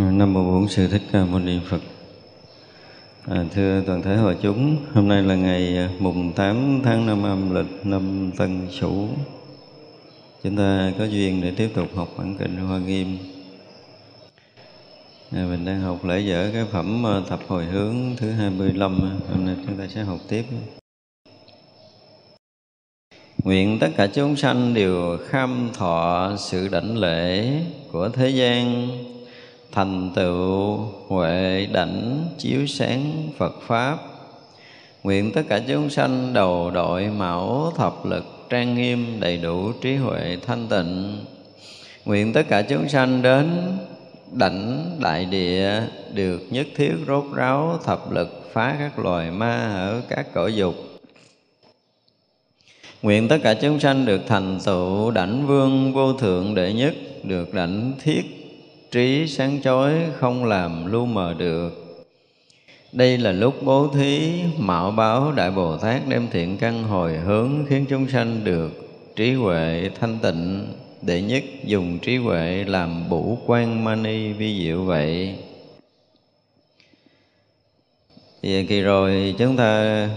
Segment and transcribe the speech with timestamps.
[0.00, 1.80] Ờ, Nam mô Bổn Sư Thích Ca Mâu Ni Phật.
[3.26, 7.22] À, thưa toàn thể hội chúng, hôm nay là ngày à, mùng 8 tháng 5
[7.22, 9.08] âm lịch năm Tân Sửu.
[10.42, 13.18] Chúng ta có duyên để tiếp tục học bản kinh Hoa Nghiêm.
[15.32, 19.12] À, mình đang học lễ dở cái phẩm à, thập hồi hướng thứ 25, à,
[19.32, 20.44] hôm nay chúng ta sẽ học tiếp.
[23.44, 27.52] Nguyện tất cả chúng sanh đều kham thọ sự đảnh lễ
[27.92, 28.88] của thế gian
[29.72, 30.76] thành tựu
[31.08, 33.98] huệ đảnh chiếu sáng Phật Pháp.
[35.02, 39.96] Nguyện tất cả chúng sanh đầu đội mão thập lực trang nghiêm đầy đủ trí
[39.96, 41.24] huệ thanh tịnh.
[42.04, 43.76] Nguyện tất cả chúng sanh đến
[44.32, 45.82] đảnh đại địa
[46.12, 50.74] được nhất thiết rốt ráo thập lực phá các loài ma ở các cõi dục
[53.02, 57.54] Nguyện tất cả chúng sanh được thành tựu đảnh vương vô thượng đệ nhất, được
[57.54, 58.37] đảnh thiết
[58.90, 61.88] trí sáng chói không làm lu mờ được.
[62.92, 67.64] Đây là lúc bố thí mạo báo Đại Bồ Tát đem thiện căn hồi hướng
[67.68, 68.70] khiến chúng sanh được
[69.16, 70.66] trí huệ thanh tịnh
[71.02, 75.34] đệ nhất dùng trí huệ làm bủ quan mani vi diệu vậy.
[78.42, 80.08] Thì kỳ rồi chúng ta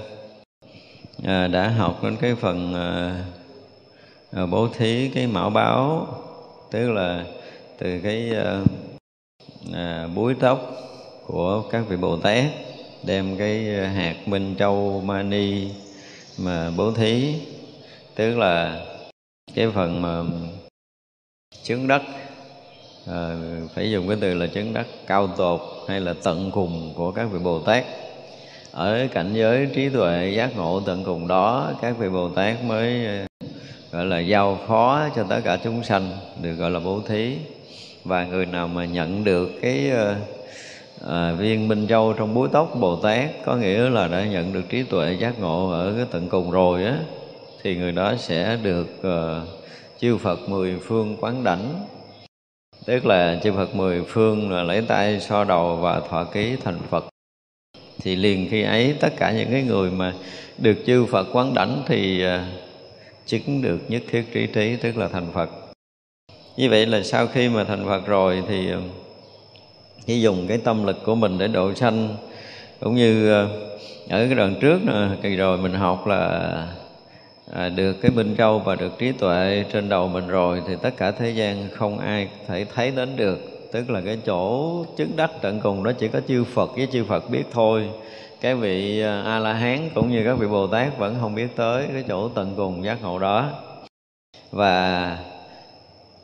[1.24, 3.24] à, đã học đến cái phần à,
[4.32, 6.08] à bố thí cái mạo báo
[6.72, 7.26] tức là
[7.84, 8.64] từ cái à,
[9.74, 10.72] à, búi tóc
[11.28, 12.46] của các vị bồ tát
[13.04, 15.68] đem cái hạt minh châu mani
[16.38, 17.36] mà bố thí.
[18.16, 18.86] Tức là
[19.56, 20.24] cái phần mà
[21.64, 22.02] chứng đất
[23.08, 23.36] à,
[23.76, 27.26] phải dùng cái từ là chứng đất cao tột hay là tận cùng của các
[27.32, 27.86] vị bồ tát.
[28.72, 33.06] Ở cảnh giới trí tuệ giác ngộ tận cùng đó các vị bồ tát mới
[33.06, 33.48] ờ,
[33.92, 36.12] gọi là giao phó cho tất cả chúng sanh
[36.42, 37.38] được gọi là bố thí
[38.04, 39.92] và người nào mà nhận được cái
[41.08, 44.70] à, viên minh châu trong búi tóc bồ tát có nghĩa là đã nhận được
[44.70, 46.98] trí tuệ giác ngộ ở cái tận cùng rồi á
[47.64, 49.48] thì người đó sẽ được uh,
[50.00, 51.86] chư Phật mười phương quán đảnh.
[52.86, 56.80] Tức là chư Phật mười phương là lấy tay so đầu và thọ ký thành
[56.90, 57.06] Phật.
[58.00, 60.14] Thì liền khi ấy tất cả những cái người mà
[60.58, 62.30] được chư Phật quán đảnh thì uh,
[63.26, 65.50] chứng được nhất thiết trí trí tức là thành Phật
[66.58, 68.80] như vậy là sau khi mà thành Phật rồi thì ờ,
[70.06, 72.16] chỉ dùng cái tâm lực của mình để độ sanh.
[72.80, 73.48] Cũng như ờ,
[74.10, 74.80] ở cái đoạn trước
[75.22, 76.68] kỳ rồi mình học là
[77.54, 80.98] à, được cái minh châu và được trí tuệ trên đầu mình rồi thì tất
[80.98, 83.40] cả thế gian không ai thể thấy đến được.
[83.72, 87.04] Tức là cái chỗ chứng đắc tận cùng đó chỉ có chư Phật với chư
[87.04, 87.90] Phật biết thôi.
[88.42, 91.56] Cái vị ờ, a la hán cũng như các vị bồ tát vẫn không biết
[91.56, 93.50] tới cái chỗ tận cùng giác ngộ đó.
[94.52, 95.18] Và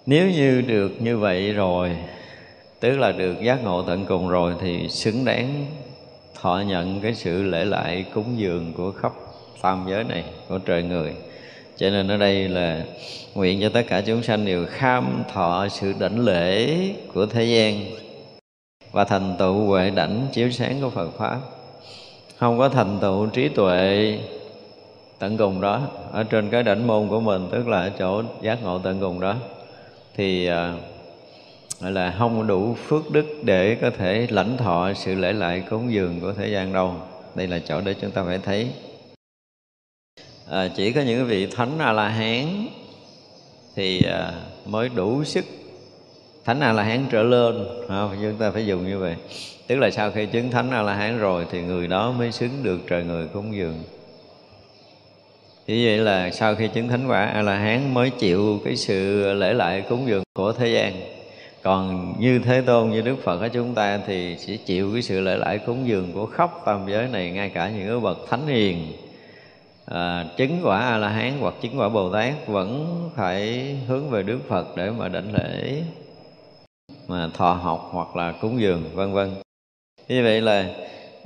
[0.08, 1.98] nếu như được như vậy rồi,
[2.80, 5.66] tức là được giác ngộ tận cùng rồi, thì xứng đáng
[6.42, 9.12] thọ nhận cái sự lễ lại cúng dường của khắp
[9.62, 11.14] tam giới này, của trời người.
[11.78, 12.84] Cho nên ở đây là
[13.36, 16.78] nguyện cho tất cả chúng sanh đều kham thọ sự đảnh lễ
[17.14, 17.86] của thế gian
[18.92, 21.40] và thành tựu huệ đảnh chiếu sáng của Phật pháp.
[22.38, 24.18] Không có thành tựu trí tuệ
[25.20, 25.82] tận cùng đó,
[26.12, 29.20] ở trên cái đảnh môn của mình, tức là ở chỗ giác ngộ tận cùng
[29.20, 29.36] đó
[30.18, 30.74] thì à,
[31.80, 35.94] gọi là không đủ phước đức để có thể lãnh thọ sự lễ lại cúng
[35.94, 36.96] dường của thế gian đâu.
[37.36, 38.68] Đây là chỗ để chúng ta phải thấy.
[40.50, 42.68] À, chỉ có những vị thánh a la hán
[43.76, 44.34] thì à,
[44.66, 45.46] mới đủ sức.
[46.46, 48.18] Thánh a la hán trở lên không?
[48.22, 49.16] chúng ta phải dùng như vậy.
[49.68, 52.64] Tức là sau khi chứng thánh a la hán rồi thì người đó mới xứng
[52.64, 53.84] được trời người cúng dường.
[55.68, 59.34] Vì vậy là sau khi chứng thánh quả A La Hán mới chịu cái sự
[59.34, 60.94] lễ lại cúng dường của thế gian.
[61.64, 65.22] Còn như Thế Tôn như Đức Phật của chúng ta thì sẽ chịu cái sự
[65.22, 68.48] lễ lại cúng dường của khắp tam giới này ngay cả những cái bậc thánh
[68.48, 68.94] hiền
[69.86, 74.24] à, chứng quả A La Hán hoặc chứng quả Bồ Tát vẫn phải hướng về
[74.24, 75.82] Đức Phật để mà đảnh lễ
[77.08, 79.36] mà thọ học hoặc là cúng dường vân vân.
[80.08, 80.66] Như vậy là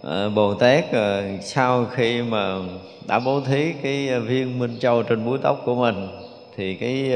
[0.04, 2.56] à, Bồ Tát à, sau khi mà
[3.08, 6.08] đã bố thí cái ờ, viên minh châu trên búi tóc của mình
[6.56, 7.12] thì cái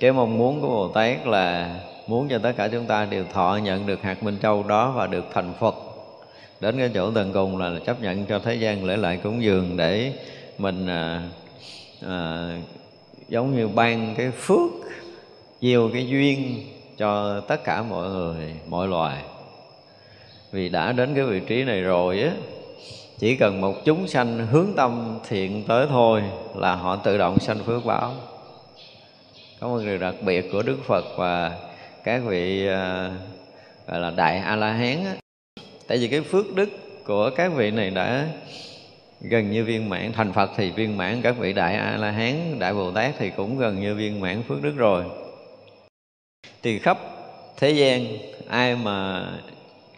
[0.00, 1.76] cái mong muốn của Bồ Tát là
[2.06, 5.06] muốn cho tất cả chúng ta đều thọ nhận được hạt minh châu đó và
[5.06, 5.74] được thành Phật.
[6.60, 9.76] Đến cái chỗ tận cùng là chấp nhận cho thế gian lễ lại cúng dường
[9.76, 10.12] để
[10.58, 11.22] mình à,
[12.06, 12.48] à,
[13.28, 14.70] giống như ban cái phước
[15.60, 16.64] nhiều cái duyên
[16.96, 19.22] cho tất cả mọi người mọi loài
[20.52, 22.32] vì đã đến cái vị trí này rồi á,
[23.18, 26.22] chỉ cần một chúng sanh hướng tâm thiện tới thôi
[26.54, 28.14] là họ tự động sanh phước báo.
[29.60, 31.58] Có một điều đặc biệt của đức phật và
[32.04, 33.10] các vị à,
[33.86, 35.14] gọi là đại a la hán á.
[35.86, 36.68] Tại vì cái phước đức
[37.06, 38.26] của các vị này đã
[39.20, 42.58] gần như viên mãn, thành phật thì viên mãn, các vị đại a la hán
[42.58, 45.04] đại bồ tát thì cũng gần như viên mãn phước đức rồi.
[46.62, 46.98] Thì khắp
[47.56, 48.06] thế gian,
[48.48, 49.26] ai mà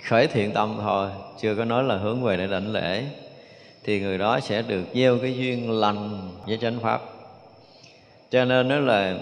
[0.08, 1.08] khởi thiện tâm thôi,
[1.40, 3.04] chưa có nói là hướng về để đảnh lễ,
[3.84, 7.00] thì người đó sẽ được gieo cái duyên lành với chánh pháp.
[8.30, 9.14] Cho nên đó là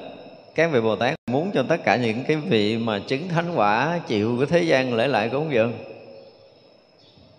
[0.55, 4.01] các vị bồ tát muốn cho tất cả những cái vị mà chứng thánh quả
[4.07, 5.73] chịu cái thế gian lễ lại cúng dường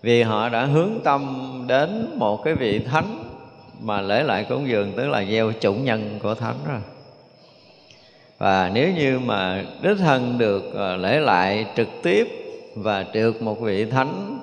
[0.02, 3.24] vì họ đã hướng tâm đến một cái vị thánh
[3.80, 6.80] mà lễ lại cúng dường tức là gieo chủ nhân của thánh rồi.
[8.38, 12.41] Và nếu như mà đích thân được ờ, lễ lại trực tiếp
[12.74, 14.40] và được một vị thánh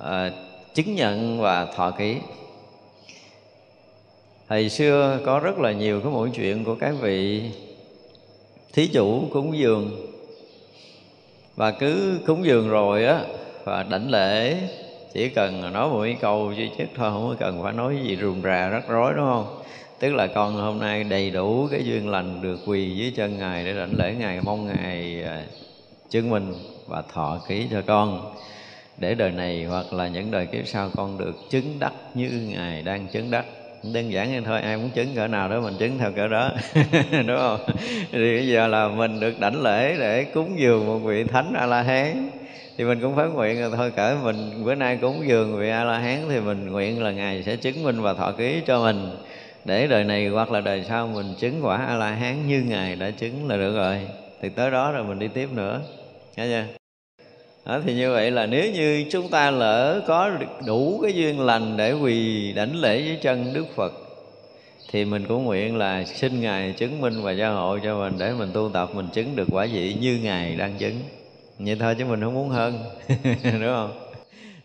[0.00, 0.30] à,
[0.74, 2.16] chứng nhận và thọ ký.
[4.48, 7.42] Hồi xưa có rất là nhiều cái mỗi chuyện của các vị
[8.72, 9.90] thí chủ cúng dường.
[11.56, 13.20] Và cứ cúng dường rồi á
[13.64, 14.56] và đảnh lễ
[15.12, 18.16] chỉ cần nói một cái câu duy nhất thôi không có cần phải nói gì
[18.20, 19.62] rườm rà rắc rối đúng không?
[19.98, 23.64] Tức là con hôm nay đầy đủ cái duyên lành được quỳ dưới chân ngài
[23.64, 25.44] để đảnh lễ ngài mong ngài à,
[26.10, 26.54] chứng minh
[26.86, 28.34] và thọ ký cho con.
[28.98, 32.82] Để đời này hoặc là những đời kiếp sau, con được chứng đắc như ngài
[32.82, 33.44] đang chứng đắc.
[33.82, 36.50] Đơn giản như thôi, ai muốn chứng cỡ nào đó mình chứng theo cỡ đó,
[37.26, 37.60] đúng không?
[38.12, 41.66] Thì bây giờ là mình được đảnh lễ để cúng dường một vị thánh a
[41.66, 42.30] la hán
[42.76, 45.84] thì mình cũng phát nguyện là thôi, cỡ mình, bữa nay cúng dường vị a
[45.84, 49.10] la hán thì mình nguyện là ngài sẽ chứng minh và thọ ký cho mình.
[49.64, 52.96] Để đời này hoặc là đời sau mình chứng quả a la hán như ngài
[52.96, 53.98] đã chứng là được rồi.
[54.42, 55.80] Thì tới đó rồi mình đi tiếp nữa.
[56.36, 56.75] Nghe chưa?
[57.66, 60.30] Đó, thì như vậy là nếu như chúng ta lỡ có
[60.66, 63.92] đủ cái duyên lành để quỳ đảnh lễ dưới chân Đức Phật
[64.92, 68.32] thì mình cũng nguyện là xin Ngài chứng minh và gia hộ cho mình để
[68.32, 71.00] mình tu tập mình chứng được quả vị như Ngài đang chứng.
[71.58, 72.78] Vậy thôi chứ mình không muốn hơn
[73.42, 73.90] đúng không?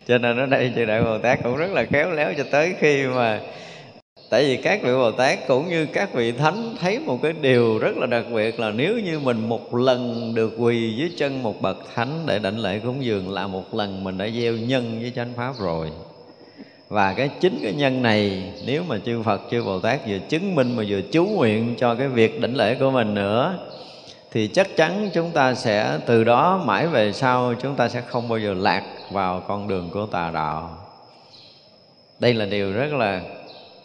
[0.06, 2.74] Cho nên ở đây chư đại bồ tát cũng rất là khéo léo cho tới
[2.80, 3.40] khi mà
[4.32, 7.78] tại vì các vị bồ tát cũng như các vị thánh thấy một cái điều
[7.78, 11.62] rất là đặc biệt là nếu như mình một lần được quỳ dưới chân một
[11.62, 15.12] bậc thánh để đảnh lễ cúng dường là một lần mình đã gieo nhân với
[15.16, 15.90] chánh pháp rồi.
[16.88, 20.54] Và cái chính cái nhân này, nếu mà chư Phật, chư Bồ Tát vừa chứng
[20.54, 23.58] minh mà vừa chú nguyện cho cái việc đảnh lễ của mình nữa,
[24.30, 28.28] thì chắc chắn chúng ta sẽ từ đó mãi về sau chúng ta sẽ không
[28.28, 30.78] bao giờ lạc vào con đường của tà đạo.
[32.18, 33.20] Đây là điều rất là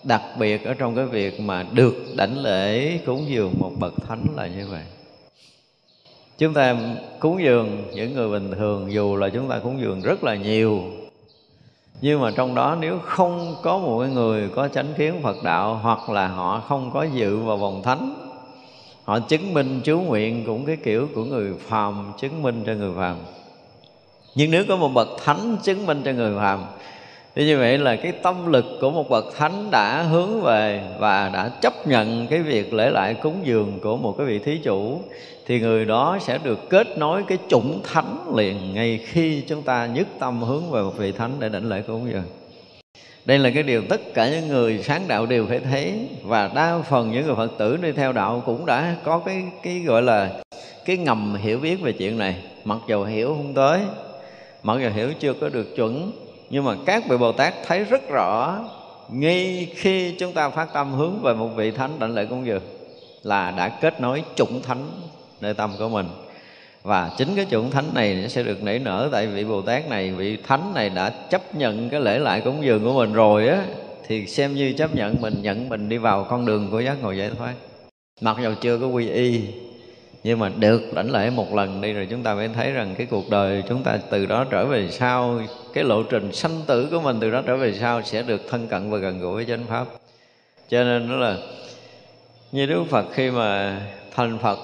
[0.07, 4.25] đặc biệt ở trong cái việc mà được đảnh lễ cúng dường một bậc thánh
[4.35, 4.83] là như vậy.
[6.37, 6.75] Chúng ta
[7.19, 10.83] cúng dường, những người bình thường, dù là chúng ta cúng dường rất là nhiều,
[12.01, 16.09] nhưng mà trong đó nếu không có một người có chánh kiến Phật đạo, hoặc
[16.09, 18.13] là họ không có dự vào vòng thánh,
[19.03, 22.91] họ chứng minh chú nguyện cũng cái kiểu của người phàm, chứng minh cho người
[22.95, 23.15] phàm.
[24.35, 26.59] Nhưng nếu có một bậc thánh chứng minh cho người phàm
[27.37, 31.29] thì như vậy là cái tâm lực của một bậc thánh đã hướng về và
[31.33, 35.01] đã chấp nhận cái việc lễ lại cúng dường của một cái vị thí chủ,
[35.45, 39.85] thì người đó sẽ được kết nối cái chủng thánh liền ngay khi chúng ta
[39.85, 42.23] nhất tâm hướng về một vị thánh để đảnh lễ cúng dường.
[43.25, 46.79] Đây là cái điều tất cả những người sáng đạo đều phải thấy, và đa
[46.89, 50.29] phần những người phật tử đi theo đạo cũng đã có cái cái gọi là
[50.85, 52.35] cái ngầm hiểu biết về chuyện này.
[52.63, 53.79] Mặc dù hiểu không tới,
[54.63, 56.11] mặc dù hiểu chưa có được chuẩn
[56.49, 58.59] nhưng mà các vị bồ tát thấy rất rõ,
[59.09, 62.63] ngay khi chúng ta phát tâm hướng về một vị thánh đảnh lễ cúng dường,
[63.23, 64.87] là đã kết nối chủng thánh
[65.41, 66.05] nơi tâm của mình.
[66.83, 70.11] Và chính cái chủng thánh này sẽ được nảy nở tại vị bồ tát này.
[70.11, 73.63] Vị thánh này đã chấp nhận cái lễ lại cúng dường của mình rồi á,
[74.07, 77.11] thì xem như chấp nhận mình nhận mình đi vào con đường của giác ngộ
[77.11, 77.53] giải thoát.
[78.21, 79.41] Mặc dù chưa có quy y,
[80.23, 83.07] nhưng mà được lãnh lễ một lần đi rồi chúng ta mới thấy rằng cái
[83.09, 85.39] cuộc đời chúng ta từ đó trở về sau
[85.77, 88.67] cái lộ trình sanh tử của mình từ đó trở về sau sẽ được thân
[88.67, 89.85] cận và gần gũi với chánh pháp.
[90.69, 91.37] Cho nên nó là
[92.51, 93.81] như đức phật khi mà
[94.15, 94.59] thành phật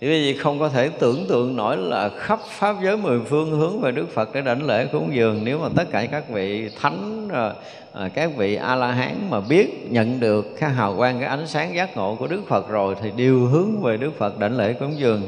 [0.00, 3.50] thì quý vị không có thể tưởng tượng nổi là khắp pháp giới mười phương
[3.50, 6.70] hướng về Đức Phật để đảnh lễ cúng dường nếu mà tất cả các vị
[6.80, 7.52] thánh à,
[7.92, 11.46] à các vị a la hán mà biết nhận được cái hào quang cái ánh
[11.46, 14.72] sáng giác ngộ của Đức Phật rồi thì đều hướng về Đức Phật đảnh lễ
[14.72, 15.22] cúng dường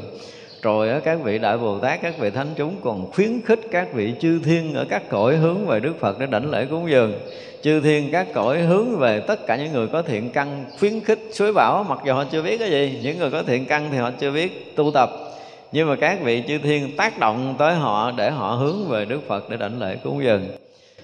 [0.61, 3.93] rồi á, các vị đại bồ tát các vị thánh chúng còn khuyến khích các
[3.93, 7.13] vị chư thiên ở các cõi hướng về đức phật để đảnh lễ cúng dường.
[7.61, 11.19] Chư thiên các cõi hướng về tất cả những người có thiện căn khuyến khích
[11.31, 13.97] suối bảo mặc dù họ chưa biết cái gì những người có thiện căn thì
[13.97, 15.09] họ chưa biết tu tập.
[15.71, 19.19] Nhưng mà các vị chư thiên tác động tới họ để họ hướng về đức
[19.27, 20.47] phật để đảnh lễ cúng dường.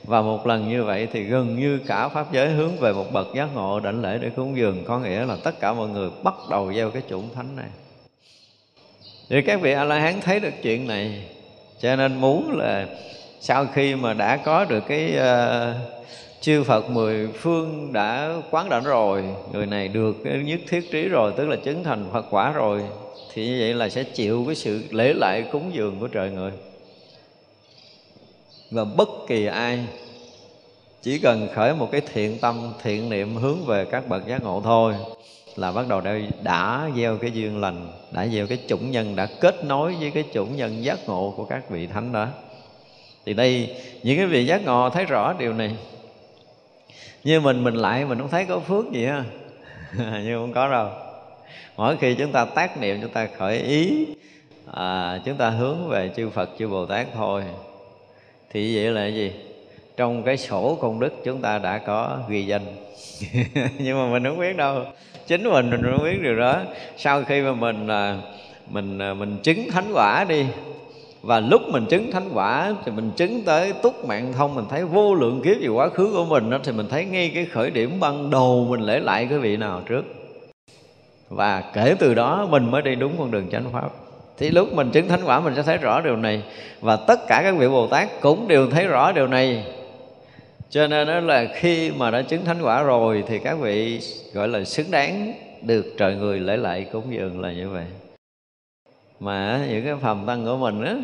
[0.03, 3.27] Và một lần như vậy thì gần như cả pháp giới hướng về một bậc
[3.35, 4.83] giác ngộ đảnh lễ để cúng dường.
[4.85, 7.67] Có nghĩa là tất cả mọi người bắt đầu gieo cái chủng thánh này
[9.29, 11.23] thì các vị a la hán thấy được chuyện này.
[11.79, 12.87] Cho nên muốn là
[13.39, 15.75] sau khi mà đã có được cái uh,
[16.41, 21.07] chư Phật mười phương đã quán đảnh rồi người này được cái nhất thiết trí
[21.07, 22.81] rồi tức là chứng thành Phật quả rồi
[23.33, 26.51] thì như vậy là sẽ chịu cái sự lễ lại cúng dường của trời người.
[28.71, 29.79] Và bất kỳ ai
[31.01, 34.61] chỉ cần khởi một cái thiện tâm thiện niệm hướng về các bậc giác ngộ
[34.63, 34.93] thôi
[35.57, 39.27] là bắt đầu đây đã gieo cái duyên lành đã gieo cái chủng nhân đã
[39.41, 42.27] kết nối với cái chủng nhân giác ngộ của các vị thánh đó.
[43.25, 45.75] Thì đây những cái vị giác ngộ thấy rõ điều này.
[47.23, 49.23] Như mình mình lại mình không thấy có phước gì ha?
[50.23, 50.89] Nhưng không có đâu.
[51.77, 54.05] Mỗi khi chúng ta tác niệm chúng ta khởi ý
[54.73, 57.43] à, chúng ta hướng về chư Phật chư Bồ Tát thôi.
[58.49, 59.31] Thì vậy là gì?
[59.97, 62.61] Trong cái sổ công đức chúng ta đã có ghi danh.
[63.77, 64.83] Nhưng mà mình không biết đâu.
[65.27, 66.61] Chính mình mình không biết điều đó.
[66.97, 68.17] Sau khi mà mình là
[68.69, 70.45] mình à, mình chứng thánh quả đi,
[71.21, 74.85] và lúc mình chứng thánh quả thì mình chứng tới túc mạng thông mình thấy
[74.85, 77.71] vô lượng kiếp về quá khứ của mình đó thì mình thấy ngay cái khởi
[77.71, 80.05] điểm ban đầu mình lễ lại cái vị nào trước.
[81.29, 83.89] Và kể từ đó mình mới đi đúng con đường chánh pháp.
[84.37, 86.43] Thì lúc mình chứng thánh quả mình sẽ thấy rõ điều này.
[86.81, 89.65] Và tất cả các vị bồ tát cũng đều thấy rõ điều này
[90.69, 93.99] cho nên đó là khi mà đã chứng thánh quả rồi thì các vị
[94.33, 97.85] gọi là xứng đáng được trời người lễ lại cúng dường là như vậy.
[99.19, 100.95] Mà những cái phàm tăng của mình á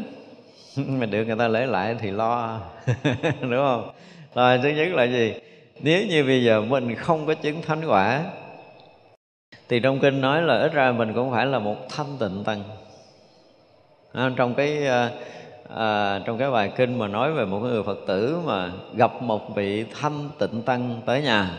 [0.88, 2.62] mình được người ta lễ lại thì lo
[3.42, 3.92] đúng không?
[4.36, 5.34] Rồi thứ nhất là gì?
[5.82, 8.24] Nếu như bây giờ mình không có chứng thánh quả
[9.70, 12.64] thì trong kinh nói là ít ra mình cũng phải là một thanh tịnh tăng.
[14.36, 15.14] Trong cái uh,
[15.76, 19.56] à, trong cái bài kinh mà nói về một người phật tử mà gặp một
[19.56, 21.58] vị thanh tịnh tăng tới nhà.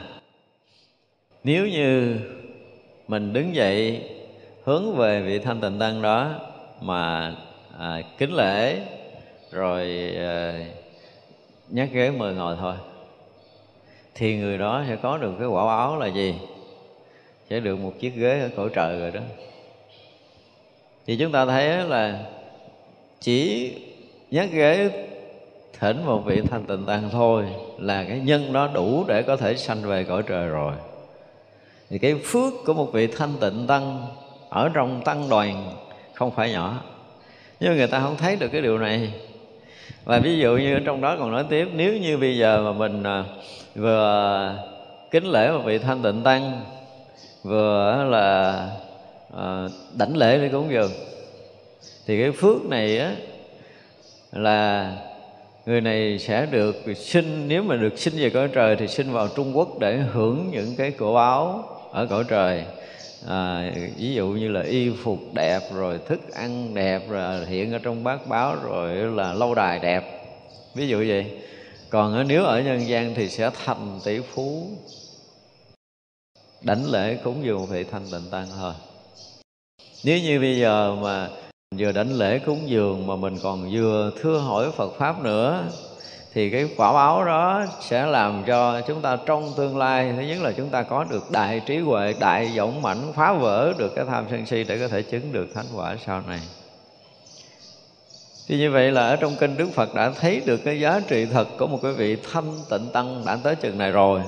[1.44, 2.18] Nếu như
[3.09, 4.02] mình đứng dậy
[4.64, 6.30] hướng về vị thanh tịnh tăng đó
[6.80, 7.35] mà
[7.78, 8.80] à, kính lễ
[9.50, 10.64] rồi à,
[11.68, 12.75] nhắc ghế mời ngồi thôi
[14.14, 16.35] thì người đó sẽ có được cái quả báo là gì?
[17.50, 19.21] Sẽ được một chiếc ghế ở cõi trời rồi đó.
[21.06, 22.21] Thì chúng ta thấy là
[23.21, 23.73] chỉ
[24.34, 24.90] nhắc ghế,
[25.80, 27.44] thỉnh một vị thanh tịnh tăng thôi
[27.78, 30.72] là cái nhân đó đủ để có thể sanh về cõi trời rồi.
[31.90, 34.06] Thì cái phước của một vị thanh tịnh tăng
[34.48, 35.76] ở trong tăng đoàn
[36.14, 36.82] không phải nhỏ.
[37.60, 39.12] Nhưng người ta không thấy được cái điều này.
[40.04, 43.02] Và ví dụ như trong đó còn nói tiếp, nếu như bây giờ mà mình
[43.02, 43.24] à,
[43.74, 44.58] vừa
[45.10, 46.60] kính lễ một vị thanh tịnh tăng,
[47.42, 48.52] vừa là
[49.36, 50.90] à, đảnh lễ để cúng dường,
[52.06, 53.12] thì cái phước này á
[54.34, 54.96] là
[55.66, 59.28] người này sẽ được sinh nếu mà được sinh về cõi trời thì sinh vào
[59.28, 62.64] Trung Quốc để hưởng những cái cổ báo ở cõi trời.
[63.28, 67.78] À, ví dụ như là y phục đẹp rồi thức ăn đẹp rồi hiện ở
[67.78, 70.04] trong bát báo rồi là lâu đài đẹp
[70.74, 71.26] ví dụ vậy.
[71.90, 74.68] Còn nếu ở nhân gian thì sẽ thành tỷ phú.
[76.62, 78.72] Đảnh lễ cúng dường vị thanh tịnh tăng thôi
[80.04, 81.28] nếu như bây giờ mà
[81.78, 85.63] vừa đánh lễ cúng dường mà mình còn vừa thưa hỏi Phật pháp nữa,
[86.34, 90.39] thì cái quả báo đó sẽ làm cho chúng ta trong tương lai, thứ nhất
[90.43, 94.04] là chúng ta có được đại trí huệ, đại dũng mãnh, phá vỡ được cái
[94.04, 96.41] tham sân si để có thể chứng được thánh quả sau này.
[98.49, 101.26] Thì như vậy là ở trong kinh Đức Phật đã thấy được cái giá trị
[101.26, 104.21] thật của một cái vị thanh tịnh tăng đã tới chừng này rồi.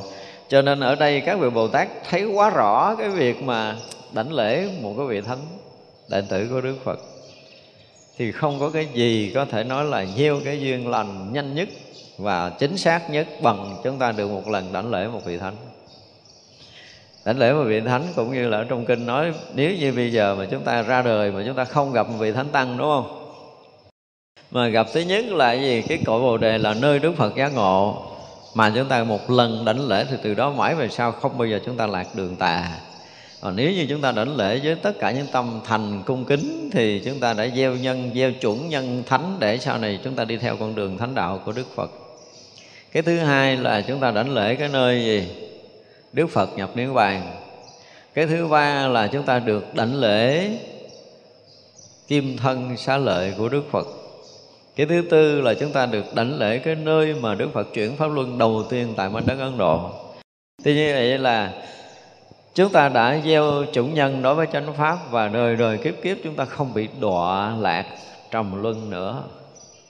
[0.48, 3.76] Cho nên ở đây các vị Bồ Tát thấy quá rõ cái việc mà
[4.12, 5.38] đảnh lễ một cái vị thánh
[6.08, 6.98] đại tử của Đức Phật
[8.18, 11.68] thì không có cái gì có thể nói là gieo cái duyên lành nhanh nhất
[12.18, 15.56] và chính xác nhất bằng chúng ta được một lần đảnh lễ một vị thánh.
[17.24, 20.12] Đảnh lễ một vị thánh cũng như là ở trong kinh nói, nếu như bây
[20.12, 22.78] giờ mà chúng ta ra đời mà chúng ta không gặp một vị thánh tăng,
[22.78, 23.22] đúng không?
[24.50, 25.82] Mà gặp thứ nhất là gì?
[25.88, 28.02] Cái cội bồ đề là nơi đức phật giác ngộ.
[28.54, 31.48] Mà chúng ta một lần đảnh lễ thì từ đó mãi về sau không bao
[31.48, 32.80] giờ chúng ta lạc đường tà
[33.46, 36.70] còn nếu như chúng ta đảnh lễ với tất cả những tâm thành cung kính,
[36.72, 40.24] thì chúng ta đã gieo nhân, gieo chuẩn nhân thánh để sau này chúng ta
[40.24, 41.90] đi theo con đường thánh đạo của đức phật.
[42.92, 45.26] Cái thứ hai là chúng ta đảnh lễ cái nơi gì?
[46.12, 47.22] Đức phật nhập niết bàn.
[48.14, 50.50] Cái thứ ba là chúng ta được đảnh lễ
[52.08, 53.86] kim thân xá lợi của đức phật.
[54.76, 57.96] Cái thứ tư là chúng ta được đảnh lễ cái nơi mà đức phật chuyển
[57.96, 59.90] pháp luân đầu tiên tại mảnh đất ấn độ.
[60.64, 61.52] Tuy nhiên vậy là
[62.56, 66.16] chúng ta đã gieo chủ nhân đối với chánh pháp và đời đời kiếp kiếp
[66.24, 67.84] chúng ta không bị đọa lạc
[68.30, 69.22] trầm luân nữa.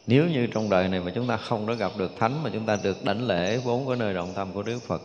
[0.07, 2.67] Nếu như trong đời này mà chúng ta không có gặp được thánh, mà chúng
[2.67, 5.03] ta được đảnh lễ vốn của nơi động tâm của đức phật.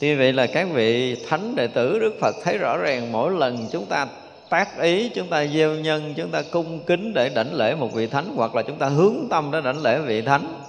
[0.00, 3.68] Tuy vậy là các vị thánh đệ tử đức phật thấy rõ ràng mỗi lần
[3.72, 4.06] chúng ta
[4.50, 8.06] tác ý, chúng ta gieo nhân, chúng ta cung kính để đảnh lễ một vị
[8.06, 10.62] thánh, hoặc là chúng ta hướng tâm để đảnh lễ vị thánh,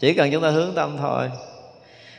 [0.00, 1.30] chỉ cần chúng ta hướng tâm thôi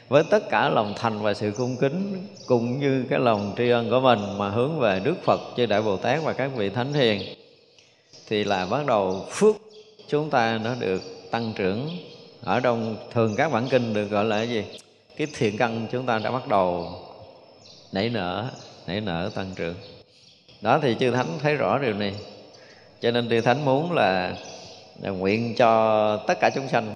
[0.09, 3.89] với tất cả lòng thành và sự cung kính cũng như cái lòng tri ân
[3.89, 6.93] của mình mà hướng về Đức Phật chư Đại Bồ Tát và các vị thánh
[6.93, 7.21] hiền
[8.29, 9.55] thì là bắt đầu phước
[10.07, 11.89] chúng ta nó được tăng trưởng.
[12.43, 14.63] Ở trong thường các bản kinh được gọi là cái gì?
[15.17, 16.93] Cái thiện căn chúng ta đã bắt đầu
[17.91, 18.49] nảy nở
[18.87, 19.75] nảy nở tăng trưởng.
[20.61, 22.15] Đó thì chư thánh thấy rõ điều này.
[23.01, 24.35] Cho nên chư thánh muốn là,
[25.01, 26.93] là nguyện cho tất cả chúng sanh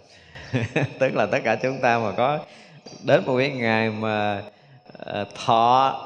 [1.00, 2.40] tức là tất cả chúng ta mà có
[3.04, 4.42] đến một cái ngày mà
[4.98, 6.00] ờ, thọ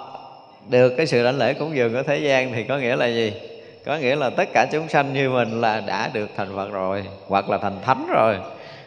[0.70, 3.34] được cái sự lãnh lễ cúng dường của thế gian thì có nghĩa là gì?
[3.86, 7.04] Có nghĩa là tất cả chúng sanh như mình là đã được thành phật rồi
[7.28, 8.38] hoặc là thành thánh rồi.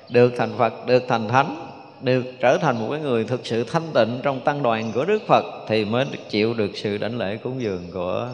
[0.08, 3.86] Được thành phật được thành thánh được trở thành một cái người thực sự thanh
[3.94, 7.62] tịnh trong tăng đoàn của đức phật thì mới chịu được sự đảnh lễ cúng
[7.62, 8.28] dường của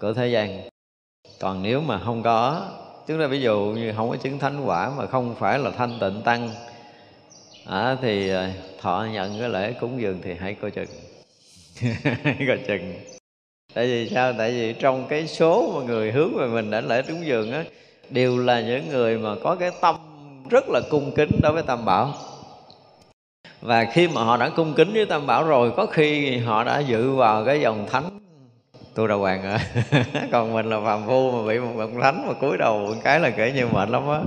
[0.00, 0.60] của thế gian.
[1.40, 2.66] Còn nếu mà không có
[3.06, 5.98] chúng ta ví dụ như không có chứng thánh quả mà không phải là thanh
[6.00, 6.50] tịnh tăng
[7.66, 8.48] à, thì ờ,
[8.82, 10.86] thọ nhận cái lễ cúng dường thì hãy coi chừng.
[12.24, 12.94] Hãy coi chừng.
[13.74, 14.32] Tại vì sao?
[14.38, 17.64] Tại vì trong cái số mà người hướng về mình đã lễ cúng dường á,
[18.10, 19.96] đều là những người mà có cái tâm
[20.50, 22.14] rất là cung kính đối với tam bảo.
[23.60, 26.80] Và khi mà họ đã cung kính với tam bảo rồi, có khi họ đã
[26.80, 28.18] dự vào cái dòng thánh.
[28.94, 29.58] Tôi đầu hoàng rồi.
[30.32, 33.20] còn mình là phàm phu mà bị một bậc thánh mà cúi đầu một cái
[33.20, 34.20] là kể như mệt lắm á.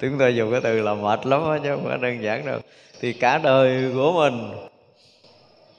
[0.00, 2.58] Chúng tôi dùng cái từ là mệt lắm á, chứ không có đơn giản đâu
[3.00, 4.50] thì cả đời của mình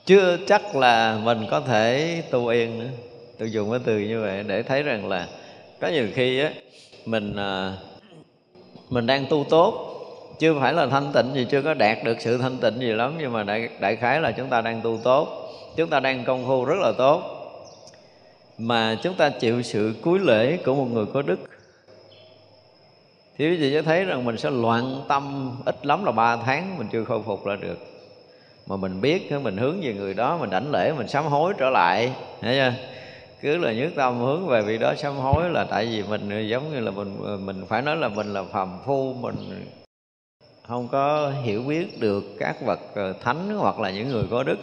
[0.05, 2.89] chưa chắc là mình có thể tu yên nữa.
[3.39, 5.27] Tôi dùng cái từ như vậy để thấy rằng là
[5.81, 6.51] có nhiều khi á
[7.05, 7.73] mình à,
[8.89, 9.87] mình đang tu tốt
[10.39, 13.15] chưa phải là thanh tịnh gì chưa có đạt được sự thanh tịnh gì lắm
[13.19, 16.45] nhưng mà đại, đại khái là chúng ta đang tu tốt chúng ta đang công
[16.47, 17.41] phu rất là tốt
[18.57, 21.39] mà chúng ta chịu sự cúi lễ của một người có đức
[23.41, 26.77] thì quý vị sẽ thấy rằng mình sẽ loạn tâm ít lắm là ba tháng
[26.77, 27.77] mình chưa khôi phục lại được.
[28.67, 31.69] Mà mình biết, mình hướng về người đó, mình đảnh lễ, mình sám hối trở
[31.69, 32.73] lại, thấy chưa?
[33.41, 36.71] Cứ là nhất tâm, hướng về vị đó sám hối là tại vì mình giống
[36.71, 39.35] như là mình mình phải nói là mình là phàm phu, mình
[40.67, 44.57] không có hiểu biết được các vật ờ, thánh hoặc là những người có đức.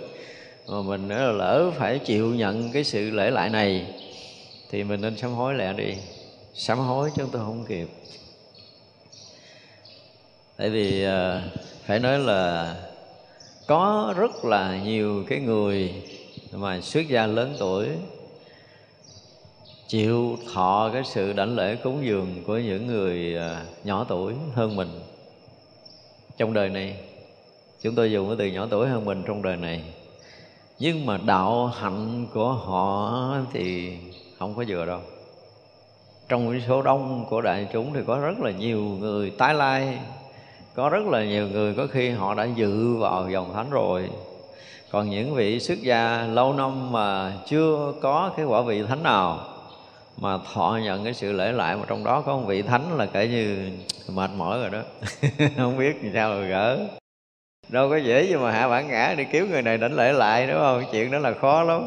[0.69, 3.87] Mà mình lỡ phải chịu nhận cái sự lễ lại này,
[4.71, 5.95] thì mình nên sám hối lẹ đi.
[6.55, 7.89] Sám hối chúng tôi không kịp
[10.59, 11.43] tại vì ờ,
[11.87, 12.75] phải nói là
[13.67, 15.95] có rất là nhiều cái người
[16.53, 17.89] mà xuất gia lớn tuổi
[19.89, 24.77] chịu thọ cái sự đảnh lễ cúng dường của những người ờ, nhỏ tuổi hơn
[24.77, 25.01] mình
[26.37, 26.97] trong đời này.
[27.83, 29.83] Chúng tôi dùng cái từ nhỏ tuổi hơn mình trong đời này.
[30.79, 33.97] Nhưng mà đạo hạnh của họ thì
[34.39, 35.01] không có vừa đâu.
[36.29, 39.99] Trong cái số đông của đại chúng thì có rất là nhiều người tái lai
[40.79, 44.11] có rất là nhiều người có khi họ đã dự vào dòng thánh rồi.
[44.91, 49.41] Còn những vị xuất gia lâu năm mà chưa có cái quả vị thánh nào
[50.17, 53.07] mà thọ nhận cái sự lễ lại mà trong đó có một vị thánh là
[53.07, 53.71] kể như
[54.09, 54.83] mệt mỏi rồi đó.
[55.57, 56.87] Không biết làm sao mà gỡ.
[57.69, 60.47] Đâu có dễ gì mà hạ bản ngã đi cứu người này đánh lễ lại,
[60.47, 60.83] đúng không?
[60.93, 61.87] Chuyện đó là khó lắm.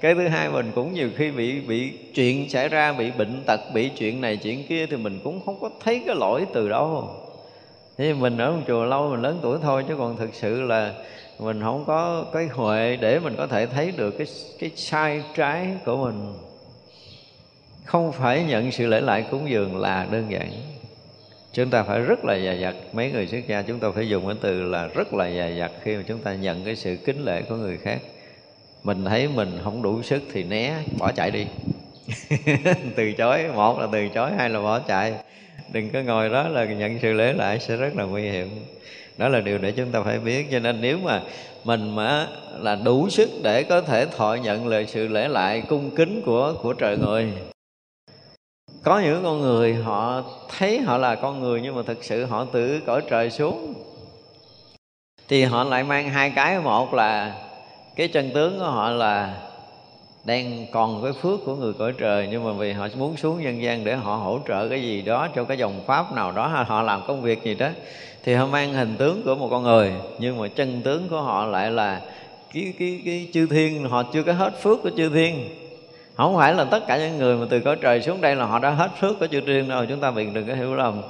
[0.00, 3.60] Cái thứ hai, mình cũng nhiều khi bị bị chuyện xảy ra, bị bệnh tật,
[3.74, 7.21] bị chuyện này, chuyện kia thì mình cũng không có thấy cái lỗi từ đâu
[7.98, 10.94] thế mình ở một chùa lâu mình lớn tuổi thôi, chứ còn thực sự là
[11.38, 14.26] mình không có cái huệ để mình có thể thấy được cái
[14.58, 16.34] cái sai trái của mình.
[17.84, 20.50] Không phải nhận sự lễ lại cúng dường là đơn giản.
[21.52, 22.74] Chúng ta phải rất là dè dặt.
[22.92, 25.70] Mấy người xuất gia chúng ta phải dùng cái từ là rất là dè dặt
[25.82, 27.98] khi mà chúng ta nhận cái sự kính lễ của người khác.
[28.82, 31.46] Mình thấy mình không đủ sức thì né, bỏ chạy đi.
[32.96, 35.14] Từ chối, một là từ chối, hai là bỏ chạy
[35.72, 38.48] đừng có ngồi đó là nhận sự lễ lại sẽ rất là nguy hiểm.
[39.18, 40.46] Đó là điều để chúng ta phải biết.
[40.50, 41.22] Cho nên nếu mà
[41.64, 42.26] mình mà
[42.58, 46.54] là đủ sức để có thể thọ nhận lời sự lễ lại cung kính của
[46.62, 47.32] của trời người,
[48.84, 50.22] có những con người họ
[50.58, 53.74] thấy họ là con người nhưng mà thực sự họ từ cõi trời xuống,
[55.28, 56.60] thì họ lại mang hai cái.
[56.60, 57.34] Một là
[57.96, 59.40] cái chân tướng của họ là
[60.24, 63.62] đang còn cái phước của người cõi trời, nhưng mà vì họ muốn xuống nhân
[63.62, 66.82] gian để họ hỗ trợ cái gì đó cho cái dòng pháp nào đó họ
[66.82, 67.68] làm công việc gì đó,
[68.24, 69.92] thì họ mang hình tướng của một con người.
[70.18, 72.00] Nhưng mà chân tướng của họ lại là
[72.54, 75.48] cái cái cái chư thiên, họ chưa có hết phước của chư thiên.
[76.16, 78.58] Không phải là tất cả những người mà từ cõi trời xuống đây là họ
[78.58, 81.02] đã hết phước của chư thiên đâu, chúng ta mình đừng có hiểu lầm.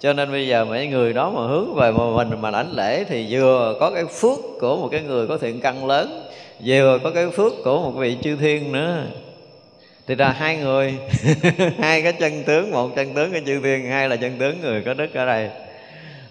[0.00, 3.04] Cho nên bây giờ mấy người đó mà hướng về mà mình mà lãnh lễ
[3.04, 6.23] thì vừa có cái phước của một cái người có thiện căn lớn
[6.64, 9.04] vừa có cái phước của một vị chư thiên nữa.
[10.06, 10.94] Thì là hai người,
[11.78, 14.82] hai cái chân tướng, một chân tướng của chư thiên, hai là chân tướng người
[14.82, 15.50] có đức ở đây.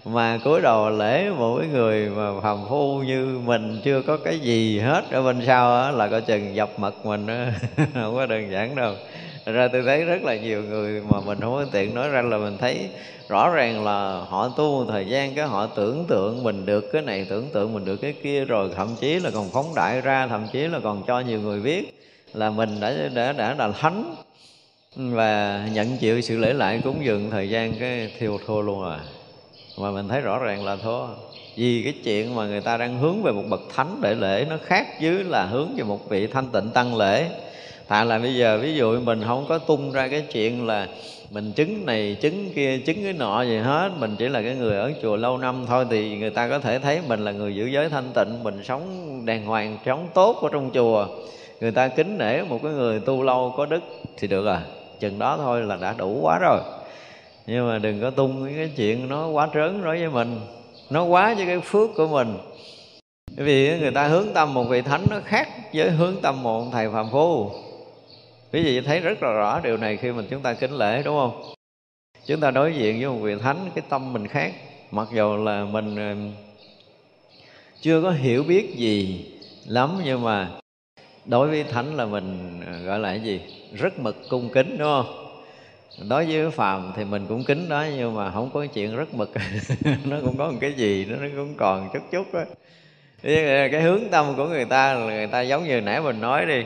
[0.04, 4.38] Mà cúi đầu lễ một cái người mà phàm phu như mình chưa có cái
[4.38, 7.34] gì hết ở bên sau đó là coi chừng dập mật mình đó.
[7.94, 8.94] không có đơn giản đâu
[9.52, 12.38] ra tôi thấy rất là nhiều người mà mình không có tiện nói ra là
[12.38, 12.88] mình thấy
[13.28, 17.02] rõ ràng là họ tu một thời gian cái họ tưởng tượng mình được cái
[17.02, 20.26] này, tưởng tượng mình được cái kia, rồi thậm chí là còn phóng đại ra,
[20.26, 22.00] thậm chí là còn cho nhiều người biết
[22.34, 24.14] là mình đã đã đã là thánh.
[24.96, 28.98] Và nhận chịu sự lễ lại cúng dường thời gian cái thiêu thua luôn rồi
[29.78, 31.06] mà mình thấy rõ ràng là thua.
[31.56, 34.56] Vì cái chuyện mà người ta đang hướng về một bậc thánh để lễ nó
[34.64, 37.28] khác với là hướng về một vị thanh tịnh tăng lễ
[37.88, 40.88] tại là bây giờ ví dụ mình không có tung ra cái chuyện là
[41.30, 44.76] mình chứng này chứng kia chứng cái nọ gì hết, mình chỉ là cái người
[44.76, 47.66] ở chùa lâu năm thôi thì người ta có thể thấy mình là người giữ
[47.66, 48.82] giới thanh tịnh, mình sống
[49.26, 51.06] đàng hoàng, sống tốt ở trong chùa.
[51.60, 53.80] Người ta kính nể một cái người tu lâu có đức
[54.16, 54.60] thì được à.
[55.00, 56.60] Chừng đó thôi là đã đủ quá rồi.
[57.46, 60.40] Nhưng mà đừng có tung cái chuyện nó quá trớn đối với mình,
[60.90, 62.34] nó quá với cái phước của mình.
[63.36, 66.64] Bởi vì người ta hướng tâm một vị thánh nó khác với hướng tâm một
[66.72, 67.50] thầy phạm phu
[68.54, 71.16] quý vị thấy rất là rõ điều này khi mình chúng ta kính lễ, đúng
[71.16, 71.54] không?
[72.26, 74.52] Chúng ta đối diện với một vị thánh, cái tâm mình khác.
[74.90, 76.14] Mặc dù là mình ờ,
[77.80, 79.26] chưa có hiểu biết gì
[79.66, 80.50] lắm, nhưng mà
[81.24, 83.40] đối với thánh là mình ờ, gọi là cái gì?
[83.72, 85.36] Rất mực cung kính, đúng không?
[86.08, 89.30] Đối với phàm thì mình cũng kính đó, nhưng mà không có chuyện rất mực.
[90.04, 92.44] Nó cũng có một cái gì nó cũng còn chút chút á.
[93.70, 96.64] Cái hướng tâm của người ta là người ta giống như nãy mình nói đi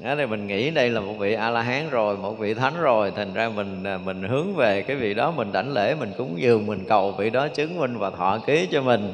[0.00, 2.80] đó thì mình nghĩ đây là một vị a la hán rồi một vị thánh
[2.80, 3.12] rồi.
[3.16, 6.34] Thành ra mình à, mình hướng về cái vị đó mình đảnh lễ mình cúng
[6.40, 9.12] dường mình cầu vị đó chứng minh và thọ ký cho mình.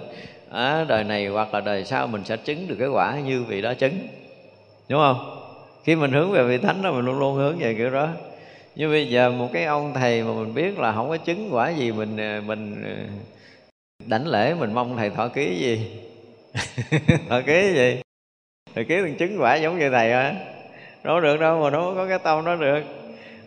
[0.50, 3.62] À, đời này hoặc là đời sau mình sẽ chứng được cái quả như vị
[3.62, 3.92] đó chứng.
[4.88, 5.38] Đúng không?
[5.84, 8.08] Khi mình hướng về vị thánh đó mình luôn luôn hướng về kiểu đó.
[8.76, 11.70] Như bây giờ một cái ông thầy mà mình biết là không có chứng quả
[11.70, 12.96] gì mình à, mình à,
[14.06, 15.90] đảnh lễ mình mong thầy thọ ký gì?
[17.28, 18.00] Thọ ký gì?
[18.74, 20.34] Thọ ký mình chứng quả giống như thầy á
[21.04, 22.80] đâu được đâu mà nó có cái tâm đó được.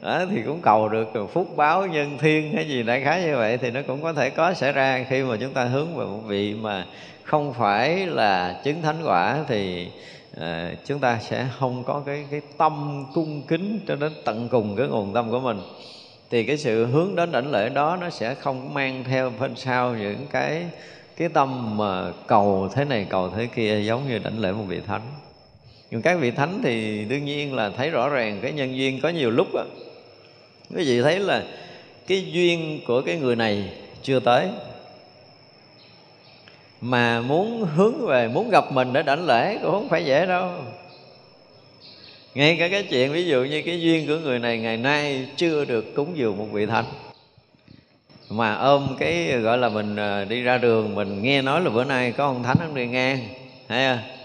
[0.02, 3.58] Đó, thì cũng cầu được phúc báo nhân thiên hay gì đại khái như vậy
[3.58, 6.20] thì nó cũng có thể có xảy ra khi mà chúng ta hướng về một
[6.26, 6.86] vị mà
[7.24, 9.88] không phải là chứng thánh quả thì
[10.42, 14.76] à, chúng ta sẽ không có cái cái tâm cung kính cho đến tận cùng
[14.76, 15.60] cái nguồn tâm của mình.
[16.32, 19.96] Thì cái sự hướng đến đảnh lễ đó nó sẽ không mang theo bên sau
[19.96, 20.66] những cái
[21.18, 24.80] cái tâm mà cầu thế này cầu thế kia giống như đảnh lễ một vị
[24.88, 25.02] thánh
[25.92, 29.10] nhưng các vị thánh thì đương nhiên là thấy rõ ràng cái nhân duyên có
[29.10, 29.64] nhiều lúc á.
[30.76, 31.44] Quý vị thấy là
[32.08, 33.70] cái duyên của cái người này
[34.04, 34.48] chưa tới,
[36.82, 40.52] mà muốn hướng về, muốn gặp mình để đảnh lễ cũng không phải dễ đâu.
[42.36, 45.66] Ngay cả cái chuyện ví dụ như cái duyên của người này ngày nay chưa
[45.66, 46.86] được cúng dường một vị thánh,
[48.30, 51.84] mà ôm cái, gọi là mình à, đi ra đường, mình nghe nói là bữa
[51.84, 53.20] nay có ông thánh ông đi ngang,
[53.68, 54.25] thấy không?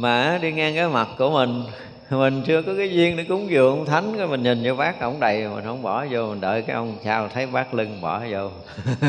[0.00, 1.62] Mà đi ngang cái mặt của mình
[2.10, 5.00] mình chưa có cái duyên để cúng dường ông thánh cái, mình nhìn vô bác
[5.00, 8.22] ông đầy, mình không bỏ vô, mình đợi cái ông sao thấy bác lưng bỏ
[8.30, 8.50] vô.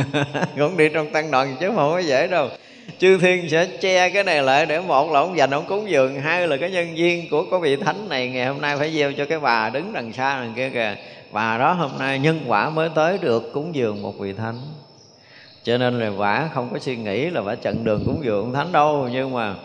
[0.58, 2.48] Cũng đi trong tăng đoàn chứ không có dễ đâu.
[3.00, 6.20] Chư thiên sẽ che cái này lại để một là ông dành ông cúng dường,
[6.20, 9.14] hai là cái nhân viên của có vị thánh này ngày hôm nay phải gieo
[9.14, 10.96] cho cái bà đứng đằng xa đằng kia kìa.
[11.32, 14.60] Bà đó hôm nay nhân quả mới tới được cúng dường một vị thánh.
[15.64, 18.72] Cho nên là quả không có suy nghĩ là phải chặn đường cúng dường thánh
[18.72, 19.56] đâu, nhưng mà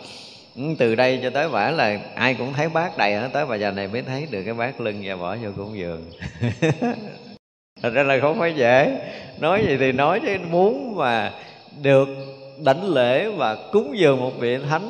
[0.57, 3.55] Ừ, từ đây cho tới bả là ai cũng thấy bát đầy hết tới bà
[3.55, 6.11] già này mới thấy được cái bát lưng và bỏ vô cúng dường
[7.81, 8.99] thật ra là không phải dễ.
[9.39, 11.33] Nói gì thì nói chứ, muốn mà
[11.81, 12.07] được
[12.63, 14.89] đảnh lễ và cúng dường một vị thánh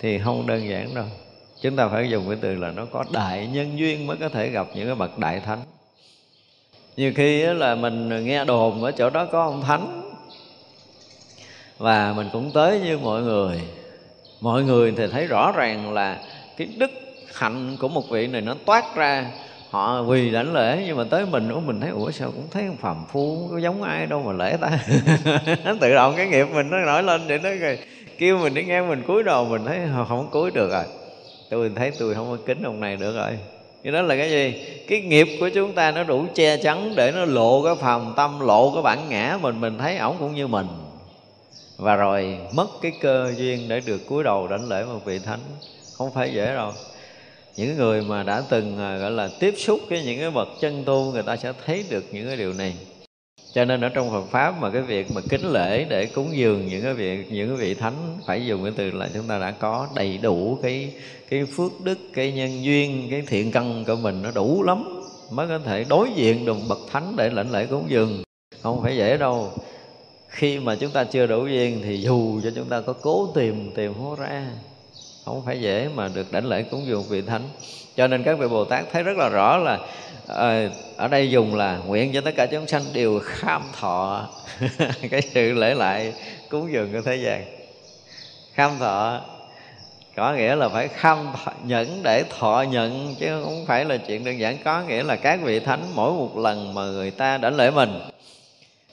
[0.00, 1.04] thì không đơn giản đâu.
[1.60, 4.48] Chúng ta phải dùng cái từ là nó có đại nhân duyên mới có thể
[4.48, 5.60] gặp những cái bậc đại thánh.
[6.96, 10.10] Nhiều khi là mình nghe đồn ở chỗ đó có ông thánh
[11.78, 13.60] và mình cũng tới như mọi người
[14.44, 16.18] mọi người thì thấy rõ ràng là
[16.56, 16.90] cái đức
[17.34, 19.26] hạnh của một vị này nó toát ra.
[19.70, 22.96] Họ quỳ lãnh lễ, nhưng mà tới mình mình thấy, ủa, sao cũng thấy phàm
[23.12, 24.78] phu có giống ai đâu mà lễ ta.
[25.80, 27.78] Tự động cái nghiệp mình nó nổi lên để nó rồi
[28.18, 29.78] kêu mình đi nghe mình cúi đầu, mình thấy
[30.08, 30.84] không cúi được rồi.
[31.50, 33.38] Tôi thấy tôi không có kính ông này được rồi.
[33.84, 34.66] Cái đó là cái gì?
[34.88, 38.40] Cái nghiệp của chúng ta nó đủ che chắn để nó lộ cái phàm tâm,
[38.40, 40.66] lộ cái bản ngã mình mình thấy ổng cũng như mình
[41.76, 45.40] và rồi mất cái cơ duyên để được cúi đầu đảnh lễ một vị thánh.
[45.98, 46.72] Không phải dễ đâu.
[47.56, 50.84] Những người mà đã từng à, gọi là, tiếp xúc với những cái bậc chân
[50.84, 52.74] tu, người ta sẽ thấy được những cái điều này.
[53.52, 56.66] Cho nên ở trong Phật pháp mà cái việc mà kính lễ để cúng dường
[56.66, 59.50] những cái vị, những cái vị thánh phải dùng cái từ là chúng ta đã
[59.50, 60.92] có đầy đủ cái
[61.28, 65.48] cái phước đức, cái nhân duyên, cái thiện căn của mình nó đủ lắm mới
[65.48, 68.22] có thể đối diện được bậc thánh để lãnh lễ cúng dường.
[68.62, 69.52] Không phải dễ đâu
[70.34, 73.70] khi mà chúng ta chưa đủ duyên thì dù cho chúng ta có cố tìm
[73.74, 74.46] tìm hố ra
[75.24, 77.42] không phải dễ mà được đảnh lễ cúng dường vị thánh.
[77.96, 79.78] Cho nên các vị bồ tát thấy rất là rõ là
[80.26, 84.28] ờ, ở đây dùng là nguyện cho tất cả chúng sanh đều kham thọ
[85.10, 86.12] cái sự lễ lại
[86.48, 87.44] cúng dường của thế gian.
[88.52, 89.20] Kham thọ
[90.16, 94.24] có nghĩa là phải kham thọ, nhẫn để thọ nhận chứ không phải là chuyện
[94.24, 94.56] đơn giản.
[94.64, 98.00] Có nghĩa là các vị thánh mỗi một lần mà người ta đảnh lễ mình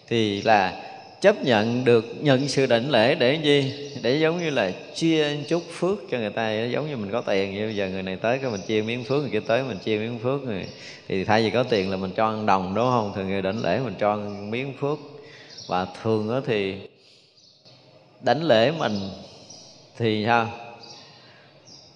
[0.08, 0.91] thì là
[1.22, 3.74] chấp nhận được, nhận sự đảnh lễ để gì?
[4.02, 7.54] Để giống như là chia chút phước cho người ta giống như mình có tiền
[7.54, 9.78] như bây giờ người này tới cái mình chia miếng phước, người kia tới mình
[9.78, 10.68] chia miếng phước người
[11.08, 13.12] thì thay vì có tiền là mình cho ăn đồng, đúng không?
[13.16, 14.16] Thường người đảnh lễ mình cho
[14.50, 15.00] miếng phước.
[15.68, 16.76] Và thường đó thì
[18.22, 19.10] đảnh lễ mình
[19.98, 20.50] thì sao?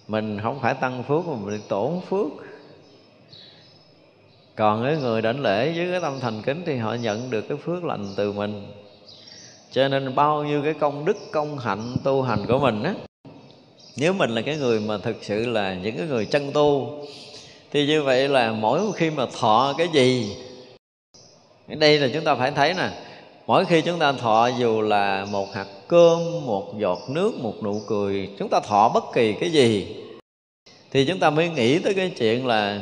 [0.08, 2.28] Mình không phải tăng phước mà mình tổn phước.
[4.56, 7.58] Còn cái người đảnh lễ với cái tâm thành kính thì họ nhận được cái
[7.58, 8.66] phước lành từ mình
[9.76, 12.94] cho nên bao nhiêu cái công đức, công hạnh, tu hành của mình á,
[13.98, 17.00] nếu mình là cái người mà thực sự là những cái người chân tu,
[17.72, 20.36] thì như vậy là mỗi khi mà thọ cái gì,
[21.68, 22.90] đây là chúng ta phải thấy nè,
[23.48, 27.82] mỗi khi chúng ta thọ dù là một hạt cơm, một giọt nước, một nụ
[27.88, 29.96] cười, chúng ta thọ bất kỳ cái gì,
[30.92, 32.82] thì chúng ta mới nghĩ tới cái chuyện là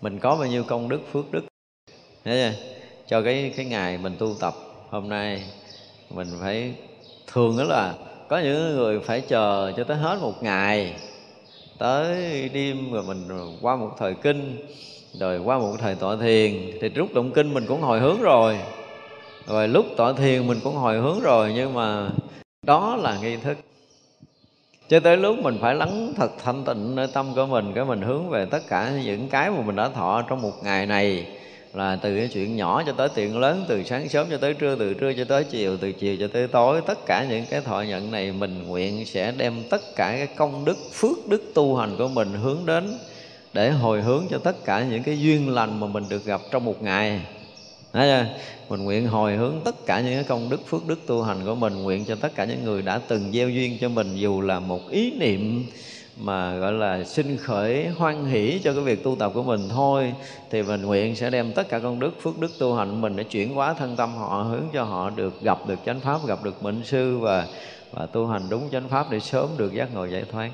[0.00, 1.44] mình có bao nhiêu công đức, phước đức
[2.24, 2.58] Thấy chưa?
[3.06, 4.54] cho cái cái ngày mình tu tập
[4.90, 5.42] hôm nay
[6.14, 6.74] mình phải
[7.32, 7.94] thường đó là
[8.28, 10.94] có những người phải chờ cho tới hết một ngày.
[11.78, 13.28] Tới đêm rồi mình
[13.60, 14.66] qua một thời kinh,
[15.20, 18.58] rồi qua một thời tọa thiền, thì lúc động kinh mình cũng hồi hướng rồi.
[19.46, 22.10] Rồi lúc tọa thiền mình cũng hồi hướng rồi, nhưng mà
[22.62, 23.58] đó là nghi thức.
[24.88, 28.02] Cho tới lúc mình phải lắng thật thanh tịnh nơi tâm của mình, cái mình
[28.02, 31.26] hướng về tất cả những cái mà mình đã thọ trong một ngày này
[31.74, 34.76] là từ cái chuyện nhỏ cho tới chuyện lớn, từ sáng sớm cho tới trưa,
[34.76, 37.82] từ trưa cho tới chiều, từ chiều cho tới tối, tất cả những cái thọ
[37.82, 41.96] nhận này mình nguyện sẽ đem tất cả cái công đức, phước đức tu hành
[41.98, 42.98] của mình hướng đến
[43.52, 46.64] để hồi hướng cho tất cả những cái duyên lành mà mình được gặp trong
[46.64, 47.20] một ngày
[47.92, 48.26] Thấy chưa?
[48.68, 51.54] Mình nguyện hồi hướng tất cả những cái công đức, phước đức tu hành của
[51.54, 54.60] mình, Nguyện cho tất cả những người đã từng gieo duyên cho mình, Dù là
[54.60, 55.66] một ý niệm
[56.16, 60.14] mà, gọi là, sinh khởi, hoan hỷ cho cái việc tu tập của mình thôi,
[60.50, 63.24] thì mình nguyện sẽ đem tất cả công đức, phước đức tu hành mình để
[63.24, 66.62] chuyển hóa thân tâm họ, hướng cho họ được gặp được chánh pháp, gặp được
[66.62, 67.46] mệnh sư và
[67.92, 70.50] và tu hành đúng chánh pháp để sớm được giác ngộ giải thoát.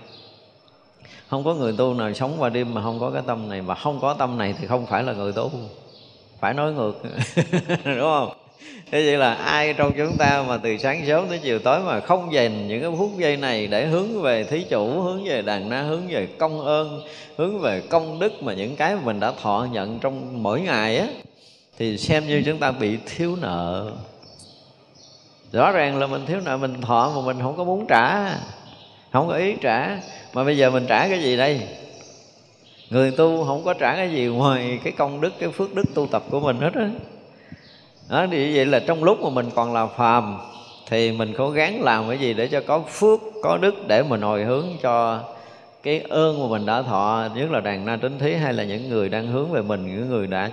[1.29, 3.75] Không có người tu nào sống qua đêm mà không có cái tâm này, mà
[3.75, 5.51] không có tâm này thì không phải là người tu
[6.41, 7.03] phải nói ngược,
[7.85, 8.46] đúng không?
[8.91, 12.01] Thế vậy là ai trong chúng ta mà từ sáng sớm tới chiều tối mà
[12.01, 15.69] không dành những cái phút giây này để hướng về thí chủ, hướng về đàn
[15.69, 17.03] na, hướng về công ơn,
[17.37, 21.07] hướng về công đức mà những cái mình đã thọ nhận trong mỗi ngày á,
[21.79, 23.93] thì xem như chúng ta bị thiếu nợ.
[25.53, 28.35] Rõ ràng là mình thiếu nợ, mình thọ mà mình không có muốn trả,
[29.13, 30.01] không có ý trả.
[30.33, 31.61] Mà bây giờ mình trả cái gì đây?
[32.91, 36.07] Người tu không có trả cái gì ngoài cái công đức, cái phước đức tu
[36.07, 36.91] tập của mình hết á
[38.09, 40.39] đó thì vậy là trong lúc mà mình còn là phàm
[40.89, 44.21] thì mình cố gắng làm cái gì để cho có phước có đức để mình
[44.21, 45.21] hồi hướng cho
[45.83, 48.89] cái ơn mà mình đã thọ nhất là đàn na tính thí hay là những
[48.89, 50.51] người đang hướng về mình những người đã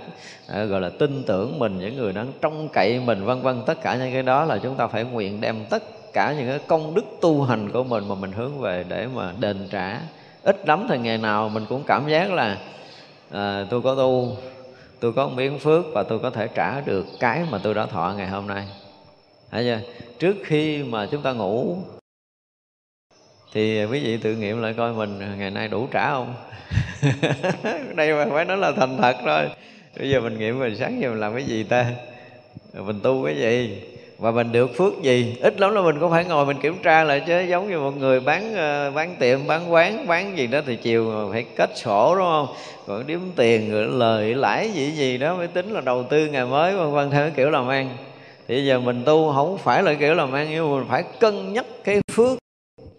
[0.48, 3.82] à, gọi là tin tưởng mình những người đang trông cậy mình vân vân tất
[3.82, 6.94] cả những cái đó là chúng ta phải nguyện đem tất cả những cái công
[6.94, 10.00] đức tu hành của mình mà mình hướng về để mà đền trả.
[10.42, 12.58] Ít lắm thì ngày nào mình cũng cảm giác là
[13.30, 14.36] à, tôi có tu
[15.04, 18.14] tôi có miếng phước và tôi có thể trả được cái mà tôi đã thọ
[18.16, 18.64] ngày hôm nay.
[19.50, 19.80] Thấy chưa?
[20.18, 21.78] Trước khi mà chúng ta ngủ,
[23.52, 26.34] thì quý vị tự nghiệm lại coi mình ngày nay đủ trả không?
[27.94, 29.48] Đây mà phải nói là thành thật thôi.
[29.98, 31.90] Bây giờ mình nghiệm mình sáng giờ mình làm cái gì ta?
[32.72, 33.82] Mình tu cái gì?
[34.24, 35.36] Và mình được phước gì?
[35.40, 37.96] Ít lắm là mình cũng phải ngồi mình kiểm tra lại chứ, giống như một
[37.96, 42.14] người bán ờ, bán tiệm, bán quán, bán gì đó thì chiều phải kết sổ,
[42.16, 42.46] đúng không?
[42.86, 46.46] Còn điếm tiền, rồi lời lãi gì gì đó mới tính là đầu tư ngày
[46.46, 47.96] mới, vân vân, theo kiểu làm ăn.
[48.48, 51.66] Thì giờ mình tu không phải là kiểu làm ăn, nhưng mình phải cân nhắc
[51.84, 52.38] cái phước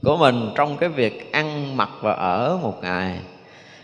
[0.03, 3.19] của mình trong cái việc ăn mặc và ở một ngày.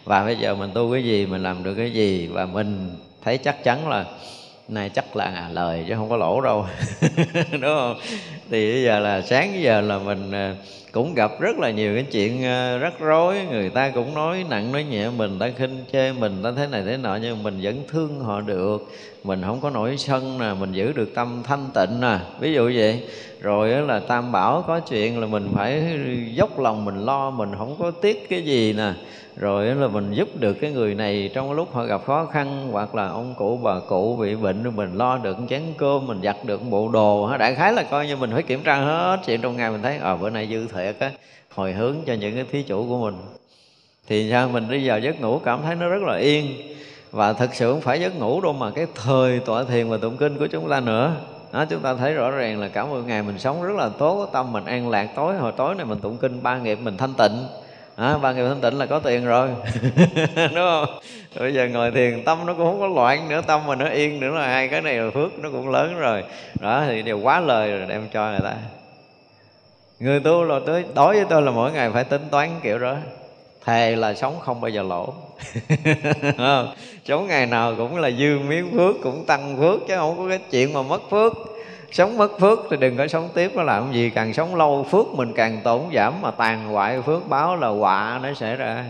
[0.06, 3.38] Và bây giờ mình tu cái gì, mình làm được cái gì, và mình thấy
[3.38, 4.06] chắc chắn là
[4.71, 6.65] nay chắc là lời chứ không có lỗ đâu,
[7.51, 7.95] đúng không?
[8.51, 10.55] Thì bây giờ là sáng giờ là mình ờ,
[10.91, 13.36] cũng gặp rất là nhiều cái chuyện ờ, rắc rối.
[13.51, 16.84] Người ta cũng nói nặng nói nhẹ, mình ta khinh chê mình, ta thế này
[16.86, 18.89] thế nọ, nhưng mình vẫn thương họ được.
[19.23, 22.71] Mình không có nổi sân nè, mình giữ được tâm thanh tịnh nè, ví dụ
[22.75, 23.01] vậy.
[23.39, 25.84] Rồi là tam bảo có chuyện là mình phải
[26.34, 28.93] dốc lòng, mình lo, mình không có tiếc cái gì nè
[29.41, 32.95] rồi là mình giúp được cái người này trong lúc họ gặp khó khăn hoặc
[32.95, 36.38] là ông cụ bà cụ bị bệnh rồi mình lo được chén cơm mình giặt
[36.45, 37.38] được bộ đồ.
[37.38, 39.97] Đại khái là coi như mình phải kiểm tra hết chuyện trong ngày mình thấy
[39.97, 41.12] ờ à, bữa nay dư thiệt á
[41.56, 43.15] hồi hướng cho những cái thí chủ của mình.
[44.08, 44.49] Thì sao?
[44.49, 46.45] Mình đi vào giấc ngủ cảm thấy nó rất là yên.
[47.12, 50.17] Và thực sự không phải giấc ngủ đâu mà cái thời tọa thiền và tụng
[50.17, 51.15] kinh của chúng ta nữa.
[51.51, 54.30] Đó, chúng ta thấy rõ ràng là cả một ngày mình sống rất là tốt
[54.34, 57.13] tâm mình an lạc tối hồi tối này mình tụng kinh ba nghiệp mình thanh
[57.13, 57.38] tịnh
[58.02, 59.49] à, ba ngày thanh tịnh là có tiền rồi.
[60.36, 60.86] Đúng không?
[61.39, 64.20] Bây giờ ngồi thiền tâm nó cũng không có loạn nữa tâm mình nó yên
[64.20, 66.24] nữa là hai cái này là phước nó cũng lớn rồi.
[66.60, 68.56] Đó thì đều quá lời rồi đem cho người ta.
[69.99, 72.95] Người tu là tới đối với tôi là mỗi ngày phải tính toán kiểu đó.
[73.66, 75.14] Thề là sống không bao giờ lỗ.
[77.06, 80.39] Sống ngày nào cũng là dư miếng phước cũng tăng phước chứ không có cái
[80.52, 81.34] chuyện mà mất phước
[81.91, 84.09] sống mất phước thì đừng có sống tiếp nó làm gì?
[84.09, 88.19] Càng sống lâu phước mình càng tổn giảm mà tàn hoại phước báo là họa
[88.23, 88.85] nó xảy ra.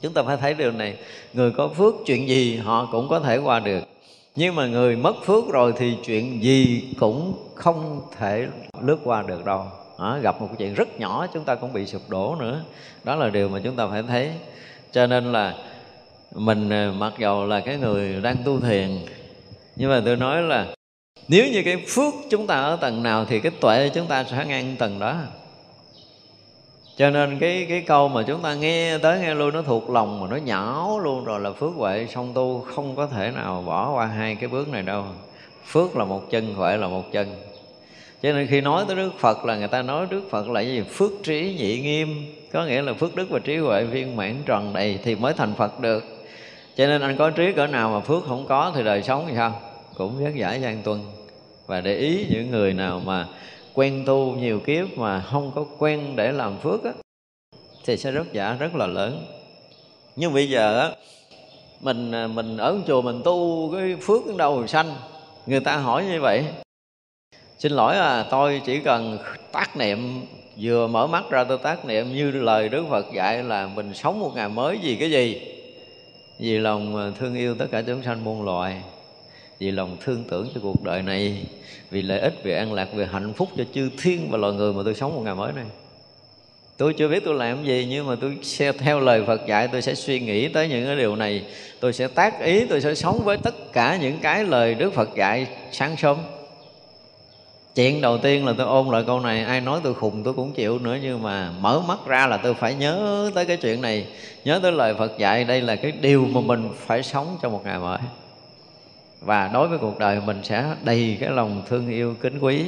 [0.00, 0.96] Chúng ta phải thấy điều này.
[1.32, 3.84] Người có phước chuyện gì họ cũng có thể qua được.
[4.36, 8.46] Nhưng mà người mất phước rồi thì chuyện gì cũng không thể
[8.80, 9.64] lướt qua được đâu.
[9.98, 12.60] À, gặp một cái chuyện rất nhỏ chúng ta cũng bị sụp đổ nữa.
[13.04, 14.30] Đó là điều mà chúng ta phải thấy.
[14.92, 15.54] Cho nên là
[16.34, 18.98] mình ờ, mặc dầu là cái người đang tu thiền
[19.76, 20.66] nhưng mà tôi nói là
[21.28, 24.44] nếu như cái phước chúng ta ở tầng nào thì cái tuệ chúng ta sẽ
[24.48, 25.16] ngang tầng đó.
[26.96, 30.20] Cho nên cái cái câu mà chúng ta nghe tới nghe luôn nó thuộc lòng
[30.20, 32.06] mà nó nhỏ luôn rồi là phước huệ.
[32.14, 35.04] Song tu không có thể nào bỏ qua hai cái bước này đâu.
[35.66, 37.36] Phước là một chân, huệ là một chân.
[38.22, 40.82] Cho nên khi nói tới đức phật là người ta nói đức phật là gì?
[40.92, 42.34] Phước trí nhị nghiêm.
[42.52, 45.54] Có nghĩa là phước đức và trí huệ viên mãn tròn đầy thì mới thành
[45.54, 46.04] phật được.
[46.76, 49.32] Cho nên anh có trí cỡ nào mà phước không có thì đời sống thì
[49.36, 49.60] sao?
[49.96, 51.00] Cũng rất giải gian tuân
[51.68, 53.26] và để ý những người nào mà
[53.74, 56.92] quen tu nhiều kiếp mà không có quen để làm phước á,
[57.84, 59.26] thì sẽ rất giả, rất là lớn.
[60.16, 60.90] Nhưng bây giờ á,
[61.80, 64.94] mình à, mình ở chùa mình tu cái phước đến đâu rồi sanh.
[65.46, 66.44] Người ta hỏi như vậy.
[67.58, 69.18] Xin lỗi à tôi chỉ cần
[69.52, 70.26] tác niệm,
[70.60, 74.20] vừa mở mắt ra tôi tác niệm như lời đức phật dạy là mình sống
[74.20, 75.40] một ngày mới vì cái gì?
[76.38, 78.82] Vì lòng thương yêu tất cả chúng sanh muôn loài
[79.58, 81.46] vì lòng thương tưởng cho cuộc đời này,
[81.90, 84.72] vì lợi ích, vì an lạc, vì hạnh phúc cho chư thiên và loài người
[84.72, 85.64] mà tôi sống một ngày mới này.
[86.76, 89.82] Tôi chưa biết tôi làm gì, nhưng mà tôi sẽ theo lời Phật dạy, tôi
[89.82, 91.44] sẽ suy nghĩ tới những cái điều này.
[91.80, 95.08] Tôi sẽ tác ý, tôi sẽ sống với tất cả những cái lời Đức Phật
[95.16, 96.16] dạy sáng sớm.
[97.74, 100.52] Chuyện đầu tiên là tôi ôn lại câu này, ai nói tôi khùng tôi cũng
[100.52, 104.06] chịu nữa, nhưng mà mở mắt ra là tôi phải nhớ tới cái chuyện này,
[104.44, 107.60] nhớ tới lời Phật dạy, đây là cái điều mà mình phải sống trong một
[107.64, 107.98] ngày mới
[109.20, 112.64] và đối với cuộc đời mình sẽ đầy cái lòng thương yêu kính quý.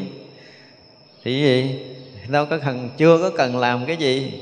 [1.24, 1.80] Thì gì?
[2.28, 4.40] Đâu có cần chưa có cần làm cái gì.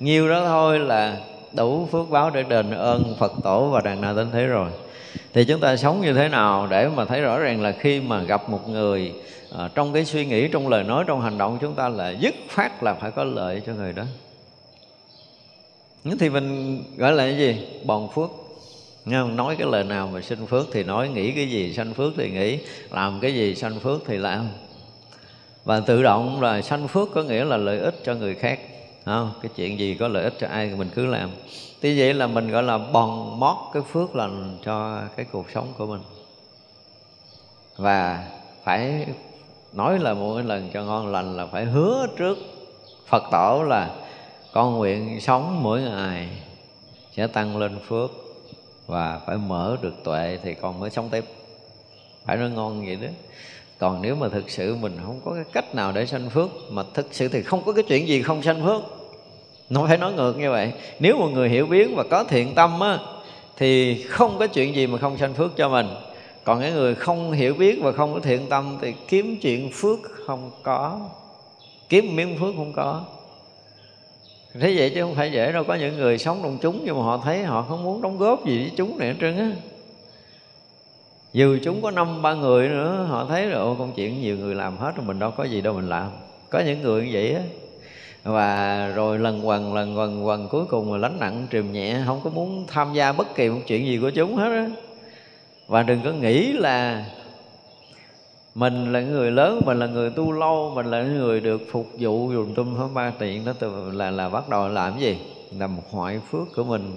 [0.00, 1.16] Nhiêu đó thôi là
[1.52, 4.70] đủ phước báo để đền ơn Phật tổ và đàn nào đến thế rồi.
[5.32, 8.22] Thì chúng ta sống như thế nào để mà thấy rõ ràng là khi mà
[8.22, 9.12] gặp một người
[9.58, 12.34] à, trong cái suy nghĩ trong lời nói trong hành động chúng ta là dứt
[12.48, 14.04] phát là phải có lợi cho người đó?
[16.20, 17.66] Thì mình gọi là cái gì?
[17.84, 18.30] Bòn phước
[19.04, 19.36] không?
[19.36, 22.30] nói cái lời nào mà sinh phước thì nói, nghĩ cái gì sanh phước thì
[22.30, 22.58] nghĩ,
[22.90, 24.48] làm cái gì sanh phước thì làm
[25.64, 28.60] và tự động là sanh phước có nghĩa là lợi ích cho người khác
[29.04, 29.32] không?
[29.42, 31.30] cái chuyện gì có lợi ích cho ai thì mình cứ làm
[31.80, 35.72] Tuy vậy là mình, gọi là bòn mót cái phước lành cho cái cuộc sống
[35.78, 36.00] của mình
[37.76, 38.28] và
[38.64, 39.06] phải
[39.72, 42.38] nói là mỗi lần cho ngon lành là phải hứa trước
[43.06, 43.90] phật tổ là
[44.52, 46.28] con nguyện sống mỗi ngày
[47.16, 48.10] sẽ tăng lên phước
[48.92, 51.24] và phải mở được tuệ thì con mới sống tiếp.
[52.24, 53.08] Phải nói ngon vậy đó.
[53.78, 56.82] Còn nếu mà thực sự mình không có cái cách nào để sanh phước, mà
[56.94, 58.82] thực sự thì không có cái chuyện gì không sanh phước.
[59.70, 60.72] Nó phải nói ngược như vậy.
[61.00, 62.98] Nếu một người hiểu biết và có thiện tâm á,
[63.56, 65.86] thì không có chuyện gì mà không sanh phước cho mình.
[66.44, 69.98] Còn cái người không hiểu biết và không có thiện tâm thì kiếm chuyện phước
[70.26, 71.00] không có.
[71.88, 73.04] Kiếm miếng phước không có
[74.60, 77.02] thế vậy chứ không phải dễ đâu, có những người sống trong chúng nhưng mà
[77.02, 79.50] họ thấy họ không muốn đóng góp gì với chúng này hết trơn á.
[81.32, 84.76] Dù chúng có năm, ba người nữa, họ thấy rồi công chuyện nhiều người làm
[84.76, 86.10] hết rồi, mình đâu có gì đâu mình làm.
[86.50, 87.42] Có những người như vậy á.
[88.24, 92.20] Và rồi lần quần lần quần quần cuối cùng là lánh nặng trìm nhẹ, không
[92.24, 94.66] có muốn tham gia bất kỳ một chuyện gì của chúng hết á.
[95.66, 97.04] Và đừng có nghĩ là
[98.54, 102.32] mình là người lớn, mình là người tu lâu, mình là người được phục vụ
[102.32, 103.52] dùng tum hóa ba tiện đó
[103.92, 105.18] là là bắt đầu làm cái gì?
[105.58, 106.96] Làm hoại phước của mình.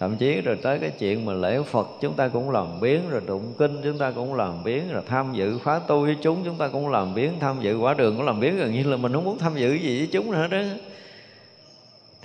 [0.00, 3.20] Thậm chí rồi tới cái chuyện mà lễ Phật, chúng ta cũng làm biến rồi
[3.26, 6.56] tụng kinh, chúng ta cũng làm biến rồi tham dự khóa tu với chúng chúng
[6.56, 9.12] ta cũng làm biến tham dự quả đường cũng làm biến gần như là mình
[9.12, 10.58] không muốn tham dự gì với chúng nữa đó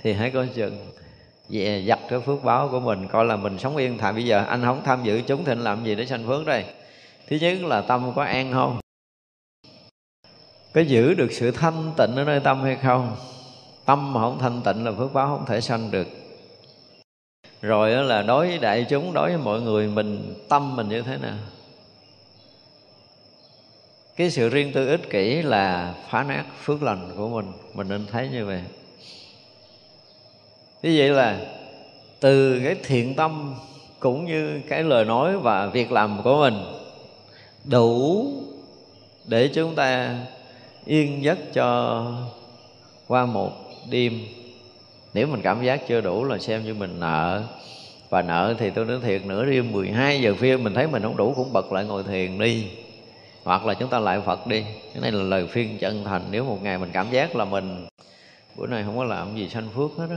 [0.02, 0.76] thì hãy coi chừng
[1.48, 4.12] về giặt cái phước báo của mình, coi là mình sống yên thà.
[4.12, 6.64] Bây giờ anh không tham dự, chúng thì anh làm gì để sanh phước đây?
[7.28, 8.80] Thứ nhất là tâm có an không?
[10.72, 13.16] Có giữ được sự thanh tịnh ở nơi tâm hay không?
[13.84, 16.06] Tâm mà không thanh tịnh là phước báo không thể sanh được.
[17.62, 21.02] Rồi đó là đối với đại chúng, đối với mọi người, mình, tâm mình như
[21.02, 21.36] thế nào?
[24.16, 27.52] Cái sự riêng tư ích kỷ là phá nát phước lành của mình.
[27.74, 28.62] Mình nên thấy như vậy.
[30.82, 31.40] Như vậy là
[32.20, 33.54] từ cái thiện tâm
[34.00, 36.77] cũng như cái lời nói và việc làm của mình
[37.70, 38.26] đủ
[39.24, 40.16] để chúng ta
[40.84, 42.04] yên giấc cho
[43.06, 43.52] qua một
[43.90, 44.20] đêm.
[45.14, 47.42] Nếu mình cảm giác chưa đủ là xem như mình nợ.
[48.10, 51.16] Và nợ thì tôi nói thiệt, nửa đêm 12 giờ phim mình thấy mình không
[51.16, 52.66] đủ cũng bật lại ngồi thiền đi.
[53.44, 54.64] Hoặc là chúng ta lại Phật đi.
[54.92, 56.22] Cái này là lời phiên chân thành.
[56.30, 57.86] Nếu một ngày mình cảm giác là mình,
[58.56, 60.16] bữa nay không có làm gì sanh phước hết đó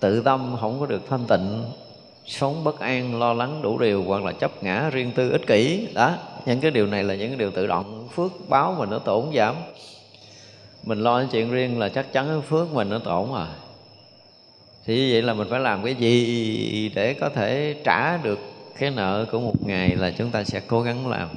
[0.00, 1.64] tự tâm không có được thanh tịnh
[2.26, 5.88] sống bất an, lo lắng đủ điều, hoặc là chấp ngã riêng tư ích kỷ.
[5.94, 6.14] Đó,
[6.46, 8.08] những cái điều này là những cái điều tự động.
[8.14, 9.54] Phước báo mình nó tổn giảm.
[10.82, 13.46] Mình lo những chuyện riêng là chắc chắn cái phước mình nó tổn rồi
[14.86, 18.38] thì như vậy là mình phải làm cái gì để có thể trả được
[18.78, 21.28] cái nợ của một ngày là chúng ta sẽ cố gắng làm.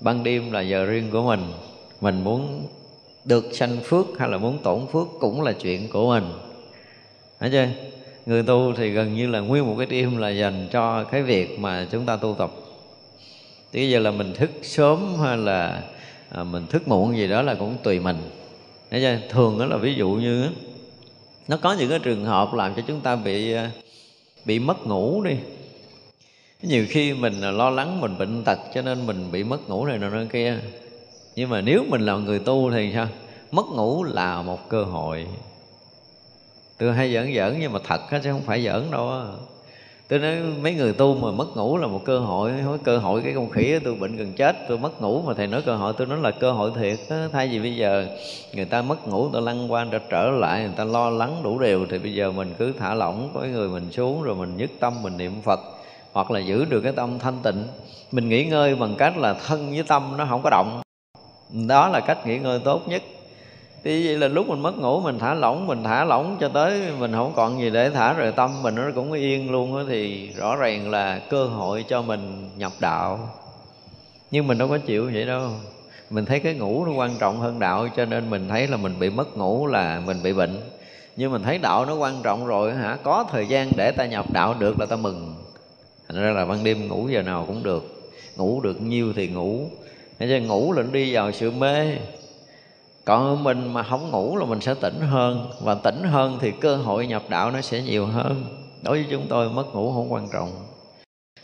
[0.00, 1.40] Ban đêm là giờ riêng của mình.
[2.00, 2.66] Mình muốn
[3.24, 6.24] được sanh phước hay là muốn tổn phước cũng là chuyện của mình.
[7.40, 7.66] Thấy chưa?
[8.26, 11.58] Người tu thì gần như là nguyên một cái đêm là dành cho cái việc
[11.58, 12.50] mà chúng ta tu tập.
[13.72, 15.82] Thì bây giờ là mình thức sớm hay là
[16.30, 18.16] à, mình thức muộn gì đó là cũng tùy mình.
[18.90, 19.18] Thấy chưa?
[19.28, 20.48] Thường đó là ví dụ như
[21.48, 23.70] nó có những cái trường hợp làm cho chúng ta bị à,
[24.44, 25.36] bị mất ngủ đi.
[26.62, 29.86] Nhiều khi mình à, lo lắng mình bệnh tật cho nên mình bị mất ngủ
[29.86, 30.58] này nọ kia.
[31.36, 33.08] Nhưng mà nếu mình là người tu thì sao?
[33.50, 35.26] Mất ngủ là một cơ hội
[36.78, 39.22] tôi hay giỡn giỡn nhưng mà thật á chứ không phải giỡn đâu á.
[40.08, 43.22] Tôi nói mấy người tu mà mất ngủ là một cơ hội nói cơ hội
[43.24, 45.92] cái con khỉ tôi bệnh gần chết tôi mất ngủ mà thầy nói cơ hội
[45.98, 47.16] tôi nói là cơ hội thiệt đó.
[47.32, 48.06] thay vì bây giờ
[48.52, 51.58] người ta mất ngủ tôi lăn qua trở, trở lại người ta lo lắng đủ
[51.58, 54.70] điều thì bây giờ mình cứ thả lỏng có người mình xuống rồi mình nhất
[54.80, 55.60] tâm mình niệm phật
[56.12, 57.64] hoặc là giữ được cái tâm thanh tịnh.
[58.12, 60.80] Mình nghỉ ngơi bằng cách là thân với tâm nó không có động.
[61.68, 63.02] Đó là cách nghỉ ngơi tốt nhất
[63.86, 66.82] thì vậy là lúc mình mất ngủ mình thả lỏng mình thả lỏng cho tới
[66.98, 70.30] mình không còn gì để thả rồi tâm mình nó cũng yên luôn đó, thì
[70.36, 73.28] rõ ràng là cơ hội cho mình nhập đạo.
[74.30, 75.50] Nhưng mình đâu có chịu vậy đâu.
[76.10, 78.94] Mình thấy cái ngủ nó quan trọng hơn đạo cho nên mình thấy là mình
[78.98, 80.60] bị mất ngủ là mình bị bệnh.
[81.16, 84.26] Nhưng mình thấy đạo nó quan trọng rồi hả có thời gian để ta nhập
[84.32, 85.34] đạo được là ta mừng.
[86.08, 88.12] Thành ra là ban đêm ngủ giờ nào cũng được.
[88.36, 89.60] Ngủ được nhiêu thì ngủ.
[90.18, 91.96] Thế cho ngủ là nó đi vào sự mê
[93.06, 95.50] còn mình mà không ngủ là mình sẽ tỉnh hơn.
[95.60, 98.44] Và tỉnh hơn thì cơ hội nhập đạo nó sẽ nhiều hơn.
[98.82, 100.66] Đối với chúng tôi, mất ngủ không quan trọng.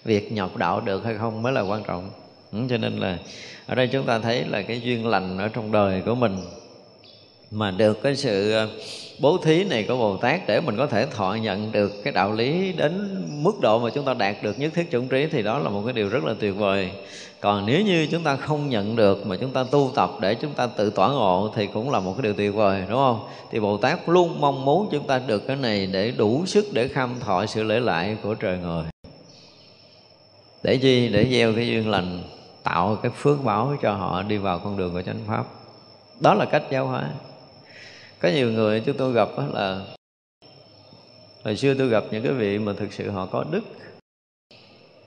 [0.05, 2.11] Việc nhập đạo được hay không mới là quan trọng.
[2.53, 3.19] Ừ, cho nên là
[3.67, 6.37] ở đây chúng ta thấy là cái duyên lành ở trong đời của mình.
[7.51, 8.55] Mà được cái sự
[9.19, 12.33] bố thí này của Bồ Tát để mình có thể thọ nhận được cái đạo
[12.33, 15.59] lý đến mức độ mà chúng ta đạt được nhất thiết chủng trí thì đó
[15.59, 16.91] là một cái điều rất là tuyệt vời.
[17.41, 20.55] Còn nếu như chúng ta không nhận được mà chúng ta tu tập để chúng
[20.55, 23.21] ta tự tỏa ngộ thì cũng là một cái điều tuyệt vời, đúng không?
[23.51, 26.89] Thì bồ tát luôn mong muốn chúng ta được cái này để đủ sức để
[26.89, 28.85] kham thọ sự lễ lại của trời người.
[30.63, 31.09] Để chi?
[31.09, 32.23] Để gieo cái duyên lành,
[32.63, 35.45] tạo cái phước báo cho họ đi vào con đường của chánh pháp.
[36.21, 37.09] Đó là cách giáo hóa
[38.23, 39.81] có nhiều người chúng tôi gặp đó là
[41.45, 43.61] hồi xưa tôi gặp những cái vị mà thực sự họ có đức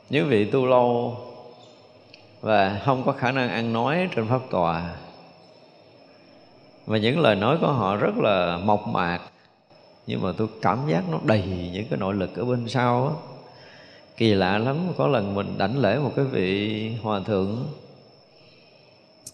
[0.09, 1.18] những vị tu lâu
[2.41, 4.95] và không có khả năng ăn nói trên pháp tòa
[6.86, 9.20] và những lời nói của họ rất là mộc mạc,
[10.07, 11.43] nhưng mà tôi cảm giác nó đầy
[11.74, 13.16] những cái nội lực ở bên sau đó.
[14.18, 17.66] kỳ lạ lắm, có lần mình đảnh lễ một cái vị hòa thượng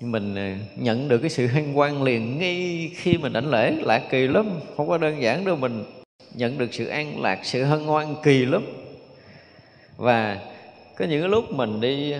[0.02, 4.02] mình ờ, nhận được cái sự hân hoan liền ngay khi mình đảnh lễ lạ
[4.10, 5.84] kỳ lắm, không có đơn giản đâu, mình
[6.34, 8.66] nhận được sự an lạc, sự hân hoan kỳ lắm.
[9.97, 10.39] Và
[10.97, 12.14] có những cái lúc mình đi,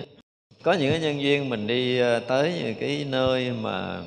[0.62, 4.00] có những cái nhân viên mình đi ờ, tới những cái nơi mà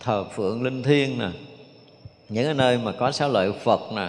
[0.00, 1.28] thờ phượng linh thiêng nè,
[2.28, 4.08] những cái nơi mà có sáu lợi phật nè,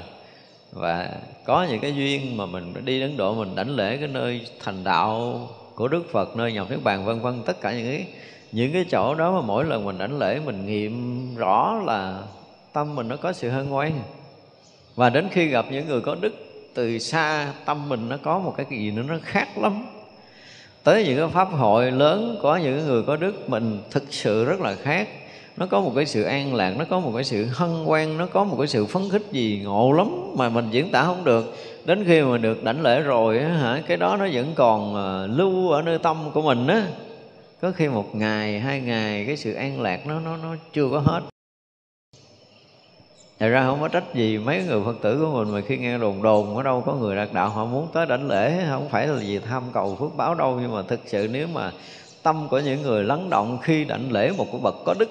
[0.71, 1.09] và
[1.45, 4.83] có những cái duyên mà mình đi đến độ mình đảnh lễ cái nơi thành
[4.83, 5.39] đạo
[5.75, 8.05] của Đức Phật, nơi nhập niết bàn, vân vân, tất cả những cái
[8.51, 12.21] những cái chỗ đó mà mỗi lần mình đảnh lễ, mình nghiệm rõ là
[12.73, 13.91] tâm mình nó có sự hân hoan.
[14.95, 16.33] Và đến khi gặp những người có đức,
[16.73, 19.85] từ xa tâm mình nó có một cái gì nữa nó khác lắm.
[20.83, 24.59] Tới những cái pháp hội lớn, có những người có đức, mình thực sự rất
[24.59, 25.07] là khác.
[25.57, 28.25] Nó có một cái sự an lạc, nó có một cái sự hân hoan, nó
[28.25, 31.55] có một cái sự phấn khích gì ngộ lắm mà mình diễn tả không được.
[31.85, 35.27] Đến khi mà được đảnh lễ rồi á hả, cái đó nó vẫn còn ờ,
[35.27, 36.87] lưu ở nơi tâm của mình á
[37.61, 40.99] có khi một ngày, hai ngày, cái sự an lạc nó nó nó chưa có
[40.99, 41.21] hết.
[43.39, 45.97] Thật ra không có trách gì mấy người Phật tử của mình mà khi nghe
[45.97, 49.07] đồn đồn ở đâu có người đạt đạo họ muốn tới đảnh lễ, không phải
[49.07, 51.71] là gì tham cầu phước báo đâu, nhưng mà thực sự nếu mà
[52.23, 55.09] tâm của những người lắng động khi đảnh lễ một cái bậc có đức,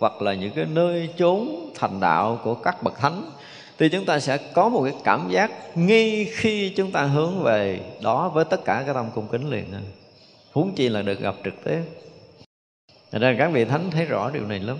[0.00, 3.30] hoặc là những cái nơi chốn thành đạo của các bậc thánh,
[3.78, 7.80] thì chúng ta sẽ có một cái cảm giác ngay khi chúng ta hướng về
[8.02, 9.64] đó với tất cả cái tâm cung kính liền
[10.52, 11.82] huống chi là được gặp trực tiếp
[13.10, 14.78] Thật ra các vị thánh thấy rõ điều này lắm.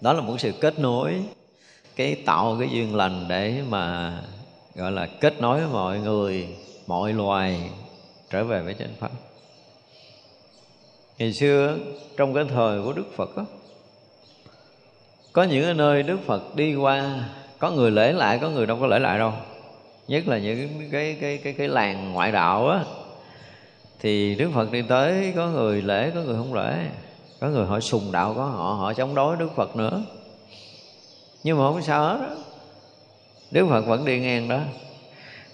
[0.00, 1.22] Đó là một sự kết nối
[1.96, 4.14] cái tạo cái duyên lành để mà
[4.74, 6.48] gọi là kết nối mọi người
[6.86, 7.70] mọi loài
[8.30, 9.10] trở về với chánh pháp.
[11.18, 11.76] Ngày xưa
[12.16, 13.46] trong cái thời của đức phật đó,
[15.32, 17.28] có những nơi đức phật đi qua
[17.58, 19.32] có người lễ lại có người đâu có lễ lại đâu.
[20.08, 22.84] Nhất là những cái cái cái cái làng ngoại đạo á
[24.06, 26.74] thì đức phật đi tới, có người lễ, có người không lễ.
[27.40, 30.02] Có người họ sùng đạo có họ họ chống đối đức phật nữa.
[31.44, 32.36] Nhưng mà không sao hết đó.
[33.50, 34.60] đức phật vẫn đi ngang đó.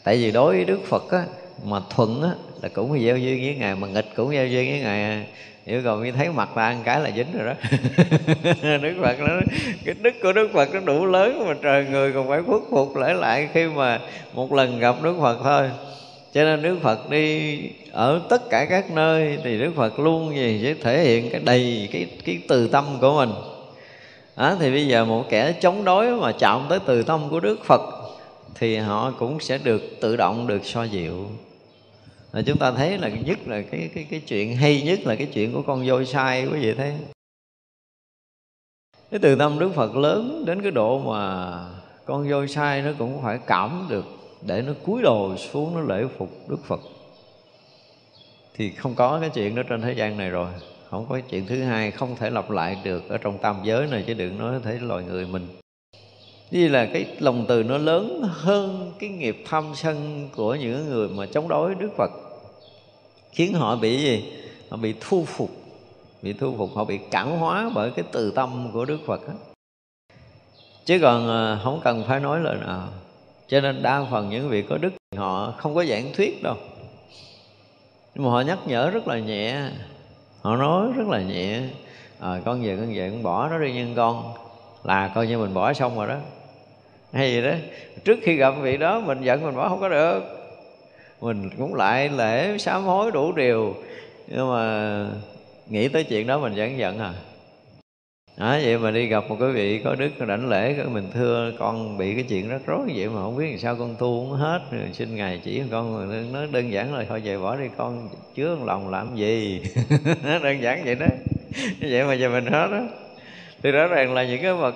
[0.05, 1.24] Tại vì đối với đức phật á,
[1.64, 2.30] mà thuận á,
[2.62, 5.24] là cũng phải gieo duyên với ngài, mà nghịch cũng gieo duyên với ngài à.
[5.66, 7.55] nếu còn như thấy mặt ta ăn cái là dính rồi đó.
[8.82, 9.40] Đức phật nó
[9.84, 12.96] cái đức của đức phật nó đủ lớn mà trời người còn phải khuất phục
[12.96, 14.00] lại lại khi mà
[14.34, 15.70] một lần gặp đức phật thôi
[16.33, 17.59] cho nên đức phật đi
[17.91, 20.61] ở tất cả các nơi thì đức phật luôn gì?
[20.62, 23.30] Sẽ thể hiện cái đầy cái cái từ tâm của mình.
[24.35, 27.64] À, thì bây giờ một kẻ chống đối mà chạm tới từ tâm của đức
[27.64, 27.80] phật
[28.55, 31.26] thì họ cũng sẽ được tự động được so dịu.
[32.33, 35.26] Là chúng ta thấy là nhất là cái cái cái chuyện hay nhất là cái
[35.26, 36.93] chuyện của con voi sai quý vị thấy
[39.11, 41.53] cái từ tâm đức phật lớn đến cái độ mà
[42.05, 46.05] con voi sai nó cũng phải cảm được để nó cúi đầu xuống nó lễ
[46.18, 46.80] phục đức phật.
[48.55, 50.49] Thì không có cái chuyện đó trên thế gian này rồi.
[50.90, 54.05] Không có chuyện thứ hai, không thể lặp lại được ở trong tam giới này,
[54.07, 55.47] chứ đừng nói thấy loài người mình.
[56.51, 61.09] Như là cái lòng từ nó lớn hơn cái nghiệp tham sân của những người
[61.09, 62.11] mà chống đối Đức Phật.
[63.32, 64.32] Khiến họ bị gì?
[64.68, 65.51] Họ bị thu phục.
[66.22, 69.34] Bị thu phục, họ bị cảm hóa bởi cái từ tâm của Đức Phật đó.
[70.84, 72.88] chứ còn à, không cần phải nói lời nào
[73.53, 76.57] cho nên đa phần những vị có đức họ không có giảng thuyết đâu.
[78.14, 79.68] Nhưng mà họ nhắc nhở rất là nhẹ.
[80.42, 81.61] Họ nói rất là nhẹ.
[82.20, 84.34] À, con về con về con bỏ nó đi nhưng con
[84.84, 86.16] là coi như mình bỏ xong rồi đó.
[87.12, 87.53] Hay gì đó.
[88.05, 90.20] Trước khi gặp vị đó mình giận mình bỏ không có được.
[91.20, 93.74] Mình cũng lại lễ sám hối đủ điều.
[94.28, 95.07] Nhưng mà
[95.68, 97.14] nghĩ tới chuyện đó mình vẫn giận à
[98.37, 101.99] đó, vậy mà đi gặp một cái vị có đức đảnh lễ mình thưa con
[101.99, 104.61] bị cái chuyện rắc rối vậy mà không biết làm sao con tu không hết
[104.70, 106.09] rồi xin ngài chỉ con.
[106.33, 109.62] Nó đơn giản là thôi về bỏ đi con chứa lòng làm gì?
[110.43, 111.07] Đơn giản vậy đó.
[111.80, 112.80] Vậy mà giờ mình hết đó
[113.62, 114.74] thì rõ ràng là những cái vật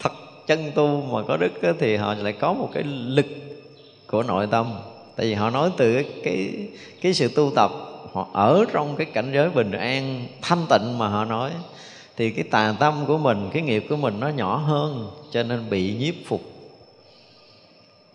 [0.00, 0.12] thật
[0.46, 3.26] chân tu mà có đức đó, thì họ lại có một cái lực
[4.06, 4.72] của nội tâm.
[5.16, 6.50] Tại vì họ nói từ cái cái,
[7.00, 7.70] cái sự tu tập
[8.12, 11.50] họ ở trong cái cảnh giới bình an thanh tịnh mà họ nói
[12.22, 15.70] thì cái tà tâm của mình, cái nghiệp của mình nó nhỏ hơn, cho nên
[15.70, 16.40] bị nhiếp phục.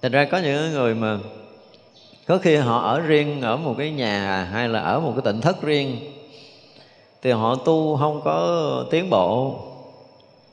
[0.01, 1.17] Thành ra có những người mà
[2.27, 5.41] có khi họ ở riêng ở một cái nhà hay là ở một cái tỉnh
[5.41, 5.99] thất riêng,
[7.21, 9.59] thì họ tu không có tiến bộ.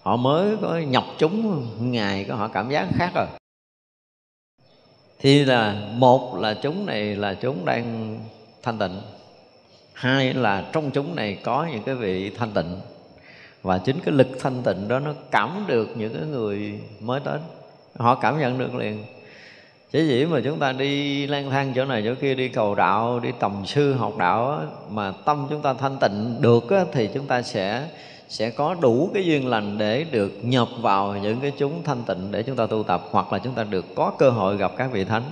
[0.03, 3.27] Họ mới có nhập chúng, ngày có họ cảm giác khác rồi.
[5.19, 8.19] Thì là một là chúng này là chúng đang
[8.63, 9.01] thanh tịnh,
[9.93, 12.81] hai là trong chúng này có những cái vị thanh tịnh
[13.65, 17.41] và chính cái lực thanh tịnh đó nó cảm được những cái người mới đến.
[17.97, 19.05] Họ cảm nhận được liền.
[19.93, 23.21] Chỉ dĩ mà chúng ta đi lang thang chỗ này chỗ kia, đi cầu đạo,
[23.21, 24.61] đi tầm sư học đạo
[24.91, 27.89] mà tâm chúng ta thanh tịnh được thì chúng ta sẽ
[28.29, 32.33] sẽ có đủ cái duyên lành để được nhập vào những cái chúng thanh tịnh
[32.33, 34.93] để chúng ta tu tập, hoặc là chúng ta được có cơ hội gặp các
[34.93, 35.23] vị thánh.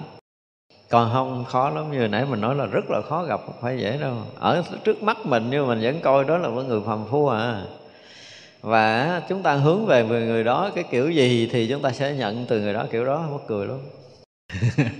[0.90, 1.92] Còn không, khó lắm.
[1.92, 4.14] Như nãy mình nói là rất là khó gặp, không phải dễ đâu.
[4.40, 7.62] Ở trước mắt mình, nhưng mình vẫn coi đó là một người phàm phu à
[8.62, 12.14] và chúng ta hướng về người người đó cái kiểu gì thì chúng ta sẽ
[12.14, 13.78] nhận từ người đó kiểu đó mất cười lắm.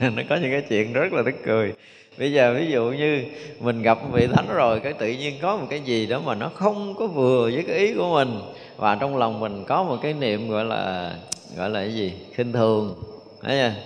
[0.16, 1.72] Nó có những cái chuyện rất là tức cười.
[2.18, 3.24] Bây giờ ví dụ như
[3.60, 6.48] mình gặp vị thánh rồi cái tự nhiên có một cái gì đó mà nó
[6.48, 8.40] không có vừa với cái ý của mình.
[8.76, 11.14] Và trong lòng mình có một cái niệm gọi là
[11.56, 12.12] gọi là cái gì?
[12.34, 13.02] Khinh thường.
[13.42, 13.80] Thấy chưa?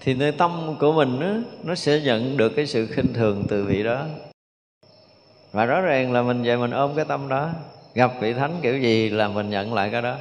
[0.00, 1.32] Thì nơi tâm của mình đó,
[1.64, 4.06] nó sẽ nhận được cái sự khinh thường từ vị đó.
[5.52, 7.50] Và rõ ràng là mình về mình ôm cái tâm đó
[7.98, 10.16] gặp vị thánh kiểu gì là mình nhận lại cái đó.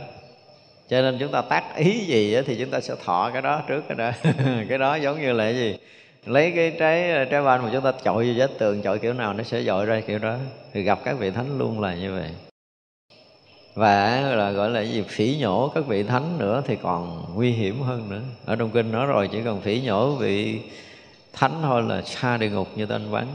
[0.90, 3.84] Cho nên chúng ta tác ý gì thì chúng ta sẽ thọ cái đó trước
[3.88, 4.12] cái đó.
[4.70, 5.78] Cái đó giống như là cái gì?
[6.26, 9.34] Lấy cái trái trái banh mà chúng ta chọi vô vết tường, chọi kiểu nào
[9.34, 10.36] nó sẽ dội ra kiểu đó.
[10.74, 12.30] Thì gặp các vị thánh luôn là như vậy.
[13.74, 15.04] Và là gọi là gì?
[15.08, 18.22] Phỉ nhổ các vị thánh nữa thì còn nguy hiểm hơn nữa.
[18.46, 20.60] Ở trong kinh nói rồi, chỉ cần phỉ nhổ vị
[21.34, 23.28] thánh thôi là xa địa ngục như tên vắng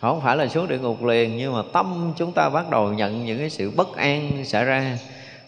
[0.00, 3.26] không phải là xuống địa ngục liền, nhưng mà tâm chúng ta bắt đầu nhận
[3.26, 4.98] những cái sự bất an xảy ra.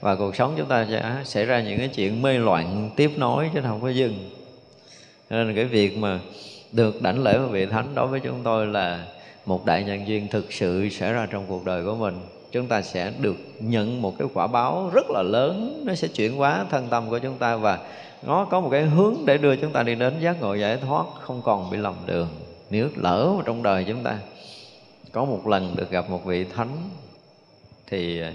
[0.00, 3.50] Và cuộc sống chúng ta sẽ xảy ra những cái chuyện mê loạn tiếp nối
[3.54, 4.30] chứ không có dừng.
[5.30, 6.18] Nên cái việc mà
[6.72, 9.04] được đảnh lễ một vị thánh đối với chúng tôi là
[9.46, 12.20] một đại nhân duyên thực sự xảy ra trong cuộc đời của mình.
[12.52, 16.36] Chúng ta sẽ được nhận một cái quả báo rất là lớn, nó sẽ chuyển
[16.36, 17.78] hóa thân tâm của chúng ta và
[18.22, 21.06] nó có một cái hướng để đưa chúng ta đi đến giác ngộ giải thoát
[21.20, 22.28] không còn bị lầm đường,
[22.70, 24.18] nếu lỡ mà trong đời chúng ta
[25.12, 26.90] có một lần được gặp một vị thánh,
[27.86, 28.32] thì ờ,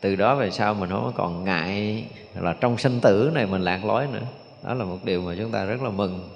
[0.00, 2.04] từ đó về sau mình không còn ngại
[2.40, 4.26] là trong sinh tử này mình lạc lối nữa.
[4.64, 6.28] Đó là một điều mà chúng ta rất là mừng.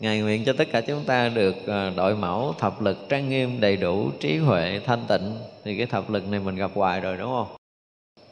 [0.00, 3.60] Ngài nguyện cho tất cả chúng ta được ờ, đội mẫu thập lực trang nghiêm,
[3.60, 5.38] đầy đủ trí huệ, thanh tịnh.
[5.64, 7.46] Thì cái thập lực này mình gặp hoài rồi, đúng không?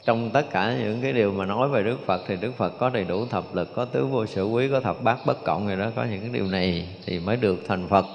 [0.04, 2.88] Trong tất cả những cái điều mà nói về Đức Phật thì Đức Phật có
[2.90, 5.76] đầy đủ thập lực, có tứ vô sở quý, có thập bát bất cộng rồi
[5.76, 5.90] đó.
[5.96, 8.06] Có những cái điều này thì mới được thành Phật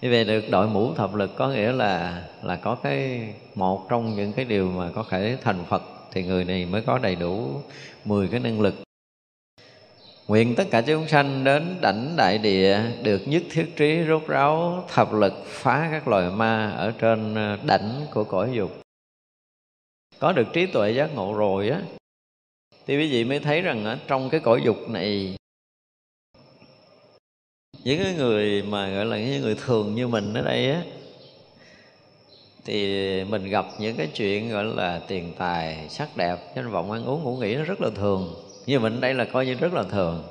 [0.00, 4.16] như vậy được đội mũ thập lực có nghĩa là là có cái, một trong
[4.16, 5.82] những cái điều mà có thể thành Phật
[6.12, 7.60] thì người này mới có đầy đủ
[8.04, 8.74] 10 cái năng lực.
[10.28, 14.84] Nguyện tất cả chúng sanh đến đảnh đại địa Được nhất thiết trí rốt ráo
[14.88, 18.80] Thập lực phá các loài ma Ở trên ờ, đảnh của cõi dục.
[20.18, 21.80] Có được trí tuệ giác ngộ rồi á,
[22.86, 25.36] Thì quý vị mới thấy rằng ở trong cái cõi dục này
[27.86, 30.82] những cái người mà, gọi là, những người thường như mình ở đây á,
[32.64, 37.04] thì mình gặp những cái chuyện, gọi là, tiền tài, sắc đẹp, danh vọng, ăn
[37.04, 38.34] uống, ngủ nghỉ nó rất là thường.
[38.66, 40.22] Như mình đây là coi như rất là thường.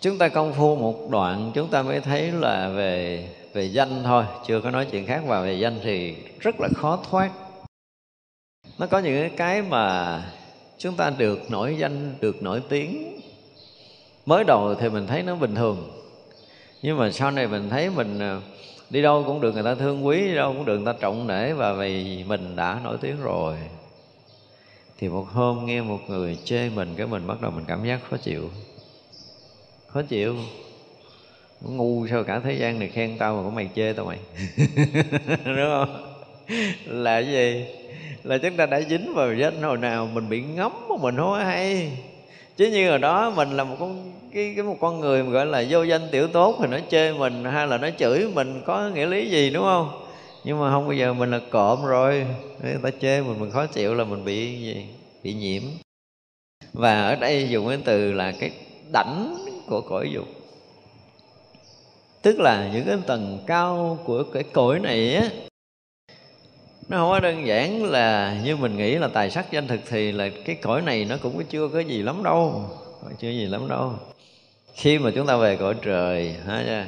[0.00, 4.24] Chúng ta công phu một đoạn, chúng ta mới thấy là về về danh thôi,
[4.46, 5.22] chưa có nói chuyện khác.
[5.26, 7.30] Và về danh thì rất là khó thoát.
[8.78, 10.22] Nó có những cái mà
[10.78, 13.19] chúng ta được nổi danh, được nổi tiếng
[14.30, 15.90] mới đầu thì mình thấy nó bình thường.
[16.82, 18.40] Nhưng mà sau này mình thấy mình ờ,
[18.90, 21.26] đi đâu cũng được người ta thương quý, đi đâu cũng được người ta trọng
[21.26, 23.56] nể và vì mình đã nổi tiếng rồi.
[24.98, 28.00] Thì một hôm nghe một người chê mình, cái mình bắt đầu mình cảm giác
[28.10, 28.50] khó chịu.
[29.86, 30.36] Khó chịu?
[31.60, 34.18] Ngu sao cả thế gian này khen tao mà có mày chê tao mày.
[35.44, 36.16] Đúng không?
[36.86, 37.64] Là cái gì?
[38.22, 41.34] Là chúng ta đã dính vào danh hồi nào mình bị ngấm mà mình không
[41.34, 41.90] hay
[42.60, 45.46] chứ như ở đó mình là một con cái, cái một con người mà gọi
[45.46, 48.88] là vô danh tiểu tốt thì nó chê mình hay là nó chửi mình có
[48.94, 50.06] nghĩa lý gì đúng không?
[50.44, 52.26] Nhưng mà không bao giờ mình là cộm rồi.
[52.62, 54.86] Người ta chê mình mình khó chịu là mình bị gì?
[55.22, 55.62] Bị nhiễm.
[56.72, 58.50] Và ở đây dùng cái từ là cái
[58.92, 59.36] đảnh
[59.68, 60.28] của cõi dục.
[62.22, 65.28] Tức là những cái tầng cao của cái cõi này á
[66.90, 70.12] nó không có đơn giản là như mình nghĩ là tài sắc danh thực thì
[70.12, 72.64] là cái cõi này nó cũng chưa có gì lắm đâu.
[73.18, 73.92] Chưa gì lắm đâu.
[74.74, 76.86] Khi mà chúng ta về cõi trời, ha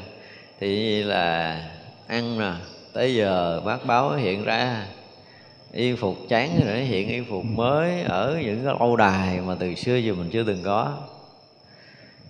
[0.61, 1.61] thì là
[2.07, 2.53] ăn nè,
[2.93, 4.87] tới giờ bác báo hiện ra.
[5.73, 9.75] Y phục chán rồi hiện y phục mới ở những cái lâu đài mà từ
[9.75, 10.99] xưa giờ mình chưa từng có.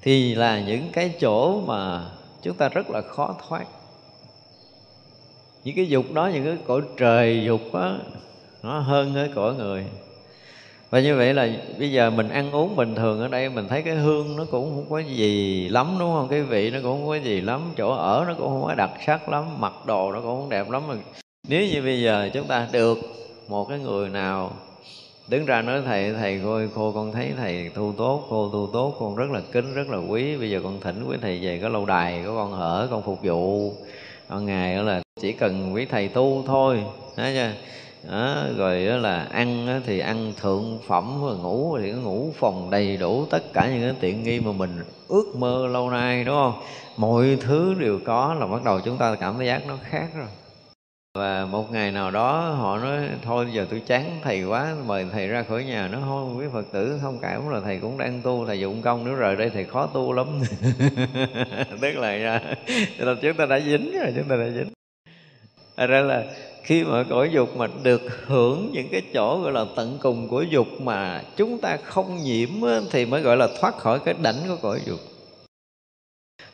[0.02, 2.00] Thì là những cái chỗ mà
[2.42, 3.64] chúng ta rất là khó thoát
[5.64, 7.96] những cái dục đó, những cái cõi trời dục á,
[8.62, 9.84] nó hơn cái cõi người.
[10.90, 11.48] Và như vậy là
[11.78, 14.74] bây giờ mình ăn uống bình thường ở đây, mình thấy cái hương nó cũng
[14.74, 16.28] không có gì lắm, đúng không?
[16.28, 18.90] Cái vị nó cũng không có gì lắm, chỗ ở nó cũng không có đặc
[19.06, 20.82] sắc lắm, mặc đồ nó cũng không đẹp lắm.
[20.88, 20.94] Mà
[21.48, 22.98] nếu như bây giờ chúng ta được
[23.48, 24.50] một cái người nào
[25.28, 28.96] đứng ra nói, thầy thầy coi cô, con thấy thầy tu tốt, cô tu tốt,
[29.00, 30.36] con rất là kính, rất là quý.
[30.36, 33.22] Bây giờ con thỉnh quý thầy về cái lâu đài của con ở, con phục
[33.22, 33.72] vụ
[34.32, 36.84] còn ngày đó là chỉ cần quý thầy tu thôi
[37.16, 37.52] thấy chưa?
[38.10, 42.96] Đó, rồi đó là ăn thì ăn thượng phẩm rồi ngủ thì ngủ phòng đầy
[42.96, 46.62] đủ tất cả những cái tiện nghi mà mình ước mơ lâu nay đúng không?
[46.96, 50.28] Mọi thứ đều có là bắt đầu chúng ta cảm thấy giác nó khác rồi
[51.14, 55.28] và một ngày nào đó họ nói, thôi giờ tôi chán thầy quá, mời thầy
[55.28, 55.88] ra khỏi nhà.
[55.88, 59.04] Nó thôi, quý phật tử không cảm là thầy cũng đang tu, thầy dụng công
[59.04, 60.26] nếu rời đây thầy khó tu lắm.
[61.80, 62.40] Tức là
[62.98, 64.72] là chúng ta đã dính rồi, chúng ta đã dính.
[65.76, 66.24] Thật ra là
[66.62, 70.42] khi mà cõi dục mà được hưởng những cái chỗ gọi là tận cùng của
[70.42, 72.48] dục mà chúng ta không nhiễm
[72.90, 75.00] thì mới gọi là thoát khỏi cái đảnh của cõi dục.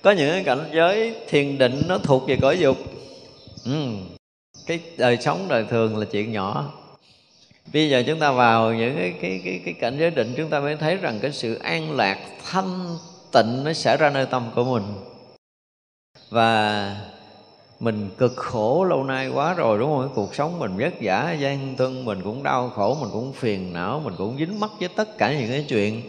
[0.02, 2.76] Có những cái cảnh giới thiền định nó thuộc về cõi dục.
[3.64, 4.17] Ừ
[4.68, 6.72] cái đời sống đời thường là chuyện nhỏ.
[7.72, 10.60] Bây giờ chúng ta vào những cái cái cái cái cảnh giới định, chúng ta
[10.60, 12.18] mới thấy rằng cái sự an lạc
[12.50, 12.96] thanh
[13.32, 14.82] tịnh nó xảy ra nơi tâm của mình.
[16.30, 16.96] Và
[17.80, 20.00] mình cực khổ lâu nay quá rồi, đúng không?
[20.00, 23.72] Cái cuộc sống mình vất vả, gian thân mình cũng đau khổ, mình cũng phiền
[23.72, 26.02] não, mình cũng dính mắc với tất cả những cái chuyện.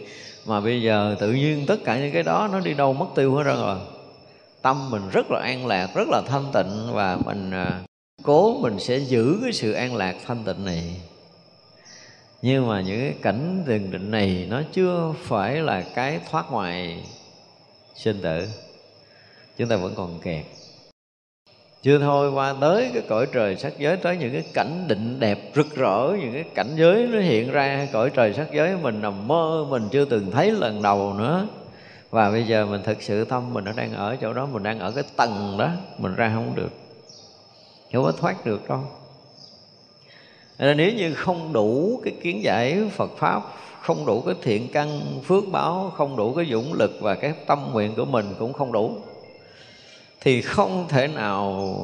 [0.46, 3.34] Mà bây giờ tự nhiên tất cả những cái đó nó đi đâu mất tiêu
[3.34, 3.78] hết rồi.
[4.62, 7.80] Tâm mình rất là an lạc, rất là thanh tịnh và mình à,
[8.22, 11.00] cố mình sẽ giữ cái sự an lạc thanh tịnh này.
[12.42, 17.04] Nhưng mà những cái cảnh thiền định này nó chưa phải là cái thoát ngoài
[17.94, 18.46] sinh tử.
[19.56, 20.44] Chúng ta vẫn còn kẹt.
[21.82, 25.38] Chưa thôi, qua tới cái cõi trời sắc giới, tới những cái cảnh định đẹp
[25.54, 29.28] rực rỡ, những cái cảnh giới nó hiện ra, cõi trời sắc giới mình nằm
[29.28, 31.48] mơ, mình chưa từng thấy lần đầu nữa.
[32.10, 34.78] Và bây giờ mình thực sự tâm mình nó đang ở chỗ đó, mình đang
[34.78, 36.89] ở cái tầng đó, mình ra không được
[37.92, 38.80] không có thoát được đâu
[40.60, 43.42] nên nếu như không đủ cái kiến giải Phật pháp,
[43.80, 47.72] không đủ cái thiện căn phước báo, không đủ cái dũng lực và cái tâm
[47.72, 48.96] nguyện của mình cũng không đủ,
[50.20, 51.74] thì không thể nào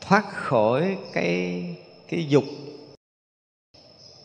[0.00, 1.64] thoát khỏi cái
[2.08, 2.44] cái dục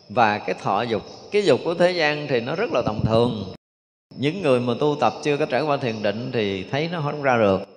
[0.10, 1.02] và cái thọ dục.
[1.32, 3.54] Cái dục của thế gian thì nó rất là tầm thường.
[4.16, 7.24] Những người mà tu tập chưa có trải qua thiền định thì thấy nó không
[7.24, 7.75] ra được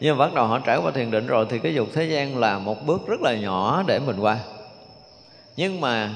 [0.00, 2.38] nhưng mà bắt đầu họ trải qua thiền định rồi thì cái dục thế gian
[2.38, 4.38] là một bước rất là nhỏ để mình qua.
[5.56, 6.10] Nhưng mà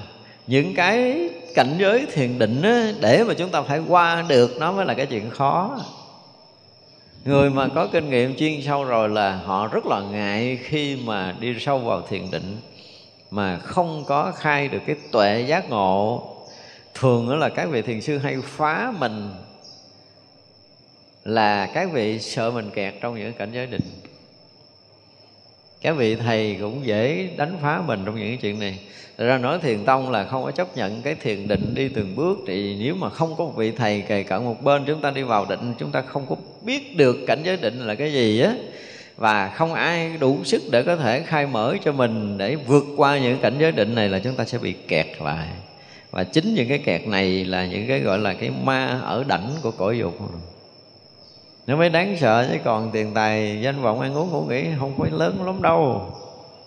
[0.46, 4.72] những cái cảnh giới thiền định á, để mà chúng ta phải qua được nó
[4.72, 5.78] mới là cái chuyện khó.
[7.24, 11.34] Người mà có kinh nghiệm chuyên sâu rồi là họ rất là ngại khi mà
[11.40, 12.56] đi sâu vào thiền định
[13.30, 16.30] mà không có khai được cái tuệ giác ngộ.
[16.94, 19.30] Thường đó là các vị thiền sư hay phá mình
[21.24, 23.90] là các vị sợ mình kẹt trong những cảnh giới định.
[25.80, 28.78] Các vị thầy cũng dễ đánh phá mình trong những chuyện này.
[29.18, 32.16] Thật ra nói thiền tông là không có chấp nhận cái thiền định đi từng
[32.16, 35.10] bước Thì nếu mà không có một vị thầy kề cận một bên, Chúng ta
[35.10, 38.40] đi vào định, chúng ta không có biết được cảnh giới định là cái gì
[38.40, 38.54] á.
[39.16, 43.18] Và không ai đủ sức để có thể khai mở cho mình Để vượt qua
[43.18, 45.48] những cảnh giới định này là chúng ta sẽ bị kẹt lại.
[46.10, 49.50] Và chính những cái kẹt này là những cái gọi là cái ma ở đảnh
[49.62, 50.18] của cõi dục
[51.66, 54.94] nó mới đáng sợ, chứ còn tiền tài, danh vọng, ăn uống, ngủ nghỉ, không
[54.98, 56.02] phải lớn lắm đâu.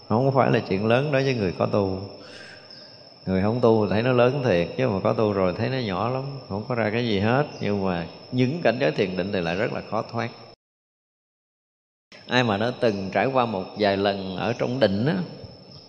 [0.10, 2.00] Không phải là chuyện lớn đối với người có tu.
[3.26, 6.10] Người không tu thấy nó lớn thiệt, chứ mà có tu rồi thấy nó nhỏ
[6.10, 7.45] lắm, không có ra cái gì hết.
[7.62, 10.30] Nhưng mà những cảnh giới thiền định thì lại rất là khó thoát.
[12.28, 15.16] Ai mà đã từng trải qua một vài lần ở trong định á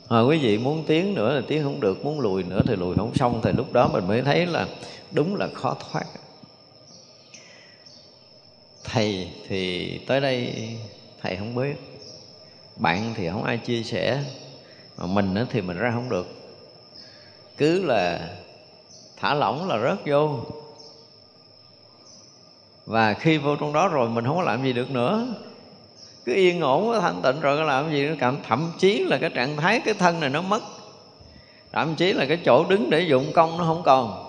[0.08, 2.96] mà quý vị muốn tiến nữa là tiến không được, muốn lùi nữa thì lùi
[2.96, 4.66] không xong, thì lúc đó mình mới thấy là
[5.12, 6.04] đúng là khó thoát
[8.84, 10.54] thầy thì tới đây
[11.22, 11.74] thầy không biết.
[12.76, 14.22] Bạn thì không ai chia sẻ,
[14.96, 16.26] mà mình thì mình ra không được.
[17.56, 18.28] Cứ là
[19.16, 20.40] thả lỏng là rớt vô.
[22.86, 25.26] Và khi vô trong đó rồi mình không có làm gì được nữa.
[26.24, 28.14] Cứ yên ổn, thanh tịnh rồi có làm gì nữa.
[28.18, 30.62] Cảm, thậm chí là cái trạng thái cái thân này nó mất.
[31.72, 34.24] Thậm chí là cái chỗ đứng để dụng công nó không còn.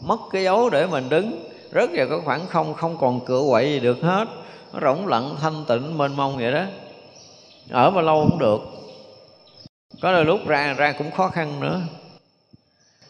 [0.00, 3.72] Mất cái dấu để mình đứng rớt vào cái khoảng không không còn cửa quậy
[3.72, 4.28] gì được hết.
[4.72, 6.64] Nó rỗng lặng, thanh tịnh, mênh mông vậy đó.
[7.70, 8.60] Ở bao lâu cũng được.
[10.02, 11.80] Có đôi lúc ra ra cũng khó khăn nữa.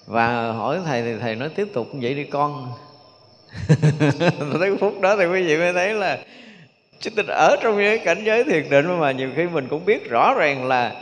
[0.06, 2.72] Và hỏi thầy thì thầy nói tiếp tục vậy đi con.
[4.60, 6.18] Tới phút đó thì quý vị mới thấy là
[7.00, 10.10] chúng ta ở trong cái cảnh giới thiền định mà nhiều khi mình cũng biết
[10.10, 10.92] rõ ràng là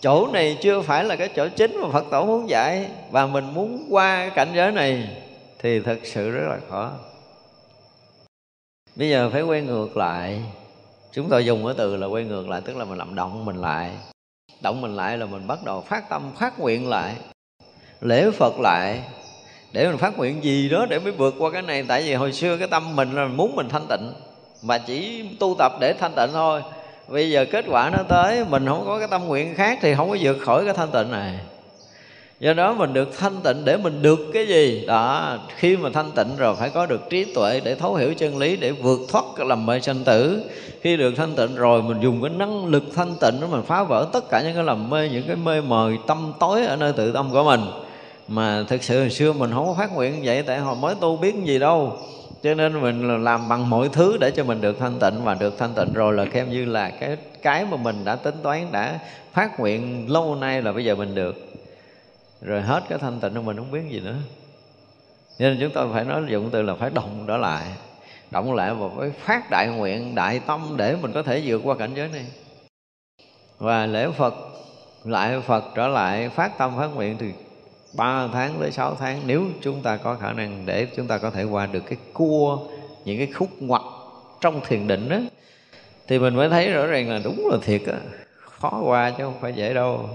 [0.00, 2.86] chỗ này chưa phải là cái chỗ chính mà phật tổ muốn dạy.
[3.10, 5.08] Và mình muốn qua cái cảnh giới này
[5.64, 6.92] thì thật sự rất là khó.
[8.96, 10.42] Bây giờ phải quay ngược lại.
[11.12, 13.56] Chúng tôi dùng cái từ là quay ngược lại, tức là mình làm động mình
[13.56, 13.90] lại.
[14.62, 17.16] Động mình lại là mình bắt đầu phát tâm, phát nguyện lại.
[18.00, 19.00] Lễ phật lại.
[19.72, 21.84] Để mình phát nguyện gì đó để mới vượt qua cái này.
[21.88, 24.12] Tại vì hồi xưa cái tâm mình là muốn mình thanh tịnh,
[24.62, 26.62] mà chỉ tu tập để thanh tịnh thôi.
[27.08, 30.10] Bây giờ kết quả nó tới, mình không có cái tâm nguyện khác thì không
[30.10, 31.38] có vượt khỏi cái thanh tịnh này
[32.44, 34.84] do đó mình được thanh tịnh để mình được cái gì?
[34.86, 38.38] Đó, khi mà thanh tịnh rồi phải có được trí tuệ để thấu hiểu chân
[38.38, 40.42] lý, để vượt thoát cái lầm mê sanh tử.
[40.80, 43.82] Khi được thanh tịnh rồi, mình dùng cái năng lực thanh tịnh đó mình phá
[43.82, 46.92] vỡ tất cả những cái lầm mê, những cái mê mờ tâm tối ở nơi
[46.92, 47.60] tự tâm của mình.
[48.28, 51.16] Mà thực sự hồi xưa mình không có phát nguyện vậy, tại hồi mới tu
[51.16, 51.96] biết gì đâu.
[52.42, 55.58] Cho nên mình làm bằng mọi thứ để cho mình được thanh tịnh, và được
[55.58, 58.98] thanh tịnh rồi là xem như là cái cái mà mình đã tính toán, đã
[59.32, 61.43] phát nguyện lâu nay là bây giờ mình được
[62.44, 64.16] rồi hết cái thanh tịnh của mình, không biết gì nữa.
[65.38, 67.64] Nên chúng tôi phải nói dụng từ là phải động trở lại.
[68.30, 71.76] Động lại và phải phát đại nguyện, đại tâm để mình có thể vượt qua
[71.76, 72.26] cảnh giới này.
[73.58, 74.34] Và lễ phật,
[75.04, 77.32] lại phật trở lại, phát tâm phát nguyện thì
[77.96, 79.20] 3 tháng tới 6 tháng.
[79.26, 82.58] Nếu chúng ta có khả năng để chúng ta có thể qua được cái cua,
[83.04, 83.82] những cái khúc ngoặt
[84.40, 85.18] trong thiền định đó
[86.08, 87.98] thì mình mới thấy rõ ràng là đúng là thiệt á.
[88.40, 90.08] Khó qua chứ không phải dễ đâu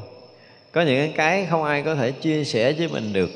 [0.71, 3.29] có những cái không ai có thể chia sẻ với mình được.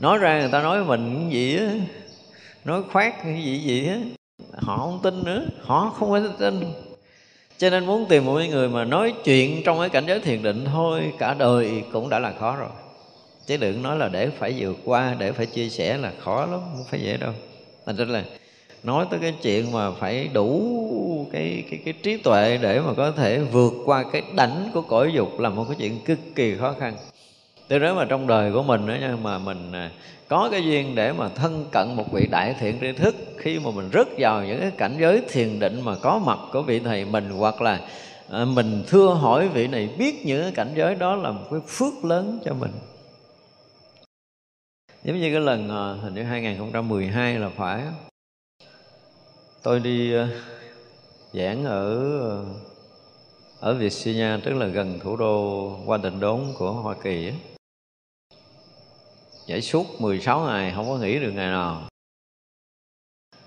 [0.00, 1.72] Nói ra người ta nói mình cái gì á,
[2.64, 3.98] nói khoác cái gì gì á,
[4.52, 6.60] họ không tin nữa, họ không có tin.
[7.58, 10.64] Cho nên muốn tìm một người mà nói chuyện trong cái cảnh giới thiền định
[10.64, 12.68] thôi, cả đời cũng đã là khó rồi.
[13.46, 16.60] Chứ đừng nói là để phải vượt qua, để phải chia sẻ là khó lắm,
[16.60, 17.32] không phải dễ đâu.
[17.86, 18.24] Thành ra là
[18.84, 23.10] nói tới cái chuyện mà phải đủ cái cái cái trí tuệ để mà có
[23.10, 26.74] thể vượt qua cái đảnh của cõi dục là một cái chuyện cực kỳ khó
[26.78, 26.96] khăn.
[27.68, 29.90] Tôi nói mà trong đời của mình nữa nha, mà mình à,
[30.28, 33.70] có cái duyên để mà thân cận một vị đại thiện tri thức, khi mà
[33.70, 37.04] mình rớt vào những cái cảnh giới thiền định mà có mặt của vị thầy
[37.04, 37.80] mình, hoặc là
[38.30, 41.60] à, mình thưa hỏi vị này biết những cái cảnh giới đó là một cái
[41.68, 42.72] phước lớn cho mình.
[45.04, 47.82] Giống như cái lần à, hình như 2012 là phải
[49.64, 50.28] tôi đi ờ,
[51.32, 52.44] giảng ở ờ,
[53.60, 57.32] ở Virginia, tức là gần thủ đô Washington đốn của Hoa Kỳ.
[59.46, 61.82] Giải suốt 16 ngày, không có nghỉ được ngày nào.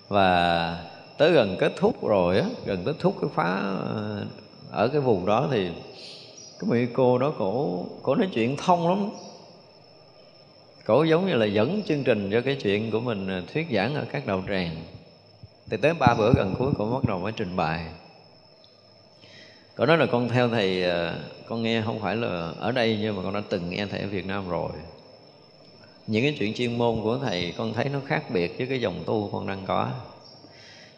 [0.08, 0.86] Và
[1.18, 4.26] tới gần kết thúc rồi á, Gần kết thúc cái khóa ờ,
[4.72, 5.70] ở cái vùng đó thì
[6.60, 9.10] cái mỹ cô đó cổ cổ nói chuyện thông lắm.
[10.86, 14.06] Cổ giống như là dẫn chương trình cho cái chuyện của mình thuyết giảng ở
[14.12, 14.76] các đầu tràng
[15.70, 17.86] thì tới ba bữa gần cuối con bắt đầu mới trình bày.
[19.76, 21.16] Cậu nói là con theo thầy ờ,
[21.48, 24.08] Con nghe không phải là ở đây Nhưng mà con đã từng nghe thầy ở
[24.08, 24.70] Việt Nam rồi.
[26.08, 29.04] Những cái chuyện chuyên môn của thầy Con thấy nó khác biệt với cái dòng
[29.06, 29.88] tu con đang có.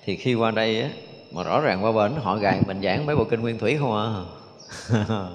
[0.05, 0.89] Thì khi qua đây á,
[1.31, 3.95] Mà rõ ràng qua bển họ gài mình giảng mấy bộ kinh nguyên thủy không
[3.95, 4.25] à.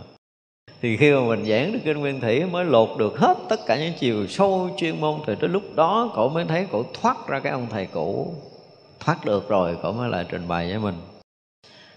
[0.83, 3.79] Thì khi mà mình giảng được kinh nguyên thủy mới lột được hết tất cả
[3.79, 7.41] những chiều sâu chuyên môn thì tới lúc đó, cậu mới thấy cậu thoát ra
[7.41, 8.35] cái ông thầy cũ
[9.05, 10.95] thoát được rồi, cổ mới lại trình bày với mình.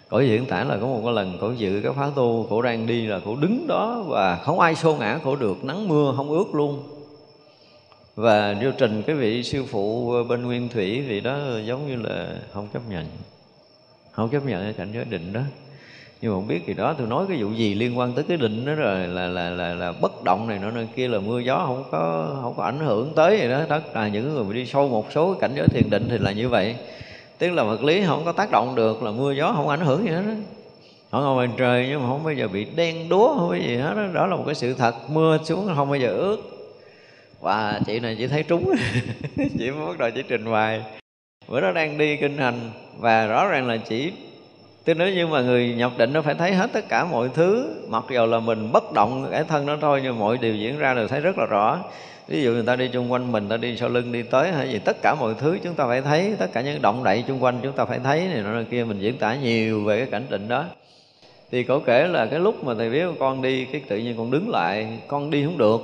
[0.09, 2.87] Cổ diễn tả là có một cái lần cổ dự cái phá tu, cổ đang
[2.87, 6.29] đi là cổ đứng đó và không ai xô ngã, cổ được nắng mưa không
[6.29, 6.83] ướt luôn.
[8.15, 12.27] Và điều trình cái vị sư phụ bên nguyên thủy vị đó giống như là
[12.53, 13.05] không chấp nhận,
[14.11, 15.41] không chấp nhận cái cảnh giới định đó.
[16.21, 18.37] Nhưng mà không biết gì đó, tôi nói cái vụ gì liên quan tới cái
[18.37, 21.39] định đó rồi, là là là là bất động này nọ nơi kia, là mưa
[21.39, 23.61] gió không có không có ảnh hưởng tới gì đó.
[23.69, 26.31] Tất là những người mà đi sâu một số cảnh giới thiền định thì là
[26.31, 26.75] như vậy
[27.37, 30.03] tức là vật lý không có tác động được, là mưa gió không ảnh hưởng
[30.03, 30.33] gì hết đó
[31.09, 33.75] họ ngồi ngoài trời nhưng mà không bao giờ bị đen đúa, không có gì
[33.75, 34.03] hết đó.
[34.13, 36.37] đó là một cái sự thật, mưa xuống không bao giờ ướt.
[37.41, 38.71] Và chị này chỉ thấy trúng.
[39.59, 40.81] Chị mới bắt đầu chỉ trình bày.
[41.47, 44.11] Bữa đó đang đi kinh hành và rõ ràng là chỉ
[44.85, 47.75] Tức nếu như mà người nhập định nó phải thấy hết tất cả mọi thứ,
[47.87, 50.93] Mặc dù là mình bất động cái thân đó thôi Nhưng mọi điều diễn ra
[50.93, 51.79] đều thấy rất là rõ.
[52.27, 54.69] Ví dụ người ta đi chung quanh mình, ta đi sau lưng đi tới hay
[54.69, 57.43] gì Tất cả mọi thứ chúng ta phải thấy Tất cả những động đậy chung
[57.43, 60.25] quanh chúng ta phải thấy này nọ kia Mình diễn tả nhiều về cái cảnh
[60.29, 60.65] định đó.
[61.51, 64.31] Thì cổ kể là cái lúc mà thầy biết con đi Cái tự nhiên con
[64.31, 65.81] đứng lại Con đi không được.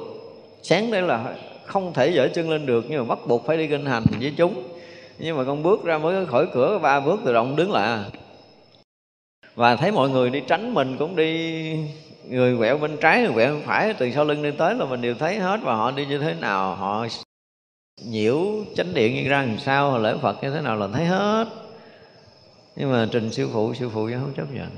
[0.64, 1.36] Sáng đấy là
[1.66, 4.34] không thể dở chân lên được Nhưng mà bắt buộc phải đi kinh hành với
[4.38, 4.64] chúng.
[5.20, 8.00] Nhưng mà con bước ra mới khỏi cửa ba bước tự động đứng lại.
[9.56, 11.76] Và thấy mọi người đi tránh mình cũng đi
[12.28, 15.02] người quẹo bên trái, người quẹo bên phải, từ sau lưng đi tới là mình
[15.02, 17.08] đều thấy hết và họ đi như thế nào, họ
[18.06, 18.46] nhiễu
[18.76, 21.48] chánh điện như ra làm sao lễ phật như thế nào là thấy hết.
[22.76, 24.70] Nhưng mà trình sư phụ sư phụ vẫn không chấp nhận.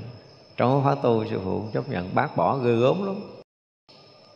[0.56, 3.16] Trong khóa tu, sư phụ chấp nhận, bác bỏ ghê gớm lắm.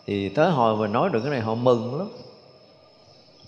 [0.06, 2.08] Thì tới hồi mình nói được cái này họ mừng lắm.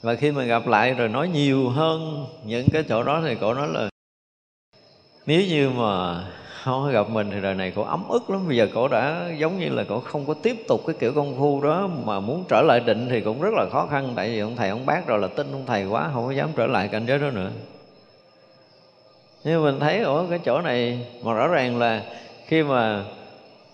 [0.02, 3.54] Và khi mà gặp lại rồi nói nhiều hơn những cái chỗ đó thì cổ
[3.54, 3.88] nói là,
[5.26, 6.24] nếu như mà
[6.64, 8.48] không gặp mình thì đời này cổ ấm ức lắm.
[8.48, 11.36] Bây giờ cổ đã giống như là cổ không có tiếp tục cái kiểu công
[11.38, 14.12] phu đó mà muốn trở lại định thì cũng rất là khó khăn.
[14.16, 16.50] Tại vì ông thầy, ông bác rồi là tin ông thầy quá, không có dám
[16.56, 17.50] trở lại cảnh giới đó nữa.
[19.44, 22.02] Nhưng mình thấy ở cái chỗ này mà rõ ràng là
[22.46, 23.04] khi mà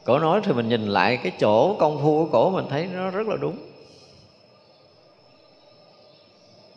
[0.05, 3.11] cổ nói thì mình nhìn lại cái chỗ công phu của cổ, mình thấy nó
[3.11, 3.57] rất là đúng.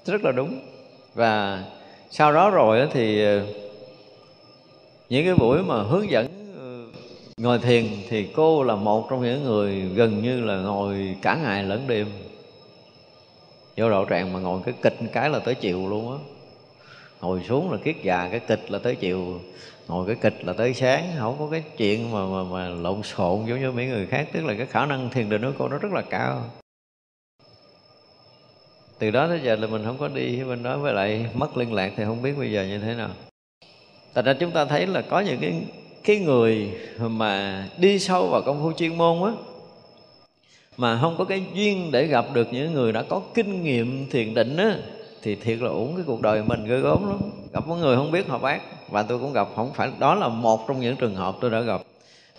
[0.06, 0.60] Rất là đúng.
[1.14, 1.64] Và
[2.10, 3.26] sau đó rồi thì
[5.12, 6.28] những cái buổi mà hướng dẫn
[6.60, 7.00] ờ,
[7.38, 11.64] ngồi thiền thì cô là một trong những người gần như là ngồi cả ngày
[11.64, 12.08] lẫn đêm.
[13.78, 16.18] Vô độ tràng mà ngồi cái kịch cái là tới chiều luôn á.
[17.22, 19.40] Ngồi xuống là kiết già cái kịch là tới chiều.
[19.88, 23.46] Ngồi cái kịch là tới sáng không có cái chuyện mà mà, mà lộn xộn
[23.46, 25.78] giống như mấy người khác tức là cái khả năng thiền định của cô nó
[25.78, 26.44] rất là cao.
[29.00, 31.74] Từ đó tới giờ là mình không có đi bên đó với lại mất liên
[31.74, 33.10] lạc thì không biết bây giờ như thế nào.
[34.16, 35.54] Thật ra chúng ta thấy là có những cái
[36.04, 39.32] cái người mà đi sâu vào công phu chuyên môn á,
[40.78, 44.34] mà không có cái duyên để gặp được những người đã có kinh nghiệm thiền
[44.34, 44.76] định á,
[45.22, 47.20] thì thiệt là uổng cái cuộc đời mình ghê gớm lắm.
[47.54, 50.28] Gặp một người không biết họ bác, và tôi cũng gặp, không phải, đó là
[50.28, 51.82] một trong những trường hợp tôi đã gặp.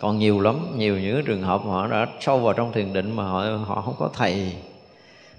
[0.00, 3.24] Còn nhiều lắm, nhiều những trường hợp họ đã sâu vào trong thiền định mà
[3.24, 4.52] họ họ không có thầy,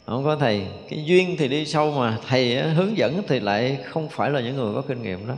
[0.06, 0.62] không có thầy.
[0.90, 4.56] Cái duyên thì đi sâu mà thầy hướng dẫn thì lại không phải là những
[4.56, 5.34] người có kinh nghiệm đó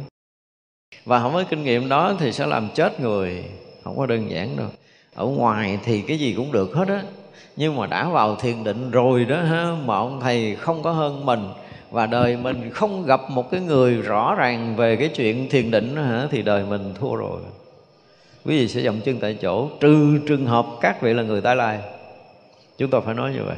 [1.06, 3.44] và không có kinh nghiệm đó thì sẽ làm chết người.
[3.84, 4.68] Không có đơn giản đâu.
[5.16, 7.04] Ở ngoài thì cái gì cũng được hết á.
[7.56, 11.26] Nhưng mà đã vào thiền định rồi đó ha mà ông thầy không có hơn
[11.26, 11.50] mình.
[11.92, 15.96] Và đời mình không gặp một cái người rõ ràng về cái chuyện thiền định
[15.96, 17.40] đó, hả thì đời mình thua rồi.
[18.46, 19.70] Quý vị sẽ dậm chân tại chỗ.
[19.80, 21.80] Trừ trường hợp các vị là người tái lai.
[22.78, 23.58] Chúng tôi phải nói như vậy.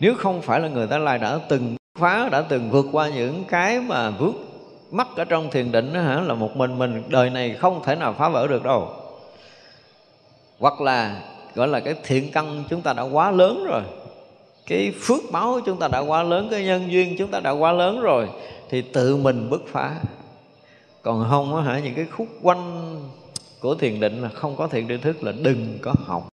[0.00, 3.44] Nếu không phải là người tái lai đã từng phá đã từng vượt qua những
[3.48, 4.34] cái mà vướng
[4.92, 7.94] mắc ở trong thiền định đó hả, là một mình mình, đời này không thể
[7.94, 8.88] nào phá vỡ được đâu.
[10.58, 11.22] Hoặc là,
[11.54, 13.82] gọi là cái thiện căn chúng ta đã quá lớn rồi,
[14.66, 17.72] cái phước báo chúng ta đã quá lớn, cái nhân duyên chúng ta đã quá
[17.72, 18.28] lớn rồi,
[18.70, 19.94] thì tự mình bứt phá.
[21.02, 22.96] Còn không á hả, những cái khúc quanh
[23.60, 26.28] của thiền định là không có thiện tri thức, là đừng có học.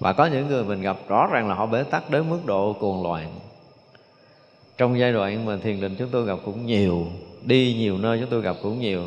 [0.00, 2.72] Và có những người mình gặp, rõ ràng là họ bế tắc đến mức độ
[2.72, 3.32] cuồng loạn
[4.78, 7.06] trong giai đoạn mà thiền định chúng tôi gặp cũng nhiều,
[7.42, 9.06] đi nhiều nơi chúng tôi gặp cũng nhiều.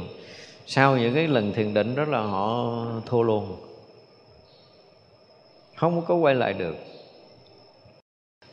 [0.66, 3.56] Sau những cái lần thiền định đó là họ thua luôn.
[5.76, 6.76] Không có quay lại được.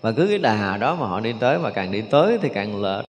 [0.01, 2.83] Và cứ cái đà đó mà họ đi tới mà càng đi tới thì càng
[2.83, 3.05] lệch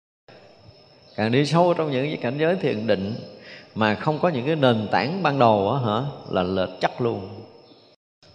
[1.15, 3.15] càng đi sâu trong những cái cảnh giới thiền định
[3.75, 7.29] mà không có những cái nền tảng ban đầu á hả, là lệch chắc luôn.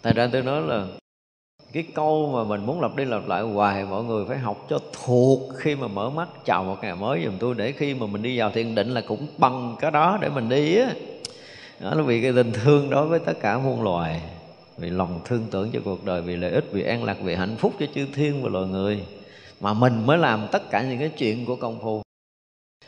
[0.02, 0.86] Tại ra tôi nói là
[1.72, 4.78] cái câu mà mình muốn lặp đi lặp lại hoài, mọi người phải học cho
[5.04, 8.22] thuộc khi mà mở mắt, chào một ngày mới dùm tôi, để khi mà mình
[8.22, 10.90] đi vào thiền định là cũng bằng cái đó để mình đi á.
[11.80, 14.22] Đó là vì cái tình thương đối với tất cả muôn loài,
[14.78, 17.56] vì lòng thương tưởng cho cuộc đời, vì lợi ích, vì an lạc, vì hạnh
[17.58, 19.04] phúc cho chư thiên và loài người.
[19.60, 22.02] Mà mình mới làm tất cả những cái chuyện của công phu.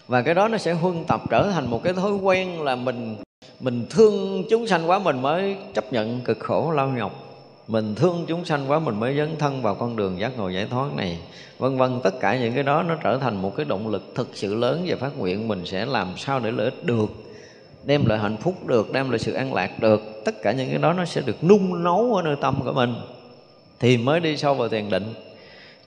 [0.09, 3.16] Và cái đó nó sẽ huân tập trở thành một cái thói quen là mình
[3.61, 7.30] mình thương chúng sanh quá, mình mới chấp nhận cực khổ, lao nhọc
[7.71, 10.66] mình thương chúng sanh quá, mình mới dấn thân vào con đường giác ngộ giải
[10.71, 11.18] thoát này.
[11.59, 14.29] Vân vân, tất cả những cái đó nó trở thành một cái động lực thực
[14.35, 17.11] sự lớn về phát nguyện mình sẽ làm sao để lợi ích được,
[17.85, 20.03] đem lại hạnh phúc được, đem lại sự an lạc được.
[20.25, 22.95] Tất cả những cái đó nó sẽ được nung nấu ở nơi tâm của mình
[23.81, 25.14] thì mới đi sâu vào thiền định.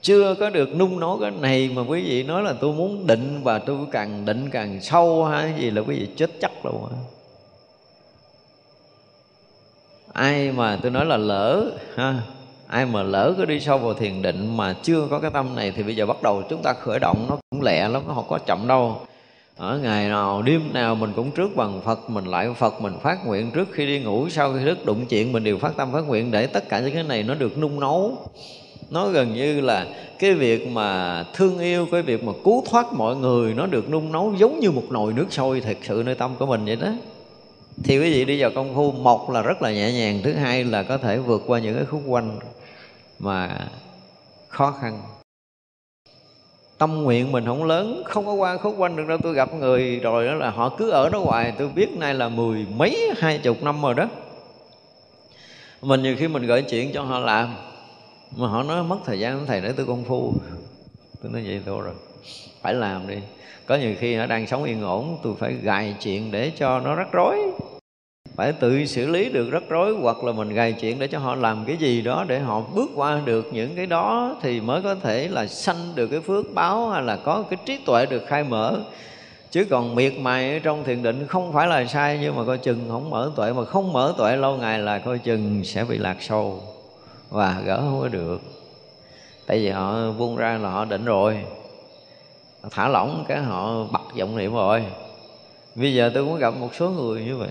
[0.00, 3.40] Chưa có được nung nấu cái này mà quý vị nói là tôi muốn định
[3.42, 6.96] và tôi càng định càng sâu hay gì là quý vị chết chắc luôn á
[10.14, 12.14] ai mà tôi nói là lỡ, ha?
[12.66, 15.72] Ai mà lỡ có đi sâu vào thiền định mà chưa có cái tâm này
[15.76, 18.26] thì bây giờ bắt đầu chúng ta khởi động, nó cũng lẹ lắm, nó không
[18.28, 18.96] có chậm đâu.
[19.56, 23.26] Ở ngày nào đêm nào mình cũng trước bằng Phật, mình lại Phật, mình phát
[23.26, 26.00] nguyện trước khi đi ngủ, sau khi thức đụng chuyện mình đều phát tâm phát
[26.06, 28.18] nguyện để tất cả những cái này nó được nung nấu.
[28.90, 29.86] Nó gần như là
[30.18, 34.12] cái việc mà thương yêu, cái việc mà cứu thoát mọi người nó được nung
[34.12, 36.88] nấu giống như một nồi nước sôi, thật sự nơi tâm của mình vậy đó
[37.82, 40.64] thì quý vị đi vào công phu, một là rất là nhẹ nhàng, thứ hai
[40.64, 42.38] là có thể vượt qua những cái khúc quanh
[43.18, 43.68] mà
[44.48, 45.02] khó khăn.
[46.78, 50.00] Tâm nguyện mình không lớn, không có qua khúc quanh được đâu, tôi gặp người
[50.00, 51.52] rồi đó là họ cứ ở đó hoài.
[51.58, 54.08] Tôi biết nay là mười mấy, hai chục năm rồi đó.
[55.82, 57.54] Mình nhiều khi mình gửi chuyện cho họ làm,
[58.36, 60.34] mà họ nói mất thời gian, thầy để tôi công phu.
[61.22, 61.94] Tôi nói vậy thôi rồi,
[62.62, 63.16] phải làm đi
[63.66, 66.94] có nhiều khi nó đang sống yên ổn, tôi phải gài chuyện để cho nó
[66.94, 67.36] rắc rối.
[68.36, 71.34] Phải tự xử lý được rắc rối, hoặc là mình gài chuyện để cho họ
[71.34, 74.94] làm cái gì đó để họ bước qua được những cái đó thì mới có
[74.94, 78.44] thể là sanh được cái phước báo hay là có cái trí tuệ được khai
[78.44, 78.80] mở.
[79.50, 82.84] Chứ còn miệt mài trong thiền định không phải là sai, nhưng mà coi chừng
[82.90, 86.16] không mở tuệ, mà không mở tuệ lâu ngày là coi chừng sẽ bị lạc
[86.20, 86.60] sâu
[87.30, 88.40] và gỡ không có được.
[89.46, 91.38] Tại vì họ buông ra là họ định rồi
[92.70, 94.84] thả lỏng cái họ bật vọng niệm rồi.
[95.74, 97.50] Bây giờ tôi cũng gặp một số người như vậy.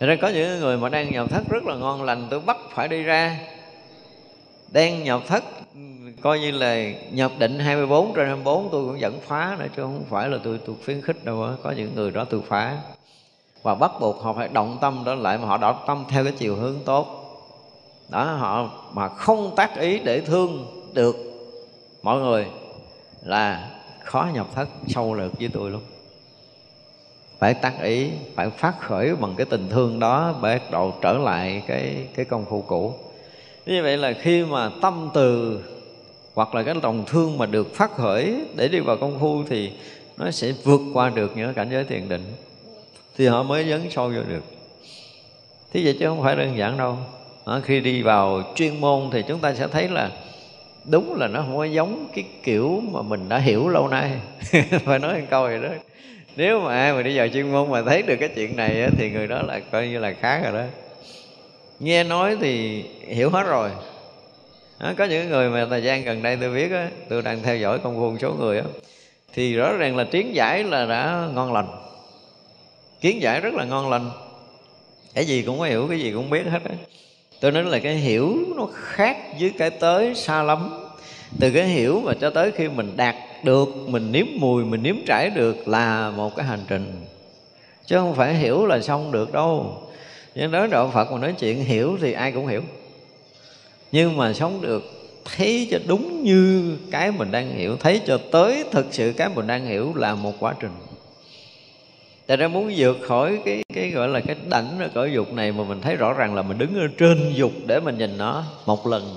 [0.00, 2.56] Thật ra có những người mà đang nhập thất rất là ngon lành, tôi bắt
[2.74, 3.38] phải đi ra.
[4.72, 5.44] Đang nhập thất,
[6.20, 10.04] coi như là nhập định 24 trên 24 tôi cũng vẫn phá nữa, chứ không
[10.10, 11.56] phải là tôi tôi khuyến khích đâu đó.
[11.62, 12.78] có những người đó tôi phá.
[13.62, 16.32] Và bắt buộc họ phải động tâm đó lại, mà họ động tâm theo cái
[16.38, 17.20] chiều hướng tốt.
[18.08, 21.16] Đó, họ mà không tác ý để thương được
[22.02, 22.46] mọi người
[23.24, 23.70] là
[24.04, 25.82] khó nhập thất sâu lược với tôi luôn
[27.38, 31.62] phải tác ý phải phát khởi bằng cái tình thương đó bắt đầu trở lại
[31.66, 32.94] cái cái công phu cũ.
[33.66, 35.60] Như vậy là khi mà tâm từ
[36.34, 39.72] hoặc là cái lòng thương mà được phát khởi để đi vào công phu thì
[40.16, 42.34] nó sẽ vượt qua được những cảnh giới thiền định.
[43.16, 44.44] Thì họ mới dấn sâu vô được.
[45.72, 46.96] Thế vậy chứ không phải đơn giản đâu.
[47.44, 50.10] À, khi đi vào chuyên môn thì chúng ta sẽ thấy là
[50.84, 54.10] đúng là nó không có giống cái kiểu mà mình đã hiểu lâu nay.
[54.84, 55.68] Phải nói một câu vậy đó.
[56.36, 59.10] Nếu mà ai mà đi vào chuyên môn mà thấy được cái chuyện này thì
[59.10, 60.64] người đó là coi như là khá rồi đó.
[61.80, 63.70] Nghe nói thì hiểu hết rồi.
[64.80, 67.56] Đó, có những người mà thời gian gần đây tôi biết á, tôi đang theo
[67.56, 68.64] dõi công phu số người á,
[69.32, 71.66] thì rõ ràng là tiếng giải là đã ngon lành.
[73.00, 74.10] Kiến giải rất là ngon lành.
[75.14, 76.74] Cái gì cũng có hiểu cái gì cũng biết hết á
[77.40, 80.70] tôi nói là cái hiểu nó khác với cái tới xa lắm.
[81.40, 84.96] Từ cái hiểu mà cho tới khi mình đạt được, mình nếm mùi, mình nếm
[85.06, 87.04] trải được là một cái hành trình.
[87.86, 89.82] Chứ không phải hiểu là xong được đâu.
[90.34, 92.62] Nhưng nói đạo phật mà nói chuyện hiểu thì ai cũng hiểu.
[93.92, 94.84] Nhưng mà sống được,
[95.24, 99.46] thấy cho đúng như cái mình đang hiểu, thấy cho tới thực sự cái mình
[99.46, 100.72] đang hiểu là một quá trình.
[102.26, 105.52] Tại ra muốn vượt khỏi cái cái gọi là cái đảnh ở cõi dục này
[105.52, 108.44] mà mình thấy rõ ràng là mình đứng ở trên dục để mình nhìn nó
[108.66, 109.16] một lần.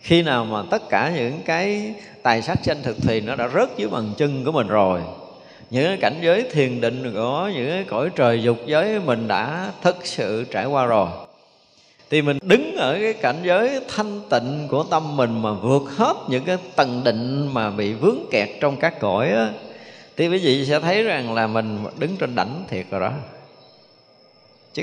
[0.00, 3.68] Khi nào mà tất cả những cái tài sắc danh thực thì nó đã rớt
[3.76, 5.00] dưới bàn chân của mình rồi.
[5.70, 9.72] Những cái cảnh giới thiền định của những cái cõi trời dục giới mình đã
[9.82, 11.08] thực sự trải qua rồi
[12.10, 16.16] thì mình đứng ở cái cảnh giới thanh tịnh của tâm mình mà vượt hết
[16.28, 19.50] những cái tầng định mà bị vướng kẹt trong các cõi á
[20.16, 23.12] thì quý vị sẽ thấy rằng là mình đứng trên đảnh thiệt rồi đó.
[24.72, 24.82] Chứ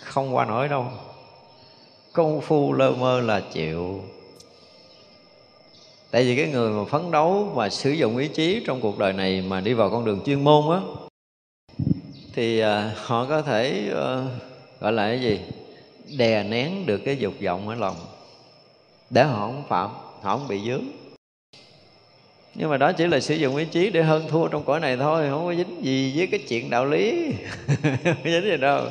[0.00, 0.86] không qua nổi đâu.
[2.12, 4.00] Công phu lơ mơ là chịu.
[6.10, 9.12] Tại vì cái người mà phấn đấu và sử dụng ý chí trong cuộc đời
[9.12, 10.80] này mà đi vào con đường chuyên môn á,
[12.34, 14.26] thì à, họ có thể ờ,
[14.80, 15.40] gọi là cái gì?
[16.16, 17.96] Đè nén được cái dục vọng ở lòng.
[19.10, 19.90] Để họ không phạm,
[20.22, 20.84] họ không bị dướng
[22.54, 24.96] nhưng mà đó chỉ là sử dụng ý chí để hơn thua trong cõi này
[24.96, 27.32] thôi, không có dính gì với cái chuyện đạo lý.
[28.04, 28.84] Không dính gì đâu.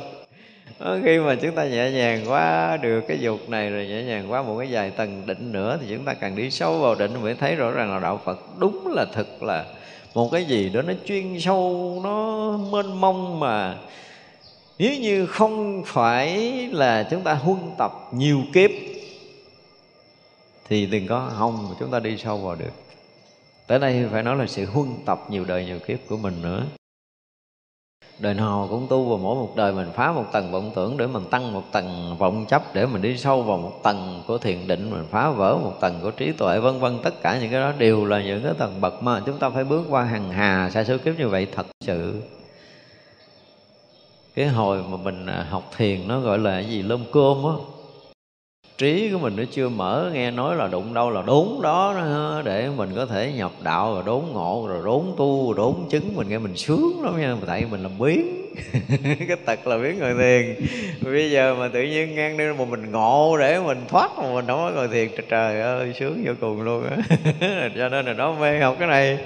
[1.04, 4.42] Khi mà chúng ta nhẹ nhàng quá được cái dục này, rồi nhẹ nhàng quá
[4.42, 7.34] một cái vài tầng định nữa, thì chúng ta càng đi sâu vào định mới
[7.34, 9.64] thấy rõ ràng là đạo Phật đúng là thực là
[10.14, 13.76] một cái gì đó nó chuyên sâu, nó mênh mông mà.
[14.78, 16.38] Nếu như không phải
[16.72, 18.70] là chúng ta huân tập nhiều kiếp,
[20.68, 22.91] thì đừng có hông chúng ta đi sâu vào được
[23.66, 26.64] tới đây phải nói là sự huân tập nhiều đời nhiều kiếp của mình nữa.
[28.18, 31.06] Đời nào cũng tu vào mỗi một đời mình phá một tầng vọng tưởng để
[31.06, 34.66] mình tăng một tầng vọng chấp, để mình đi sâu vào một tầng của thiền
[34.66, 36.98] định, mình phá vỡ một tầng của trí tuệ, vân vân.
[37.02, 39.64] Tất cả những cái đó đều là những cái tầng bậc mà chúng ta phải
[39.64, 42.22] bước qua hàng hà, sa số kiếp như vậy thật sự.
[44.34, 46.82] Cái hồi mà mình à, học thiền nó gọi là gì?
[46.82, 47.52] Lông cơm á
[48.82, 51.94] trí của mình nó chưa mở, nghe nói là đụng đâu là đốn đó
[52.44, 56.16] để mình có thể nhập đạo rồi đốn ngộ, rồi đốn tu rồi đốn chứng
[56.16, 57.36] mình nghe mình sướng lắm nha.
[57.46, 58.46] Tại mình làm biến.
[59.28, 60.66] Cái tật là biến ngồi thiền.
[61.00, 64.46] Bây giờ mà tự nhiên ngang đi mà mình ngộ để mình thoát mà mình
[64.46, 66.96] không có ngồi thiền trời ơi, sướng vô cùng luôn á.
[67.76, 69.18] Cho nên là nó mê học cái này.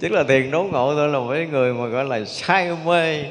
[0.00, 3.24] Tức là thiền đốn ngộ thôi là mấy người mà gọi là say mê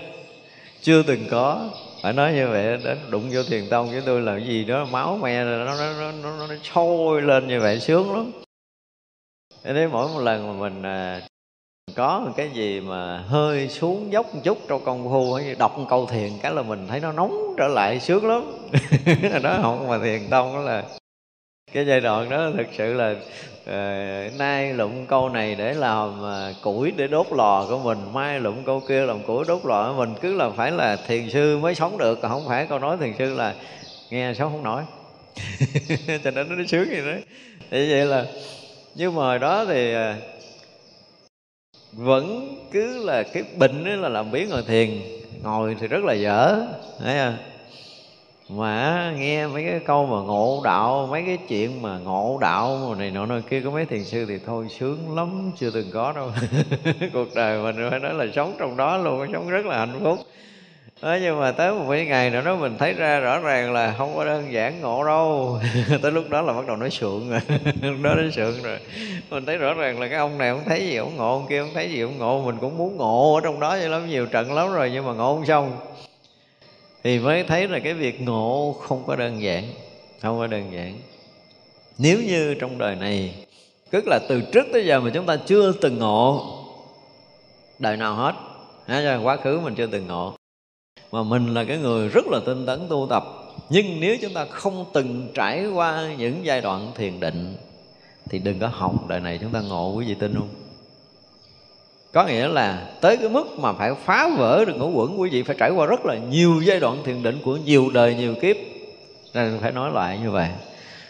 [0.82, 1.70] chưa từng có
[2.02, 4.86] phải nói như vậy đến đụng vô thiền tông với tôi là cái gì đó
[4.92, 8.32] máu me nó nó nó nó, nó sôi lên như vậy sướng lắm.
[9.64, 11.22] Thế mỗi một lần mà mình à,
[11.96, 15.86] có một cái gì mà hơi xuống dốc một chút trong công phu đọc một
[15.90, 18.44] câu thiền cái là mình thấy nó nóng trở lại sướng lắm.
[19.44, 20.84] Đó không mà thiền tông đó là
[21.74, 26.62] cái giai đoạn đó thực sự là uh, nay lụng câu này để làm uh,
[26.62, 29.98] củi để đốt lò của mình mai lụng câu kia làm củi đốt lò của
[29.98, 30.14] mình.
[30.22, 33.14] Cứ là phải là thiền sư mới sống được còn không phải câu nói thiền
[33.18, 33.54] sư là
[34.10, 34.82] nghe sống không nổi.
[36.24, 37.22] Cho nên nó sướng vậy đó
[37.72, 38.26] thì vậy là
[38.96, 40.00] nhưng mà đó thì uh,
[41.92, 44.90] vẫn cứ là cái bệnh đó là làm biến ngồi thiền
[45.44, 46.66] ngồi thì rất là dở
[47.00, 47.38] thấy không?
[48.50, 52.96] Mà nghe mấy cái câu mà ngộ đạo mấy cái chuyện mà ngộ đạo mà
[52.96, 56.14] này nọ nơi kia có mấy thiền sư thì thôi sướng lắm chưa từng có
[56.14, 56.32] đâu.
[57.14, 60.20] Cuộc đời mình phải nói là sống trong đó luôn sống rất là hạnh phúc.
[61.02, 63.96] Đó, nhưng mà tới một cái ngày nữa đó mình thấy ra rõ ràng là
[63.98, 65.60] không có đơn giản ngộ đâu.
[66.02, 67.40] Tới lúc đó là bắt đầu nói sượng rồi.
[67.82, 68.80] Lúc đó nói sượng rồi.
[69.30, 71.62] Mình thấy rõ ràng là cái ông này không thấy gì ông ngộ ông kia
[71.62, 74.26] không thấy gì ông ngộ mình cũng muốn ngộ ở trong đó vậy lắm nhiều
[74.26, 75.72] trận lắm rồi nhưng mà ngộ không xong
[77.04, 79.64] thì mới thấy là cái việc ngộ không có đơn giản
[80.22, 81.00] không có đơn giản.
[81.98, 83.34] Nếu như trong đời này
[83.90, 86.56] tức là từ trước tới giờ mà chúng ta chưa từng ngộ
[87.80, 88.34] đời nào hết
[88.86, 90.34] ha, quá khứ mình chưa từng ngộ.
[91.12, 93.24] Mà mình là cái người rất là tinh tấn tu tập.
[93.70, 97.56] Nhưng nếu chúng ta không từng trải qua những giai đoạn thiền định
[98.30, 100.50] thì đừng có hòng đời này chúng ta ngộ quý vị tin không?
[102.14, 105.44] Có nghĩa là tới cái mức mà phải phá vỡ được ngũ quẩn quý vị,
[105.44, 108.56] phải trải qua rất là nhiều giai đoạn thiền định của nhiều đời, nhiều kiếp.
[109.34, 110.50] Nên phải nói lại như vậy.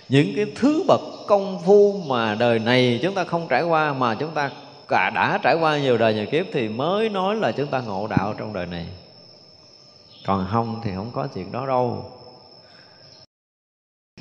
[0.09, 4.15] Những cái thứ bậc công phu mà đời này chúng ta không trải qua, mà
[4.15, 4.51] chúng ta
[4.87, 8.07] cả đã trải qua nhiều đời, nhiều kiếp thì mới nói là chúng ta ngộ
[8.07, 8.85] đạo trong đời này.
[10.25, 12.11] Còn không thì không có chuyện đó đâu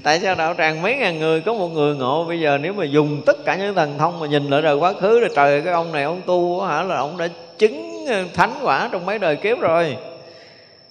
[0.08, 2.84] tại sao đạo tràng mấy ngàn người có một người ngộ bây giờ nếu mà
[2.84, 5.72] dùng tất cả những thần thông mà nhìn lại đời quá khứ là trời cái
[5.72, 7.28] ông này ông tu hả là ông đã
[7.58, 9.96] chứng ờ, thánh quả trong mấy đời kiếp rồi.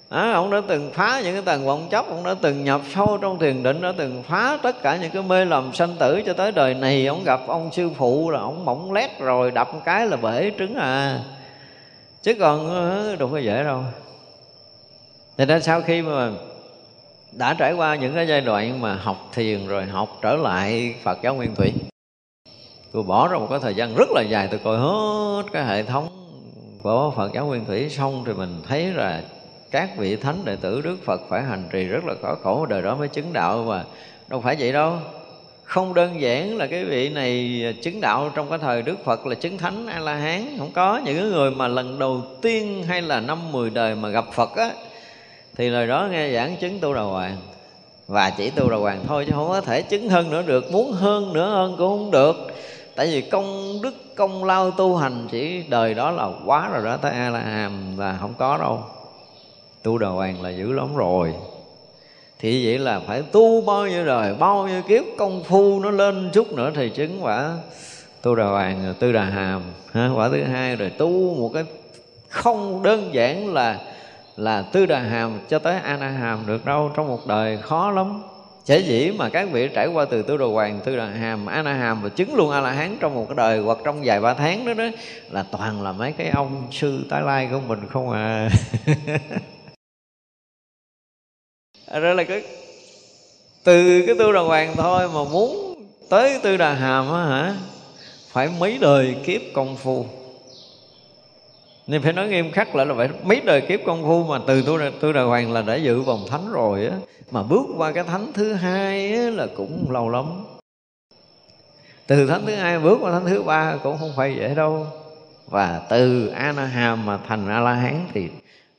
[0.08, 3.18] À, ông đã từng phá những cái tầng vọng chấp ông đã từng nhập sâu
[3.22, 6.32] trong thiền định đã từng phá tất cả những cái mê lầm sanh tử cho
[6.32, 9.80] tới đời này ông gặp ông sư phụ là ông mỏng lét rồi đập một
[9.84, 11.20] cái là bể trứng à.
[12.22, 13.82] Chứ còn ờ, đâu có dễ đâu.
[15.38, 16.30] Thì ra sau khi mà
[17.32, 21.18] đã trải qua những cái giai đoạn mà học thiền rồi học trở lại Phật
[21.22, 21.72] giáo Nguyên Thủy,
[22.92, 25.82] tôi bỏ ra một cái thời gian rất là dài, tôi coi hết cái hệ
[25.82, 26.08] thống
[26.82, 29.22] của Phật giáo Nguyên Thủy xong thì mình thấy là
[29.70, 32.82] các vị thánh đệ tử Đức Phật phải hành trì rất là khó khổ, đời
[32.82, 33.84] đó mới chứng đạo mà
[34.28, 34.96] đâu phải vậy đâu.
[35.64, 39.34] Không đơn giản là cái vị này chứng đạo trong cái thời Đức Phật là
[39.34, 41.00] chứng thánh A La Hán, không có.
[41.04, 44.70] Những người mà lần đầu tiên hay là năm mười đời mà gặp Phật á
[45.58, 47.36] thì lời đó nghe giảng chứng tu đầu hoàng.
[48.06, 50.92] Và chỉ tu đầu hoàng thôi chứ không có thể chứng hơn nữa được muốn
[50.92, 52.36] hơn nữa hơn cũng không được.
[52.94, 56.96] Tại vì công đức công lao tu hành chỉ đời đó là quá rồi đó
[56.96, 58.82] tới a la hàm là không có đâu.
[59.82, 61.34] Tu đầu hoàng là dữ lắm rồi.
[62.38, 66.30] Thì vậy là phải tu bao nhiêu đời bao nhiêu kiếp công phu nó lên
[66.32, 67.56] chút nữa thì chứng quả
[68.22, 69.62] tu đà hoàng tư đà hàm
[69.92, 71.64] ha, quả thứ hai rồi tu một cái
[72.28, 73.80] không đơn giản là
[74.38, 77.90] là tư đà hàm cho tới a na hàm được đâu trong một đời khó
[77.90, 78.22] lắm
[78.64, 81.62] Sở dĩ mà các vị trải qua từ tư đồ hoàng, tư đà hàm, a
[81.62, 84.20] na hàm và chứng luôn a la hán trong một cái đời hoặc trong vài
[84.20, 84.84] ba tháng đó đó
[85.30, 88.50] là toàn là mấy cái ông sư tái lai của mình không à.
[92.00, 92.42] Rồi là cái
[93.64, 95.74] từ cái tư đà hoàng thôi mà muốn
[96.10, 97.54] tới tư đà hàm á hả
[98.28, 100.06] phải mấy đời kiếp công phu
[101.88, 104.62] nên phải nói nghiêm khắc lại là phải mấy đời kiếp công phu mà từ
[104.66, 106.96] tôi tôi đà hoàng là đã dự vòng thánh rồi á.
[107.30, 110.44] Mà bước qua cái thánh thứ hai á, là cũng lâu lắm.
[112.06, 114.86] Từ thánh thứ hai bước qua thánh thứ ba cũng không phải dễ đâu.
[115.46, 118.28] Và từ a na mà thành a la hán thì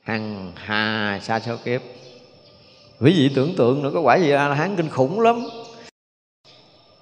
[0.02, 1.80] hằng hà xa số kiếp.
[3.00, 5.46] Quý vị tưởng tượng nữa có quả gì a la hán kinh khủng lắm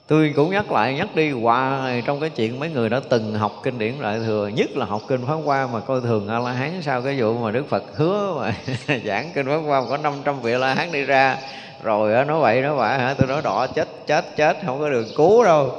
[0.09, 3.61] tôi cũng nhắc lại, nhắc đi hoài trong cái chuyện mấy người đã từng học
[3.63, 6.53] kinh điển đại thừa nhất là học kinh pháp hoa mà coi thường a la
[6.53, 8.55] hán sau cái vụ mà đức phật hứa mà
[9.05, 11.37] giảng kinh pháp hoa có 500 vị a la hán đi ra.
[11.83, 13.15] Rồi nói vậy nói vậy hả?
[13.15, 15.73] Tôi nói đỏ chết chết chết, không có đường cứu đâu.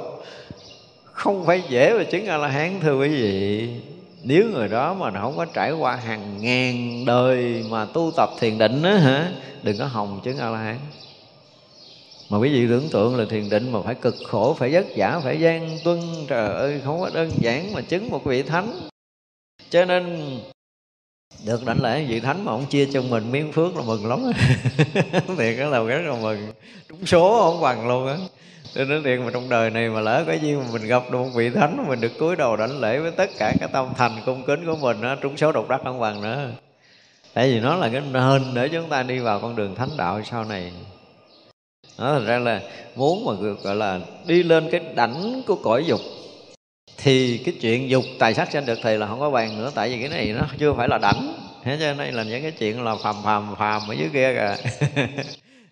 [1.04, 3.68] Không phải dễ mà chứng a la hán thưa quý vị.
[4.22, 8.58] Nếu người đó mà không có trải qua hàng ngàn đời mà tu tập thiền
[8.58, 9.28] định á hả?
[9.62, 10.76] Đừng có hòng chứng a la hán
[12.30, 15.20] mà quý vị tưởng tượng là thiền định mà phải cực khổ, phải vất vả,
[15.24, 16.00] phải gian tuân.
[16.28, 18.88] Trời ơi, không có đơn giản mà chứng một vị thánh.
[19.70, 20.20] Cho nên,
[21.44, 24.18] được đảnh lễ vị thánh mà ông chia cho mình miếng phước là mừng lắm
[25.38, 26.52] thiệt đó là rất là mừng.
[26.88, 28.16] Trúng số không bằng luôn á.
[28.74, 31.18] Cho nên thiệt mà trong đời này mà lỡ có gì mà mình gặp được
[31.18, 33.88] một vị thánh mà mình được cúi đầu đảnh lễ với tất cả cái tâm
[33.96, 36.50] thành cung kính của mình á, trúng số độc đắc không bằng nữa.
[37.34, 40.22] Tại vì nó là cái nền để chúng ta đi vào con đường thánh đạo
[40.30, 40.72] sau này
[42.00, 42.60] đó, thành ra là
[42.96, 43.32] muốn mà,
[43.62, 46.00] gọi là đi lên cái đảnh của cõi dục
[46.96, 49.88] thì cái chuyện dục tài sắc sanh được thì là không có bàn nữa, tại
[49.88, 51.32] vì cái này nó chưa phải là đảnh.
[51.64, 54.56] Thế cho nên là những cái chuyện là phàm phàm phàm ở dưới kia kìa.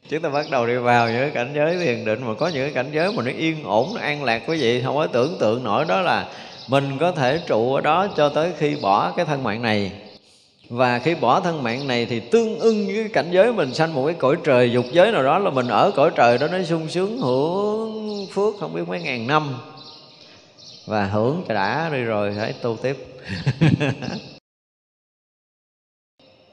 [0.08, 2.64] Chúng ta bắt đầu đi vào những cái cảnh giới thiền định, mà có những
[2.64, 5.36] cái cảnh giới mà nó yên ổn, nó an lạc quý vị, không có tưởng
[5.40, 6.28] tượng nổi đó là
[6.68, 9.92] mình có thể trụ ở đó cho tới khi bỏ cái thân mạng này
[10.68, 13.94] và khi bỏ thân mạng này thì tương ưng với cái cảnh giới mình, sanh
[13.94, 16.62] một cái cõi trời, dục giới nào đó là mình ở cõi trời đó nó
[16.62, 19.54] sung sướng, hưởng phước không biết mấy ngàn năm.
[20.86, 22.96] Và hưởng cho đã đi rồi, hãy tu tiếp.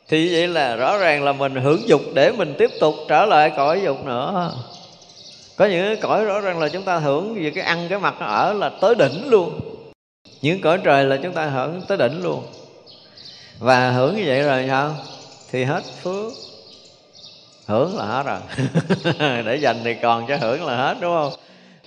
[0.08, 3.52] Thì vậy là rõ ràng là mình hưởng dục để mình tiếp tục trở lại
[3.58, 4.54] cõi dục nữa.
[5.56, 8.16] Có những cái cõi rõ ràng là chúng ta hưởng về cái ăn cái mặt
[8.20, 9.60] nó ở là tới đỉnh luôn.
[10.42, 12.44] Những cõi trời là chúng ta hưởng tới đỉnh luôn
[13.60, 14.96] và hưởng như vậy rồi sao
[15.52, 16.34] thì hết phước
[17.66, 18.40] hưởng là hết rồi
[19.46, 21.34] để dành thì còn cho hưởng là hết, đúng không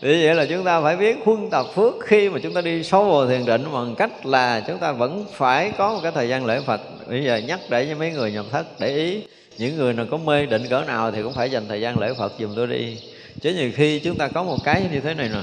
[0.00, 2.84] vì vậy là chúng ta phải biết huân tập phước khi mà chúng ta đi
[2.84, 6.28] sâu vào thiền định bằng cách là chúng ta vẫn phải có một cái thời
[6.28, 6.80] gian lễ Phật.
[7.08, 9.22] Bây giờ nhắc để cho mấy người nhập thất để ý
[9.58, 12.12] những người nào có mê định cỡ nào thì cũng phải dành thời gian lễ
[12.18, 12.98] Phật dùm tôi đi.
[13.40, 15.40] Chứ nhiều khi chúng ta có một cái như thế này nè.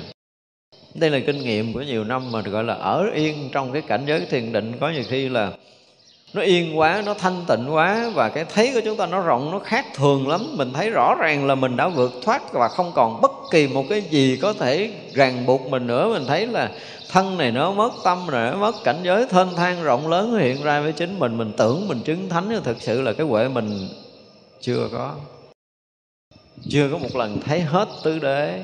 [0.93, 4.03] Đây là kinh nghiệm của nhiều năm mà gọi là ở yên trong cái cảnh
[4.07, 5.51] giới thiền định có nhiều khi là
[6.35, 9.51] nó yên quá, nó thanh tịnh quá và cái thấy của chúng ta nó rộng,
[9.51, 10.41] nó khác thường lắm.
[10.57, 13.85] Mình thấy rõ ràng là mình đã vượt thoát và không còn bất kỳ một
[13.89, 16.13] cái gì có thể ràng buộc mình nữa.
[16.13, 16.71] Mình thấy là
[17.09, 20.63] thân này nó mất, tâm rồi nó mất, cảnh giới thênh thang rộng lớn hiện
[20.63, 21.37] ra với chính mình.
[21.37, 23.87] Mình tưởng mình chứng thánh, nhưng thực sự là cái huệ mình
[24.61, 25.15] chưa có.
[26.69, 28.63] Chưa có một lần thấy hết tứ đế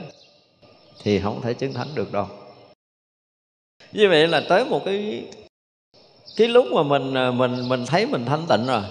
[1.03, 2.27] thì không thể chứng thánh được đâu.
[3.91, 5.23] Như vậy là tới một cái
[6.35, 8.81] cái lúc mà mình à, mình mình thấy mình thanh tịnh rồi.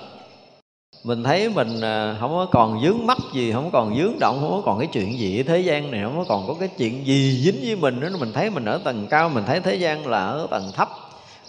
[1.04, 4.50] Mình thấy mình à, không có còn dướng mắt gì, không còn dướng động, không
[4.50, 7.06] có còn cái chuyện gì ở thế gian này, không có còn có cái chuyện
[7.06, 8.16] gì dính với mình nữa.
[8.20, 10.88] Mình thấy mình ở tầng cao, mình thấy thế gian là ở tầng thấp.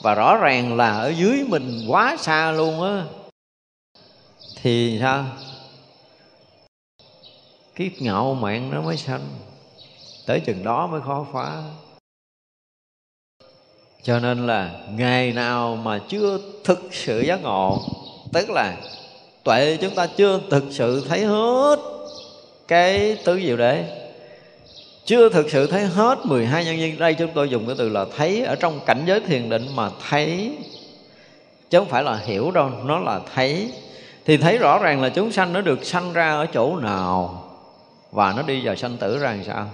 [0.02, 3.04] Và rõ ràng là ở dưới mình quá xa luôn á.
[4.62, 5.26] Thì sao?
[7.76, 9.22] Cái ngạo mạn nó mới sanh.
[10.26, 11.64] Tới chừng đó mới khó phá
[14.04, 17.82] cho nên là ngày nào mà chưa thực sự giác ngộ,
[18.34, 18.76] tức là
[19.44, 21.80] tuệ chúng ta chưa thực sự thấy hết
[22.68, 23.84] cái tứ diệu đế,
[25.06, 28.06] chưa thực sự thấy hết 12 nhân duyên, đây chúng tôi dùng cái từ là
[28.18, 30.58] thấy ở trong cảnh giới thiền định mà thấy,
[31.70, 33.72] chứ không phải là hiểu đâu, nó là thấy.
[34.26, 37.44] Thì thấy rõ ràng là chúng sanh nó được sanh ra ở chỗ nào
[38.12, 39.70] và nó đi vào sanh tử ra làm sao?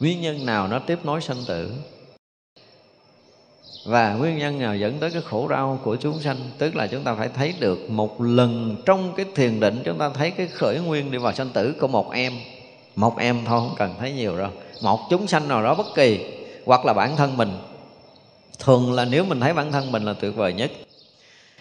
[0.00, 1.70] Nguyên nhân nào nó tiếp nối sanh tử?
[3.84, 6.36] Và nguyên nhân nào dẫn tới cái khổ đau của chúng sanh?
[6.58, 10.08] Tức là chúng ta phải thấy được một lần trong cái thiền định, chúng ta
[10.08, 12.32] thấy cái khởi nguyên đi vào sanh tử của một em.
[12.96, 14.50] Một em thôi, không cần thấy nhiều đâu.
[14.82, 16.20] Một chúng sanh nào đó bất kỳ,
[16.64, 17.50] hoặc là bản thân mình.
[18.58, 20.70] Thường là nếu mình thấy bản thân mình là tuyệt vời nhất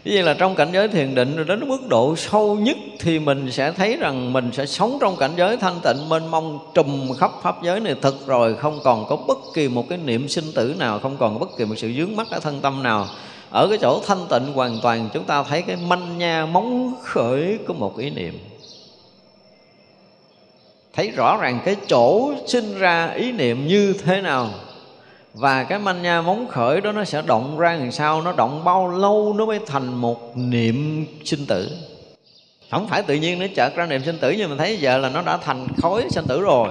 [0.05, 3.19] như vậy là trong cảnh giới thiền định, rồi đến mức độ sâu nhất thì
[3.19, 7.13] mình sẽ thấy rằng mình sẽ sống trong cảnh giới thanh tịnh, mênh mông, trùm
[7.19, 7.95] khắp pháp giới này.
[8.01, 11.39] Thật rồi không còn có bất kỳ một cái niệm sinh tử nào, không còn
[11.39, 13.07] bất kỳ một sự dướng mắt ở thân tâm nào.
[13.49, 17.57] Ở cái chỗ thanh tịnh hoàn toàn, chúng ta thấy cái manh nha, móng khởi
[17.67, 18.39] của một ý niệm.
[20.93, 24.49] Thấy rõ ràng cái chỗ sinh ra ý niệm như thế nào
[25.33, 28.21] và cái manh nha móng khởi đó nó sẽ động ra làm sao?
[28.21, 31.69] Nó động bao lâu nó mới thành một niệm sinh tử?
[32.71, 35.09] Không phải tự nhiên nó chợt ra niệm sinh tử nhưng mình thấy giờ là
[35.09, 36.67] nó đã thành khối sinh tử rồi.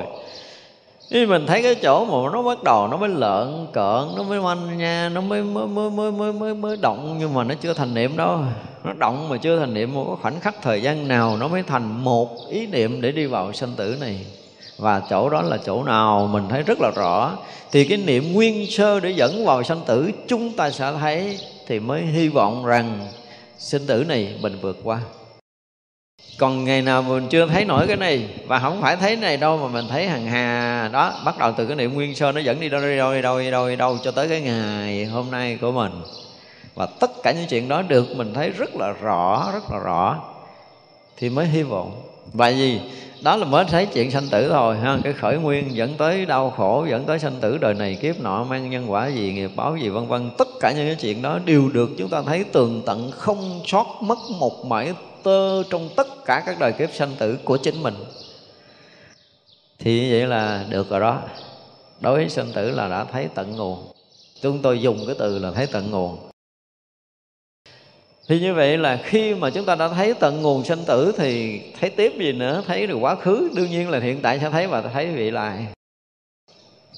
[1.10, 4.40] Nhưng mình thấy cái chỗ mà nó bắt đầu nó mới lợn cợn nó mới
[4.40, 7.74] manh nha nó mới mới mới mới mới mới, mới động nhưng mà nó chưa
[7.74, 8.40] thành niệm đâu.
[8.84, 12.04] Nó động mà chưa thành niệm một khoảnh khắc thời gian nào nó mới thành
[12.04, 14.26] một ý niệm để đi vào sinh tử này?
[14.82, 17.38] Và chỗ đó là chỗ nào mình thấy rất là rõ.
[17.72, 21.80] Thì cái niệm nguyên sơ để dẫn vào sanh tử, chúng ta sẽ thấy thì
[21.80, 23.06] mới hy vọng rằng
[23.58, 25.00] sinh tử này mình vượt qua.
[26.38, 29.58] Còn ngày nào mình chưa thấy nổi cái này, và không phải thấy này đâu
[29.58, 30.88] mà mình thấy hằng hà.
[30.92, 33.22] Đó, bắt đầu từ cái niệm nguyên sơ nó dẫn đi đâu đi đâu đi
[33.22, 35.92] đâu đi đâu đi đâu cho tới cái ngày hôm nay của mình.
[36.74, 40.22] Và tất cả những chuyện đó được mình thấy rất là rõ, rất là rõ.
[41.16, 42.80] Thì mới hy vọng và gì?
[43.22, 44.98] Đó là mới thấy chuyện sanh tử thôi, ha?
[45.04, 48.44] Cái khởi nguyên dẫn tới đau khổ, dẫn tới sanh tử đời này kiếp nọ,
[48.44, 50.30] mang nhân quả gì, nghiệp báo gì, vân vân.
[50.38, 53.86] Tất cả những cái chuyện đó đều được chúng ta thấy tường tận, không sót
[54.00, 54.92] mất một mảy
[55.22, 57.94] tơ trong tất cả các đời kiếp sanh tử của chính mình.
[59.78, 61.22] Thì như vậy là được rồi đó.
[62.00, 63.92] Đối với sanh tử là đã thấy tận nguồn.
[64.42, 66.31] Chúng tôi dùng cái từ là thấy tận nguồn
[68.28, 71.60] thì như vậy là khi mà chúng ta đã thấy tận nguồn sinh tử thì
[71.80, 73.50] thấy tiếp gì nữa, thấy được quá khứ.
[73.54, 75.66] Đương nhiên là hiện tại sẽ thấy và thấy vị lại.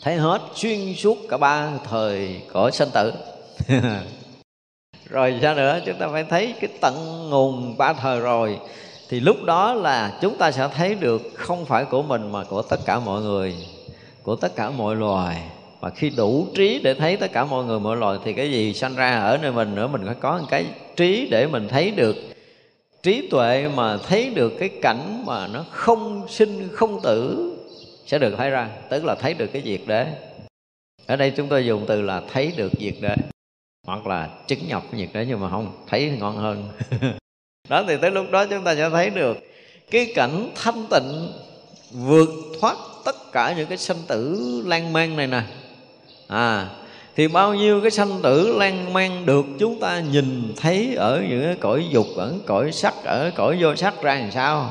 [0.02, 3.12] Thấy hết, xuyên suốt cả ba thời của sinh tử.
[5.10, 5.80] Rồi sao nữa?
[5.86, 6.94] Chúng ta phải thấy cái tận
[7.30, 8.58] nguồn ba thời rồi.
[9.08, 12.62] Thì lúc đó là chúng ta sẽ thấy được không phải của mình mà của
[12.62, 13.54] tất cả mọi người,
[14.22, 15.42] của tất cả mọi loài
[15.84, 18.74] và khi đủ trí để thấy tất cả mọi người mọi loài, thì cái gì
[18.74, 20.66] sanh ra ở nơi mình nữa, mình phải có một cái
[20.96, 22.16] trí để mình thấy được.
[23.02, 27.52] Trí tuệ mà thấy được cái cảnh mà nó không sinh, không tử
[28.06, 30.06] sẽ được thấy ra, tức là thấy được cái diệt đế.
[31.06, 33.16] Ở đây chúng tôi dùng từ là thấy được diệt đế,
[33.86, 36.68] hoặc là chứng nhập cái diệt đế, nhưng mà không, thấy thì ngon hơn.
[37.68, 39.36] Đó, thì tới lúc đó chúng ta sẽ thấy được
[39.90, 41.32] cái cảnh thanh tịnh
[41.90, 42.28] vượt
[42.60, 45.42] thoát tất cả những cái sanh tử lan man này nè
[46.28, 46.68] à
[47.16, 51.42] thì bao nhiêu cái sanh tử lan man được chúng ta nhìn thấy ở những
[51.44, 54.70] cái cõi dục, ở cõi sắc, ở cõi vô sắc ra làm sao?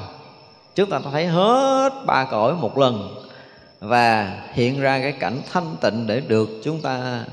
[0.75, 3.15] Chúng ta thấy hết ba cõi một lần
[3.79, 7.25] và hiện ra cái cảnh thanh tịnh để được chúng ta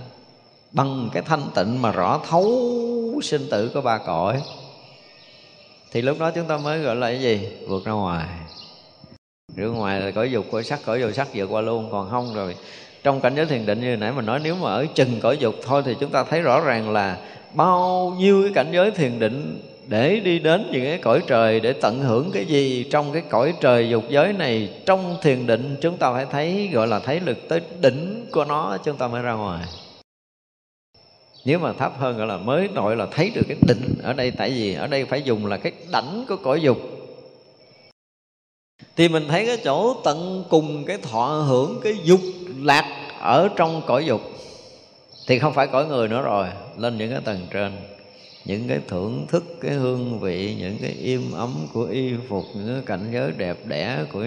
[0.73, 4.43] bằng cái thanh tịnh mà rõ thấu sinh tử của ba cõi.
[5.93, 7.49] Thì lúc đó chúng ta mới gọi là cái gì?
[7.69, 8.27] Vượt ra ngoài.
[9.57, 12.35] Ra ngoài là cõi dục, cõi sắc, cõi vô sắc vượt qua luôn, còn không
[12.35, 12.57] rồi
[13.03, 15.55] trong cảnh giới thiền định như nãy mình nói, nếu mà ở chừng cõi dục
[15.63, 17.19] thôi thì chúng ta thấy rõ ràng là
[17.55, 21.73] bao nhiêu cái cảnh giới thiền định để đi đến những cái cõi trời để
[21.73, 24.71] tận hưởng cái gì trong cái cõi trời dục giới này.
[24.87, 28.79] Trong thiền định chúng ta phải thấy, gọi là thấy lực tới đỉnh của nó,
[28.85, 29.65] chúng ta mới ra ngoài.
[31.45, 34.31] Nếu mà thấp hơn gọi là mới, nội là thấy được cái đỉnh ở đây.
[34.31, 36.79] Tại vì ở đây phải dùng là cái đảnh của cõi dục
[38.97, 42.21] thì mình thấy cái chỗ tận cùng cái thọ hưởng cái dục
[42.59, 42.85] lạc
[43.21, 44.21] ở trong cõi dục.
[45.27, 47.73] Thì không phải cõi người nữa rồi, lên những cái tầng trên.
[48.45, 52.75] Những cái thưởng thức, cái hương vị, những cái im ấm của y phục, những
[52.75, 54.27] cái cảnh giới đẹp đẽ của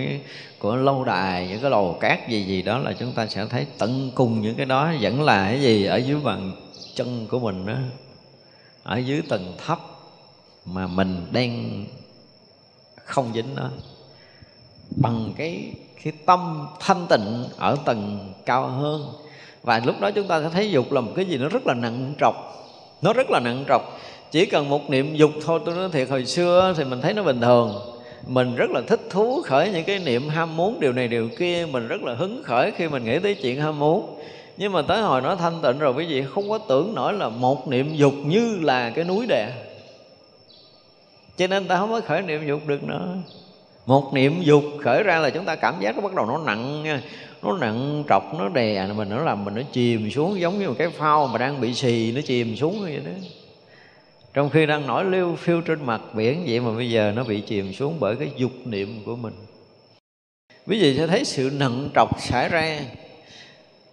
[0.59, 3.65] của lâu đài, những cái lầu cát gì gì đó là chúng ta sẽ thấy
[3.77, 4.93] tận cùng những cái đó.
[5.01, 6.51] Vẫn là cái gì ở dưới bàn
[6.95, 7.75] chân của mình đó
[8.83, 9.79] ở dưới tầng thấp
[10.65, 11.85] mà mình đang
[13.05, 13.69] không dính nó
[14.89, 15.71] bằng cái
[16.03, 19.05] cái tâm thanh tịnh ở tầng cao hơn.
[19.63, 21.73] Và lúc đó chúng ta sẽ thấy dục là một cái gì nó rất là
[21.73, 22.35] nặng trọc.
[23.01, 23.99] Nó rất là nặng trọc.
[24.31, 27.23] Chỉ cần một niệm dục thôi, tôi nói thiệt, hồi xưa thì mình thấy nó
[27.23, 27.79] bình thường.
[28.27, 31.67] Mình rất là thích thú khởi những cái niệm ham muốn, điều này điều kia.
[31.71, 34.19] Mình rất là hứng khởi khi mình nghĩ tới chuyện ham muốn.
[34.57, 37.29] Nhưng mà tới hồi nó thanh tịnh rồi, quý vị, không có tưởng nổi là
[37.29, 39.51] một niệm dục như là cái núi đè.
[41.37, 43.15] Cho nên ta không có khởi niệm dục được nữa
[43.85, 46.83] một niệm dục khởi ra là chúng ta cảm giác nó bắt đầu nó nặng
[46.83, 47.01] nha.
[47.41, 50.75] Nó nặng trọc, nó đè mình nó làm mình nó chìm xuống giống như một
[50.77, 53.11] cái phao mà đang bị xì, nó chìm xuống như vậy đó.
[54.33, 57.41] Trong khi đang nổi liêu phiêu trên mặt biển vậy mà bây giờ nó bị
[57.41, 59.33] chìm xuống bởi cái dục niệm của mình.
[60.67, 62.79] Quý vị sẽ thấy sự nặng trọc xảy ra.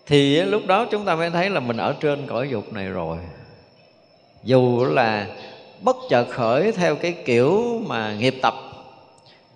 [0.06, 3.18] Thì lúc đó chúng ta mới thấy là mình ở trên cõi dục này rồi.
[4.44, 5.26] Dù là
[5.80, 8.54] bất chợt khởi theo cái kiểu mà nghiệp tập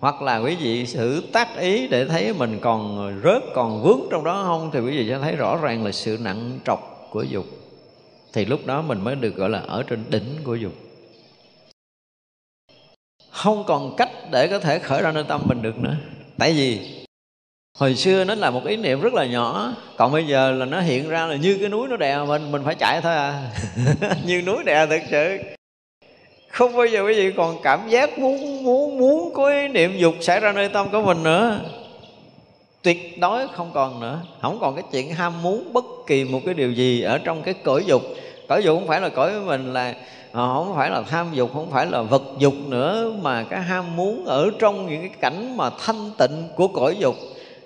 [0.04, 4.24] hoặc là quý vị sự tác ý để thấy mình còn rớt, còn vướng trong
[4.24, 7.44] đó không, thì quý vị sẽ thấy rõ ràng là sự nặng trọc của dục.
[8.32, 10.72] Thì lúc đó mình mới được gọi là ở trên đỉnh của dục.
[13.30, 15.96] Không còn cách để có thể khởi ra nơi tâm mình được nữa.
[16.38, 16.80] Tại vì
[17.78, 20.80] hồi xưa nó là một ý niệm rất là nhỏ, còn bây giờ là nó
[20.80, 23.50] hiện ra là như cái núi nó đè mình mình phải chạy thôi à.
[24.26, 25.38] Như núi đè thực sự
[26.54, 30.14] không bao giờ quý vị còn cảm giác muốn muốn muốn có ý niệm dục
[30.20, 31.60] xảy ra nơi tâm của mình nữa.
[32.82, 34.20] Tuyệt đối không còn nữa.
[34.42, 37.54] Không còn cái chuyện ham muốn bất kỳ một cái điều gì ở trong cái
[37.54, 38.02] cõi dục.
[38.48, 39.94] Cõi dục không phải là cõi của mình là
[40.32, 43.96] ờ, không phải là tham dục, không phải là vật dục nữa, mà cái ham
[43.96, 47.14] muốn ở trong những cái cảnh mà thanh tịnh của cõi dục,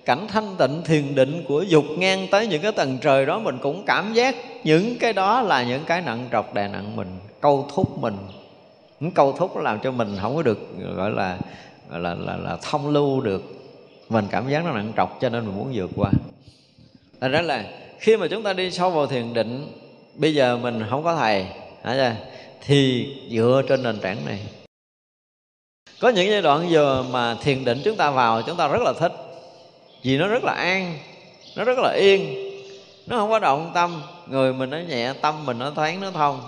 [0.04, 3.58] cảnh thanh tịnh thiền định của dục ngang tới những cái tầng trời đó, mình
[3.62, 7.08] cũng cảm giác những cái đó là những cái nặng trọc đè nặng mình,
[7.40, 8.14] câu thúc mình
[9.00, 10.58] những câu thúc nó làm cho mình không có được
[10.96, 11.38] gọi là
[11.90, 13.42] gọi là, là, là thông lưu được.
[14.08, 16.10] Mình cảm giác nó nặng trọc cho nên mình muốn vượt qua.
[17.20, 17.64] Thành ra là
[17.98, 19.72] khi mà chúng ta đi sâu vào thiền định
[20.14, 21.46] bây giờ mình không có thầy
[21.84, 22.14] chưa?
[22.60, 24.40] thì dựa trên nền tảng này.
[26.00, 28.92] Có những giai đoạn giờ mà thiền định chúng ta vào chúng ta rất là
[28.92, 29.12] thích.
[30.02, 30.98] Vì nó rất là an
[31.56, 32.34] nó rất là yên.
[33.06, 36.40] Nó không có động tâm người mình nó nhẹ tâm mình nó thoáng nó thông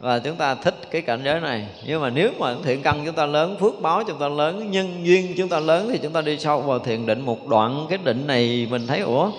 [0.00, 1.66] và chúng ta thích cái cảnh giới này.
[1.86, 5.06] Nhưng mà nếu mà thiện căn chúng ta lớn, phước báo chúng ta lớn, nhân
[5.06, 7.98] duyên chúng ta lớn thì chúng ta đi sâu vào thiền định một đoạn cái
[8.04, 9.30] định này mình thấy, ủa,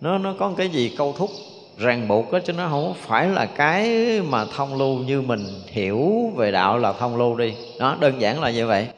[0.00, 1.30] nó nó có cái gì câu thúc
[1.78, 6.32] ràng buộc đó chứ nó không phải là cái mà thông lưu như mình hiểu
[6.36, 7.54] về đạo là thông lưu đi.
[7.78, 8.88] Đó, đơn giản là như vậy.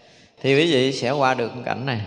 [0.41, 2.01] Thì quý vị sẽ qua được cảnh này.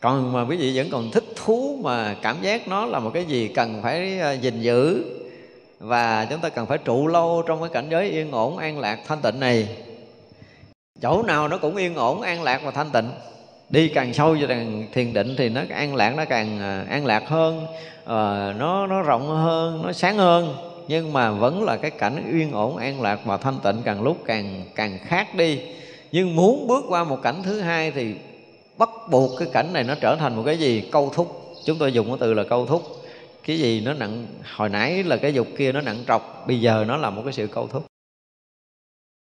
[0.00, 3.24] Còn mà quý vị vẫn còn thích thú mà cảm giác nó là một cái
[3.24, 5.04] gì cần phải à, gìn giữ
[5.78, 8.98] và chúng ta cần phải trụ lâu trong cái cảnh giới yên ổn, an lạc,
[9.06, 9.68] thanh tịnh này.
[11.02, 13.10] Chỗ nào nó cũng yên ổn, an lạc và thanh tịnh.
[13.68, 17.06] Đi càng sâu vào càng thiền định thì nó an lạc, nó càng à, an
[17.06, 17.66] lạc hơn.
[18.04, 20.56] Ờ, nó nó rộng hơn, nó sáng hơn.
[20.88, 24.16] Nhưng mà vẫn là cái cảnh yên ổn, an lạc và thanh tịnh càng lúc
[24.26, 25.60] càng càng khác đi.
[26.12, 28.14] Nhưng muốn bước qua một cảnh thứ hai thì
[28.78, 30.88] bắt buộc cái cảnh này nó trở thành một cái gì?
[30.92, 31.54] Câu thúc.
[31.64, 32.82] Chúng tôi dùng cái từ là câu thúc
[33.46, 36.84] cái gì nó nặng hồi nãy là cái dục kia nó nặng trọc bây giờ
[36.88, 37.86] nó là một cái sự câu thúc.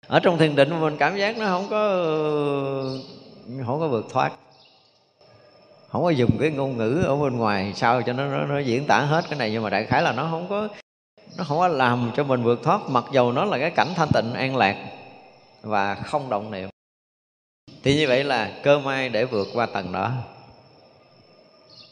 [0.07, 1.81] Ở trong thiền định mình cảm giác nó không có
[3.67, 4.33] không có vượt thoát.
[5.89, 8.87] Không có dùng cái ngôn ngữ ở bên ngoài sao cho nó, nó nó diễn
[8.87, 10.69] tả hết cái này nhưng mà đại khái là nó không có
[11.39, 14.09] nó không có làm cho mình vượt thoát mặc dầu nó là cái cảnh thanh
[14.15, 14.77] tịnh an lạc
[15.63, 16.69] và không động niệm.
[17.83, 20.13] Thì như vậy là cơ may để vượt qua tầng đó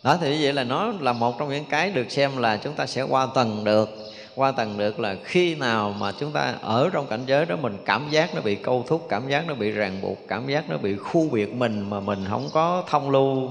[0.07, 2.75] đó, thì như vậy là nó là một trong những cái được xem là chúng
[2.75, 3.89] ta sẽ qua tầng được.
[4.35, 7.77] Qua tầng được là khi nào mà chúng ta ở trong cảnh giới đó mình
[7.85, 10.77] cảm giác nó bị câu thúc, cảm giác nó bị ràng buộc, cảm giác nó
[10.77, 13.51] bị khu biệt mình mà mình không có thông lưu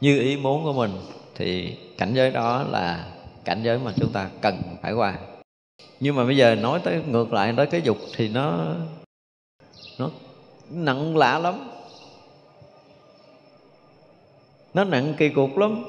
[0.00, 0.90] như ý muốn của mình,
[1.34, 3.04] thì cảnh giới đó là
[3.44, 5.14] cảnh giới mà chúng ta cần phải qua.
[6.00, 8.64] Nhưng mà bây giờ nói tới ngược lại tới cái dục thì nó
[9.98, 10.10] nó
[10.70, 11.69] nặng lạ lắm
[14.74, 15.84] nó nặng kỳ cục lắm.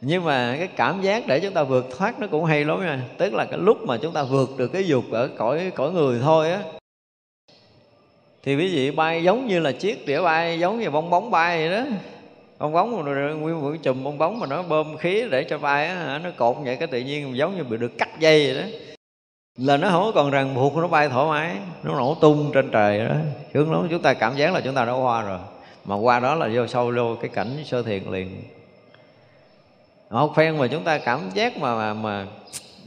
[0.00, 3.02] Nhưng mà cái cảm giác để chúng ta vượt thoát nó cũng hay lắm nha.
[3.18, 6.20] Tức là cái lúc mà chúng ta vượt được cái dục ở cõi cõi người
[6.22, 6.62] thôi á,
[8.42, 11.68] thì quý vị bay giống như là chiếc đĩa bay, giống như bong bóng bay
[11.68, 11.84] vậy đó.
[12.58, 13.04] Bong bóng
[13.40, 16.56] nguyên một chùm bong bóng mà nó bơm khí để cho bay á nó cột
[16.64, 18.68] vậy, cái tự nhiên giống như bị được cắt dây vậy đó.
[19.58, 22.98] Là nó không còn ràng buộc, nó bay thoải mái, nó nổ tung trên trời
[22.98, 23.14] đó.
[23.52, 25.38] Hướng đó chúng ta cảm giác là chúng ta đã qua rồi
[25.84, 28.42] mà qua đó là vô sâu vô cái cảnh sơ thiền liền.
[30.10, 32.26] Một phen mà chúng ta cảm giác mà mà, mà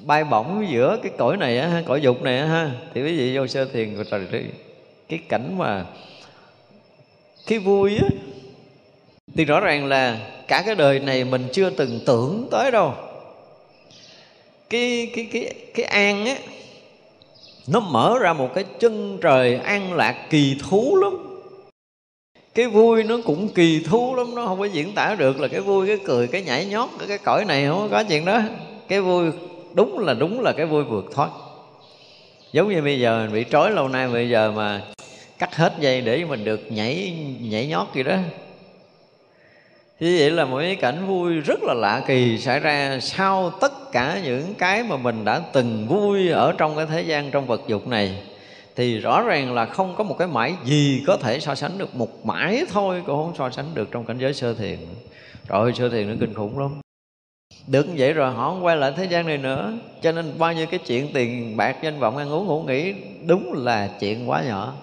[0.05, 3.37] bay bổng giữa cái cõi này á cõi dục này á ha thì quý vị
[3.37, 4.39] vô sơ thiền rồi trời đi
[5.09, 5.85] cái cảnh mà
[7.47, 8.07] cái vui á
[9.35, 12.93] thì rõ ràng là cả cái đời này mình chưa từng tưởng tới đâu.
[14.69, 16.35] Cái cái cái cái an á
[17.67, 21.32] nó mở ra một cái chân trời an lạc kỳ thú lắm
[22.55, 25.59] cái vui nó cũng kỳ thú lắm, nó không có diễn tả được là cái
[25.61, 28.41] vui, cái cười, cái nhảy nhót cái cõi này, không có chuyện đó.
[28.87, 29.31] Cái vui,
[29.73, 31.29] đúng là đúng là cái vui vượt thoát.
[32.51, 34.81] Giống như bây giờ mình bị trói lâu nay, bây giờ mà
[35.39, 38.17] cắt hết dây để mình được nhảy nhảy nhót gì đó.
[39.99, 43.91] Như vậy là một cái cảnh vui rất là lạ kỳ xảy ra sau tất
[43.91, 47.61] cả những cái mà mình đã từng vui ở trong cái thế gian trong vật
[47.67, 48.17] dục này
[48.75, 51.95] thì rõ ràng là không có một cái mãi gì có thể so sánh được,
[51.95, 54.79] một mãi thôi cũng không so sánh được trong cảnh giới sơ thiền.
[55.47, 56.81] Rồi sơ thiền nó kinh khủng lắm.
[57.67, 59.73] Được như vậy rồi họ không quay lại thế gian này nữa.
[60.01, 62.93] Cho nên bao nhiêu cái chuyện tiền bạc, danh vọng, ăn uống, ngủ nghỉ,
[63.25, 64.73] đúng là chuyện quá nhỏ.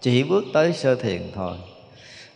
[0.00, 1.56] Chỉ bước tới sơ thiền thôi.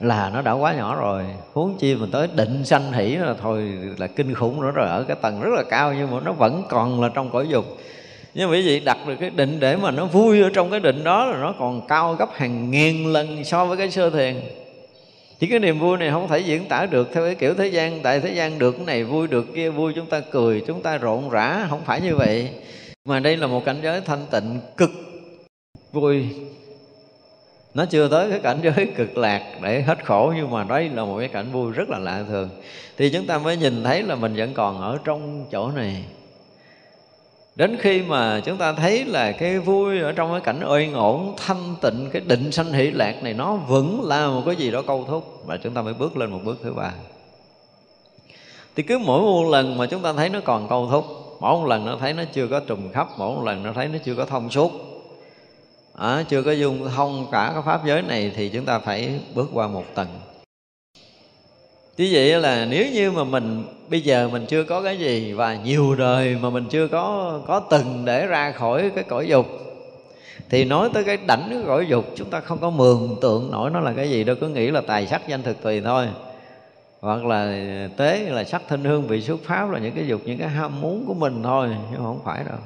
[0.00, 1.24] Là nó đã quá nhỏ rồi.
[1.52, 4.88] Huống chi mình tới định sanh hỷ là thôi là kinh khủng nữa rồi.
[4.88, 7.64] Ở cái tầng rất là cao nhưng mà nó vẫn còn là trong cõi dục
[8.34, 10.80] nhưng mà quý vị đặt được cái định để mà nó vui ở trong cái
[10.80, 14.40] định đó là nó còn cao gấp hàng ngàn lần so với cái sơ thiền.
[15.38, 18.00] Chỉ cái niềm vui này không thể diễn tả được theo cái kiểu thế gian,
[18.02, 20.98] tại thế gian được cái này vui, được kia vui, chúng ta cười, chúng ta
[20.98, 22.48] rộn rã, không phải như vậy.
[23.04, 24.90] Mà đây là một cảnh giới thanh tịnh cực
[25.92, 26.26] vui.
[27.74, 31.04] Nó chưa tới cái cảnh giới cực lạc để hết khổ, nhưng mà đây là
[31.04, 32.48] một cái cảnh vui rất là lạ thường.
[32.96, 36.04] Thì chúng ta mới nhìn thấy là mình vẫn còn ở trong chỗ này
[37.56, 41.34] đến khi mà chúng ta thấy là cái vui ở trong cái cảnh ơi ổn
[41.36, 44.82] thanh tịnh cái định sanh hỷ lạc này nó vẫn là một cái gì đó
[44.86, 46.92] câu thúc và chúng ta mới bước lên một bước thứ ba.
[48.76, 51.04] Thì cứ mỗi một lần mà chúng ta thấy nó còn câu thúc
[51.40, 53.88] mỗi một lần nó thấy nó chưa có trùng khắp mỗi một lần nó thấy
[53.88, 54.72] nó chưa có thông suốt
[55.94, 59.50] à, chưa có dung thông cả cái pháp giới này thì chúng ta phải bước
[59.52, 60.08] qua một tầng.
[61.96, 65.56] Như vậy là nếu như mà mình, bây giờ mình chưa có cái gì và
[65.64, 69.46] nhiều đời mà mình chưa có có từng để ra khỏi cái cõi dục,
[70.50, 73.70] thì nói tới cái đảnh cái cõi dục chúng ta không có mường tượng nổi
[73.70, 76.06] nó là cái gì đâu, cứ nghĩ là tài sắc danh thực tùy thôi.
[77.00, 77.54] Hoặc là
[77.96, 80.80] tế là sắc thanh hương, vị xuất pháp là những cái dục, những cái ham
[80.80, 82.58] muốn của mình thôi nhưng không phải đâu.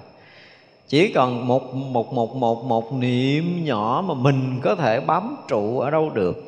[0.89, 5.79] Chỉ còn một một một một một niệm nhỏ mà mình có thể bám trụ
[5.81, 6.47] ở đâu được,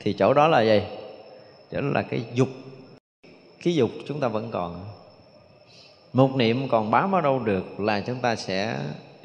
[0.00, 0.82] thì chỗ đó là gì?
[1.70, 2.48] Đó là cái dục.
[3.62, 4.84] Cái dục chúng ta vẫn còn.
[6.12, 8.78] Một niệm còn bám ở đâu được là chúng ta sẽ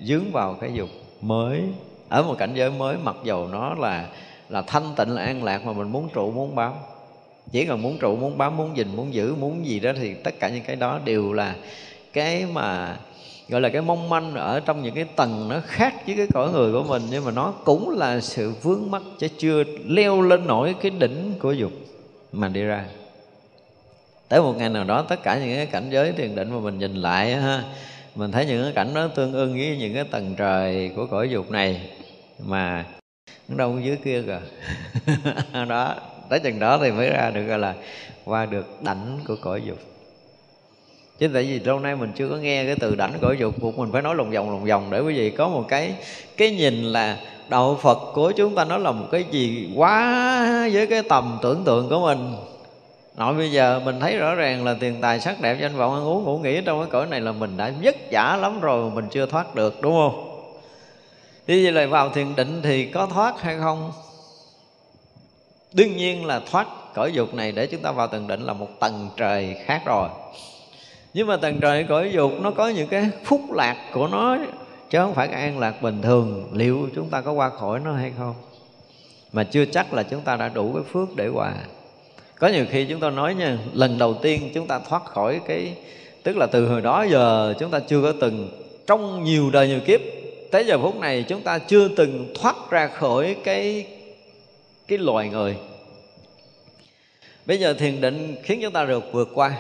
[0.04, 0.90] dướng vào cái dục
[1.22, 1.62] mới.
[2.10, 4.10] Ở một cảnh giới mới, mặc dầu nó là
[4.50, 6.74] là thanh tịnh, là an lạc mà mình muốn trụ, muốn bám.
[7.52, 10.40] Chỉ cần muốn trụ, muốn bám, muốn gìn, muốn giữ, muốn gì đó thì tất
[10.40, 11.56] cả những cái đó đều là
[12.14, 12.98] cái mà,
[13.50, 16.52] gọi là cái mong manh ở trong những cái tầng nó khác với cái cõi
[16.52, 17.02] người của mình.
[17.12, 21.34] Nhưng mà nó cũng là sự vướng mắc chứ chưa leo lên nổi cái đỉnh
[21.40, 21.72] của dục
[22.32, 22.86] mà đi ra.
[24.30, 26.80] Tới một ngày nào đó, tất cả những cái cảnh giới thiền định mà mình
[26.80, 27.64] nhìn lại ha,
[28.16, 31.30] mình thấy những cái cảnh đó tương ưng với những cái tầng trời của cõi
[31.30, 31.90] dục này
[32.40, 32.86] mà
[33.48, 34.42] nó đâu dưới kia kìa.
[35.70, 35.96] Đó,
[36.30, 37.74] tới chừng đó thì mới ra được, gọi là,
[38.26, 39.80] qua được đảnh của cõi dục.
[41.20, 43.78] Chứ tại vì lâu nay mình chưa có nghe cái từ đảnh cõi dục buộc
[43.80, 45.96] mình phải nói lòng vòng lòng vòng để quý vị có một cái
[46.38, 47.18] cái nhìn là
[47.52, 51.64] đạo phật của chúng ta nó là một cái gì quá với cái tầm tưởng
[51.64, 52.36] tượng của mình.
[53.18, 56.04] Nội bây giờ mình thấy rõ ràng là tiền tài sắc đẹp, danh vọng, ăn
[56.04, 59.08] uống, ngủ nghỉ trong cái cõi này là mình đã vất vả lắm rồi mình
[59.12, 60.42] chưa thoát được, đúng không?
[61.48, 63.92] Như vậy là vào thiền định thì có thoát hay không?
[65.74, 68.70] Đương nhiên là thoát cõi dục này để chúng ta vào tầng định là một
[68.80, 70.10] tầng trời khác rồi.
[71.14, 74.38] Nhưng mà tầng trời cõi dục nó có những cái phúc lạc của nó
[74.92, 78.12] chứ không phải an lạc bình thường, liệu chúng ta có qua khỏi nó hay
[78.18, 78.36] không?
[79.34, 81.54] Mà chưa chắc là chúng ta đã đủ cái phước để hòa.
[82.40, 85.76] Có nhiều khi chúng ta nói nha, lần đầu tiên chúng ta thoát khỏi cái,
[86.24, 88.50] tức là từ hồi đó giờ chúng ta chưa có từng
[88.88, 90.00] trong nhiều đời nhiều kiếp,
[90.52, 93.88] tới giờ phút này chúng ta chưa từng thoát ra khỏi cái
[94.88, 95.56] cái loài người.
[97.46, 99.58] Bây giờ thiền định khiến chúng ta được vượt qua.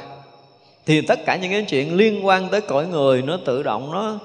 [0.86, 4.20] Thì tất cả những cái chuyện liên quan tới cõi người nó tự động nó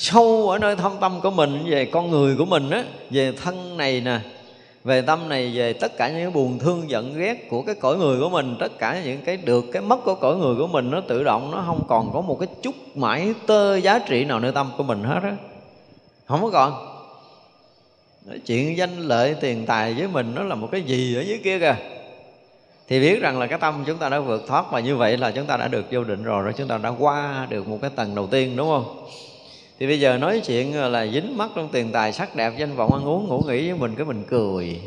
[0.00, 3.76] sâu ở nơi thâm tâm của mình, về con người của mình á, về thân
[3.76, 4.18] này nè,
[4.84, 7.96] về tâm này, về tất cả những cái buồn thương giận ghét của cái cõi
[7.96, 10.90] người của mình, tất cả những cái được cái mất của cõi người của mình,
[10.90, 14.40] nó tự động, nó không còn có một cái chút mãi tơ giá trị nào
[14.40, 15.36] nơi tâm của mình hết á.
[16.26, 16.72] Không có còn.
[18.26, 21.40] Nói chuyện danh lợi tiền tài với mình nó là một cái gì ở dưới
[21.44, 21.76] kia kìa.
[22.88, 25.30] Thì biết rằng là cái tâm chúng ta đã vượt thoát và như vậy là
[25.30, 27.90] chúng ta đã được vô định rồi rồi chúng ta đã qua được một cái
[27.96, 29.06] tầng đầu tiên, đúng không?
[29.80, 32.76] Thì bây giờ nói chuyện ờ, là dính mắt trong tiền tài sắc đẹp, danh
[32.76, 34.80] vọng ăn uống, ngủ nghỉ với mình, cái mình cười.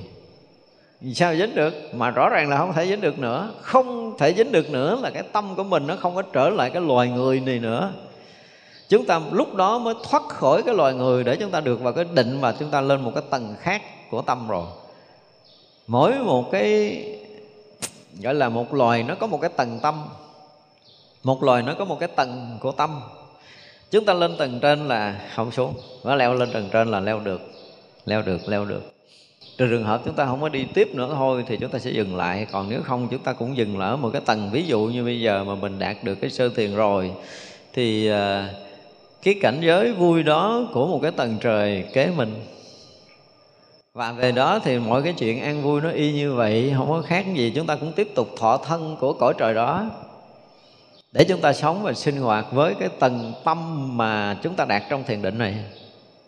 [1.15, 1.73] Sao dính được?
[1.93, 3.51] Mà rõ ràng là không thể dính được nữa.
[3.61, 6.69] Không thể dính được nữa là cái tâm của mình nó không có trở lại
[6.69, 7.93] cái loài người này nữa.
[8.89, 11.93] Chúng ta lúc đó mới thoát khỏi cái loài người để chúng ta được vào
[11.93, 14.65] cái định mà chúng ta lên một cái tầng khác của tâm rồi.
[15.87, 17.03] Mỗi một cái,
[18.21, 20.05] gọi là một loài nó có một cái tầng tâm.
[21.23, 23.01] Một loài nó có một cái tầng của tâm
[23.93, 25.73] chúng ta lên tầng trên là không xuống.
[26.01, 27.41] Và leo lên tầng trên là leo được
[28.05, 28.81] leo được leo được.
[29.57, 31.91] Trừ trường hợp chúng ta không có đi tiếp nữa thôi thì chúng ta sẽ
[31.91, 32.47] dừng lại.
[32.51, 34.49] Còn nếu không, chúng ta cũng dừng lại ở một cái tầng.
[34.51, 37.11] Ví dụ như bây giờ mà mình đạt được cái sơ thiền rồi,
[37.73, 38.49] thì à,
[39.23, 42.33] cái cảnh giới vui đó của một cái tầng trời kế mình.
[43.93, 47.01] Và về đó thì mọi cái chuyện an vui nó y như vậy, không có
[47.01, 47.51] khác gì.
[47.55, 49.89] Chúng ta cũng tiếp tục thọ thân của cõi trời đó
[51.13, 54.83] để chúng ta sống và sinh hoạt với cái tầng tâm mà chúng ta đạt
[54.89, 55.55] trong thiền định này,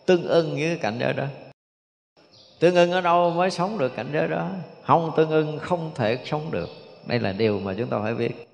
[0.06, 1.24] tương ưng với cái cảnh giới đó.
[2.60, 4.48] Tương ưng ở đâu mới sống được cảnh giới đó?
[4.82, 6.68] Không tương ưng, không thể sống được.
[7.06, 8.48] Đây là điều mà chúng ta phải biết.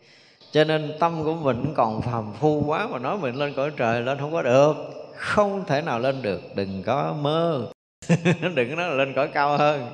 [0.53, 4.03] Cho nên tâm của mình còn phàm phu quá mà nói mình lên cõi trời
[4.03, 4.77] lên không có được.
[5.17, 6.43] Không thể nào lên được.
[6.55, 7.67] Đừng có mơ.
[8.55, 9.87] Đừng có nói là lên cõi cao hơn.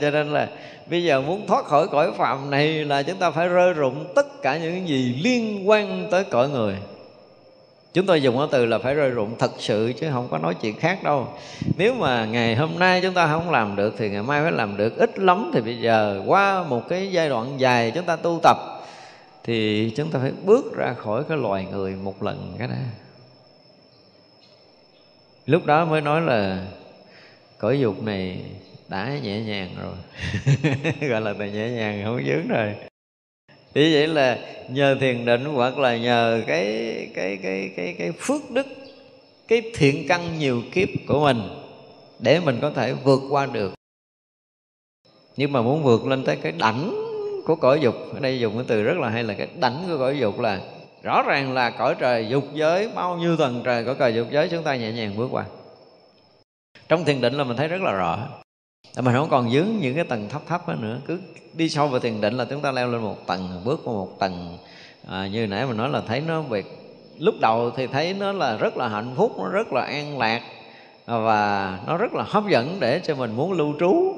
[0.00, 0.48] Cho nên là
[0.90, 4.42] bây giờ muốn thoát khỏi cõi phạm này là chúng ta phải rơi rụng tất
[4.42, 6.76] cả những gì liên quan tới cõi người.
[7.92, 10.54] Chúng tôi dùng cái từ là phải rơi rụng thật sự chứ không có nói
[10.54, 11.28] chuyện khác đâu.
[11.76, 14.76] Nếu mà ngày hôm nay chúng ta không làm được thì ngày mai phải làm
[14.76, 15.50] được ít lắm.
[15.54, 18.56] Thì bây giờ qua một cái giai đoạn dài chúng ta tu tập
[19.44, 22.74] thì chúng ta phải bước ra khỏi cái loài người một lần cái đó
[25.46, 26.66] lúc đó mới nói là
[27.58, 28.40] cõi dục này
[28.88, 29.94] đã nhẹ nhàng rồi.
[31.10, 32.74] Gọi là từ nhẹ nhàng không dướng rồi.
[33.74, 34.38] Thì vậy là
[34.68, 36.66] nhờ thiền định hoặc là nhờ cái
[37.14, 38.66] cái cái cái cái phước đức,
[39.48, 41.42] cái thiện căn nhiều kiếp của mình
[42.18, 43.74] để mình có thể vượt qua được.
[45.36, 47.04] Nhưng mà muốn vượt lên tới cái đảnh
[47.46, 49.98] của cõi dục, ở đây dùng cái từ rất là hay là cái đảnh của
[49.98, 50.60] cõi dục là
[51.02, 54.48] rõ ràng là cõi trời dục giới, bao nhiêu tầng trời cõi trời dục giới
[54.48, 55.44] chúng ta nhẹ nhàng bước qua.
[56.88, 58.28] Trong thiền định là mình thấy rất là rõ
[59.02, 60.98] mình không còn dướng những cái tầng thấp thấp nữa.
[61.06, 61.20] Cứ
[61.52, 64.18] đi sâu vào thiền định là chúng ta leo lên một tầng bước qua một
[64.18, 64.58] tầng.
[65.08, 66.66] À, như nãy mình nói là thấy nó việc
[67.18, 70.42] lúc đầu thì thấy nó là rất là hạnh phúc nó rất là an lạc
[71.06, 74.14] và nó rất là hấp dẫn để cho mình muốn lưu trú.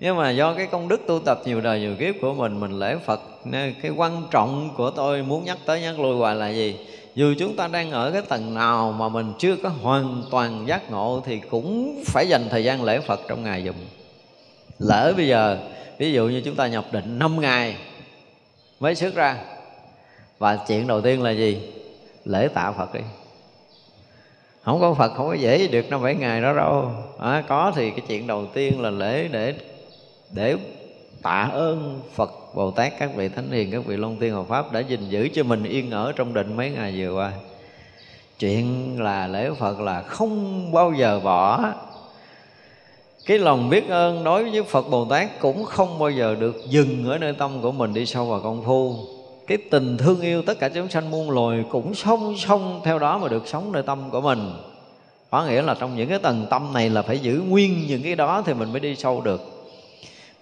[0.00, 2.78] Nhưng mà do cái công đức tu tập nhiều đời nhiều kiếp của mình mình
[2.78, 6.48] lễ phật nên cái quan trọng của tôi muốn nhắc tới nhắc lui hoài là
[6.48, 6.76] gì?
[7.14, 10.90] Dù chúng ta đang ở cái tầng nào mà mình chưa có hoàn toàn giác
[10.90, 13.76] ngộ thì cũng phải dành thời gian lễ phật trong ngày dùng.
[14.78, 15.58] Lỡ bây giờ
[15.98, 17.76] ví dụ như chúng ta nhập định 5 ngày
[18.80, 19.36] mới xuất ra
[20.38, 21.72] và chuyện đầu tiên là gì?
[22.24, 23.00] Lễ tạ phật đi.
[24.62, 26.90] Không có phật không có dễ được năm bảy ngày đó đâu.
[27.18, 29.54] À, có thì cái chuyện đầu tiên là lễ để
[30.30, 30.56] để
[31.22, 34.72] tạ ơn phật, bồ tát, các vị thánh hiền, các vị long tiên hộ pháp
[34.72, 37.32] đã gìn giữ cho mình yên ở trong định mấy ngày vừa qua.
[38.38, 41.64] Chuyện là lễ phật là không bao giờ bỏ.
[43.26, 47.04] Cái lòng biết ơn đối với Phật Bồ Tát cũng không bao giờ được dừng
[47.08, 48.94] ở nơi tâm của mình đi sâu vào công phu.
[49.46, 53.18] Cái tình thương yêu tất cả chúng sanh muôn loài cũng song song theo đó
[53.18, 54.52] mà được sống nơi tâm của mình.
[55.30, 58.14] Có nghĩa là trong những cái tầng tâm này là phải giữ nguyên những cái
[58.14, 59.61] đó thì mình mới đi sâu được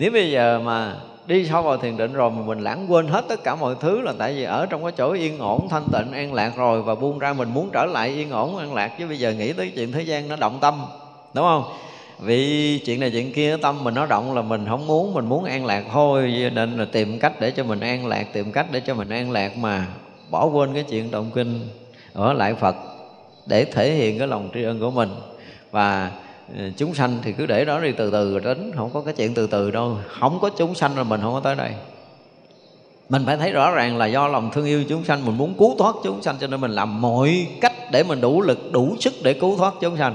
[0.00, 0.94] nếu bây giờ mà
[1.26, 4.00] đi sâu vào thiền định rồi mà mình lãng quên hết tất cả mọi thứ
[4.00, 6.94] là tại vì ở trong cái chỗ yên ổn, thanh tịnh, an lạc rồi và
[6.94, 8.88] buông ra mình muốn trở lại yên ổn, an lạc.
[8.98, 10.82] Chứ bây giờ nghĩ tới chuyện thế gian nó động tâm,
[11.34, 11.64] đúng không?
[12.18, 15.44] Vì chuyện này chuyện kia, tâm mình nó động là mình không muốn, mình muốn
[15.44, 16.50] an lạc thôi.
[16.54, 19.30] Nên là tìm cách để cho mình an lạc, tìm cách để cho mình an
[19.30, 19.86] lạc mà
[20.30, 21.68] bỏ quên cái chuyện động kinh
[22.12, 22.76] ở lại phật
[23.46, 25.10] để thể hiện cái lòng tri ân của mình.
[25.70, 26.10] Và
[26.58, 29.34] Ờ, chúng sanh thì cứ để đó đi từ từ đến, không có cái chuyện
[29.34, 29.98] từ từ đâu.
[30.20, 31.70] Không có chúng sanh là mình không có tới đây.
[33.08, 35.74] Mình phải thấy rõ ràng là do lòng thương yêu chúng sanh, mình muốn cứu
[35.78, 39.14] thoát chúng sanh, cho nên mình làm mọi cách để mình đủ lực, đủ sức
[39.22, 40.14] để cứu thoát chúng sanh.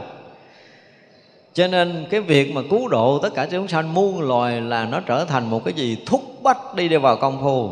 [1.53, 4.99] Cho nên cái việc mà cứu độ tất cả chúng sanh muôn loài là nó
[4.99, 7.69] trở thành một cái gì thúc bách đi đi vào công phu.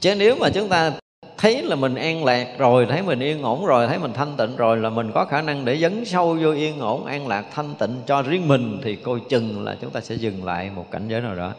[0.00, 0.92] Chứ nếu mà chúng ta
[1.38, 4.56] thấy là mình an lạc rồi, thấy mình yên ổn rồi, thấy mình thanh tịnh
[4.56, 7.74] rồi là mình có khả năng để dấn sâu vô yên ổn, an lạc, thanh
[7.78, 11.08] tịnh cho riêng mình thì coi chừng là chúng ta sẽ dừng lại một cảnh
[11.08, 11.52] giới nào đó.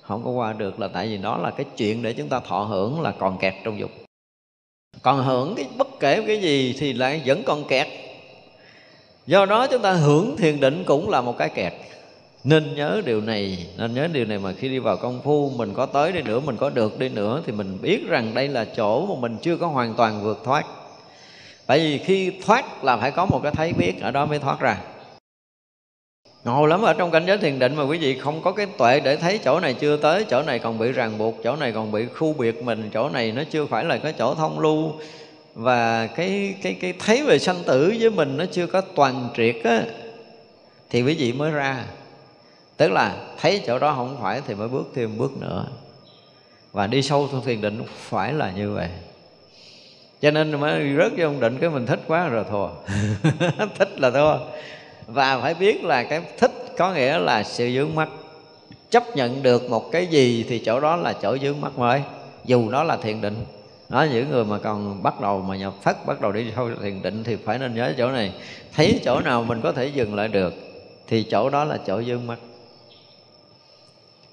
[0.00, 2.60] Không có qua được là tại vì đó là cái chuyện để chúng ta thọ
[2.60, 3.90] hưởng là còn kẹt trong dục.
[5.02, 7.86] Còn hưởng cái bất kể cái gì thì lại vẫn còn kẹt.
[9.26, 11.72] Do đó chúng ta hưởng thiền định cũng là một cái kẹt
[12.44, 15.74] nên nhớ điều này, nên nhớ điều này mà khi đi vào công phu, mình
[15.74, 18.64] có tới đi nữa, mình có được đi nữa, thì mình biết rằng đây là
[18.64, 20.66] chỗ mà mình chưa có hoàn toàn vượt thoát.
[21.66, 24.60] Tại vì khi thoát là phải có một cái thấy biết, ở đó mới thoát
[24.60, 24.78] ra.
[26.44, 29.00] Ngộ lắm, ở trong cảnh giới thiền định mà quý vị không có cái tuệ
[29.00, 31.92] để thấy chỗ này chưa tới, chỗ này còn bị ràng buộc, chỗ này còn
[31.92, 34.92] bị khu biệt mình, chỗ này nó chưa phải là cái chỗ thông lưu.
[35.54, 39.56] Và cái cái cái thấy về sanh tử với mình nó chưa có toàn triệt
[39.64, 39.82] á,
[40.90, 41.84] thì quý vị mới ra
[42.76, 45.66] tức là thấy chỗ đó không phải thì mới bước thêm bước nữa.
[46.72, 48.88] Và đi sâu trong thiền định phải là như vậy.
[50.20, 52.68] Cho nên mới rớt vô định cái mình thích quá rồi thua.
[53.78, 54.38] Thích là thua.
[55.06, 58.08] Và phải biết là cái thích có nghĩa là sự dướng mắt.
[58.90, 62.02] Chấp nhận được một cái gì thì chỗ đó là chỗ dướng mắt mới.
[62.44, 63.44] Dù đó là thiền định.
[63.88, 67.02] Đó những người mà còn bắt đầu mà nhập thất bắt đầu đi sâu thiền
[67.02, 68.32] định thì phải nên nhớ chỗ này.
[68.74, 70.54] Thấy chỗ nào mình có thể dừng lại được
[71.06, 72.38] thì chỗ đó là chỗ dương mắt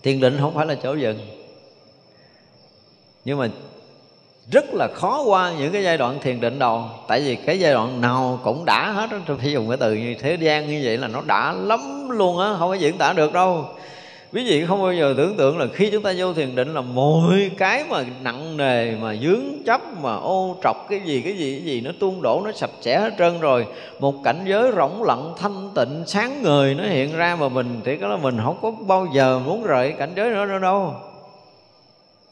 [0.04, 1.20] thiền định không phải là chỗ dừng.
[3.26, 3.48] Nhưng mà
[4.52, 6.84] rất là khó qua những cái giai đoạn thiền định đầu.
[7.08, 10.16] Tại vì cái giai đoạn nào cũng đã hết tôi phải dùng cái từ như
[10.20, 12.56] thế gian như vậy là nó đã lắm luôn á.
[12.60, 13.66] Không có diễn tả được đâu
[14.34, 16.82] quý vị không bao giờ tưởng tượng là khi chúng ta vô thiền định là
[16.82, 21.60] mọi cái mà nặng nề mà dướng chấp mà ô trọc cái gì cái gì
[21.60, 23.66] cái gì nó tuôn đổ nó sạch sẽ hết trơn rồi.
[24.00, 27.98] Một cảnh giới rỗng lặng thanh tịnh sáng ngời nó hiện ra mà mình thì
[27.98, 30.96] có là mình không có bao giờ muốn rời cảnh giới nữa, nữa đâu.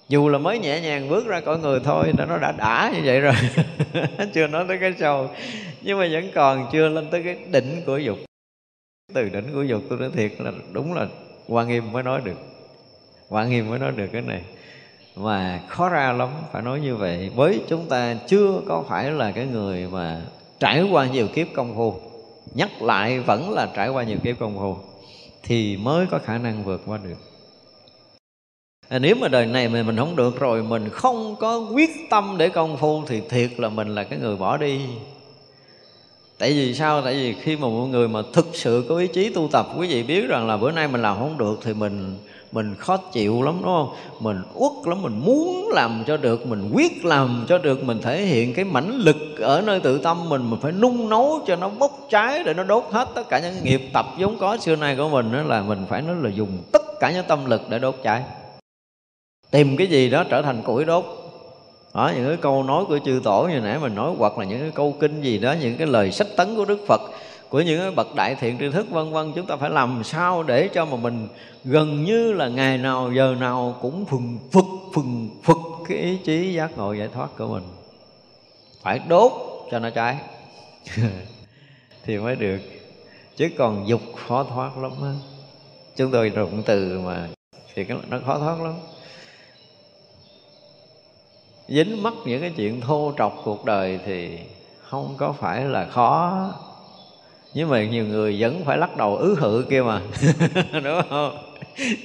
[0.09, 3.19] Dù là mới nhẹ nhàng bước ra cõi người thôi nó đã đã như vậy
[3.19, 3.33] rồi.
[4.33, 5.29] Chưa nói tới cái sâu.
[5.81, 8.17] Nhưng mà vẫn còn chưa lên tới cái đỉnh của dục.
[9.13, 11.07] Từ đỉnh của dục tôi nói thiệt là đúng là
[11.49, 12.37] quan nghiêm mới nói được.
[13.29, 14.41] Quan nghiêm mới nói được cái này.
[15.15, 17.31] Mà khó ra lắm phải nói như vậy.
[17.35, 20.21] Với chúng ta chưa có phải là cái người mà
[20.59, 21.93] trải qua nhiều kiếp công phu
[22.55, 24.75] nhắc lại vẫn là trải qua nhiều kiếp công phu
[25.43, 27.17] thì mới có khả năng vượt qua được.
[28.89, 32.35] À, nếu mà đời này mà mình không được rồi mình không có quyết tâm
[32.37, 34.81] để công phu thì thiệt là mình là cái người bỏ đi
[36.39, 37.01] tại vì sao?
[37.01, 39.87] Tại vì khi mà mọi người mà thực sự có ý chí tu tập, quý
[39.87, 42.15] vị biết rằng là bữa nay mình làm không được thì mình
[42.51, 43.89] mình khó chịu lắm, đúng không?
[44.19, 48.21] Mình uất lắm, mình muốn làm cho được, mình quyết làm cho được, mình thể
[48.21, 51.69] hiện cái mãnh lực ở nơi tự tâm mình mình phải nung nấu cho nó
[51.69, 54.95] bốc cháy để nó đốt hết tất cả những nghiệp tập vốn có xưa nay
[54.95, 57.79] của mình đó là mình phải nói là dùng tất cả những tâm lực để
[57.79, 58.23] đốt cháy.
[59.51, 61.18] Tìm cái gì đó trở thành củi đốt
[61.93, 64.59] đó, những cái câu nói của chư tổ như nãy mình nói, hoặc là những
[64.59, 67.01] cái câu kinh gì đó, những cái lời sách tấn của đức phật,
[67.49, 70.67] của những bậc đại thiện tri thức, vân vân, chúng ta phải làm sao để
[70.67, 71.27] cho mà mình
[71.63, 75.57] gần như là ngày nào giờ nào cũng phừng phực phừng phực
[75.89, 77.63] cái ý chí giác ngộ giải thoát của mình.
[78.81, 79.31] Phải đốt
[79.71, 80.17] cho nó cháy.
[82.05, 82.59] Thì mới được.
[83.35, 85.13] Chứ còn dục khó thoát lắm á.
[85.95, 87.27] Chúng tôi dùng từ mà,
[87.73, 88.73] thì nó khó thoát lắm
[91.69, 94.39] dính mắc những cái chuyện thô trọc cuộc đời thì
[94.81, 96.47] không có phải là khó.
[97.53, 100.01] Nhưng mà nhiều người vẫn phải lắc đầu ứ hự kia mà.
[100.83, 101.37] Đúng không?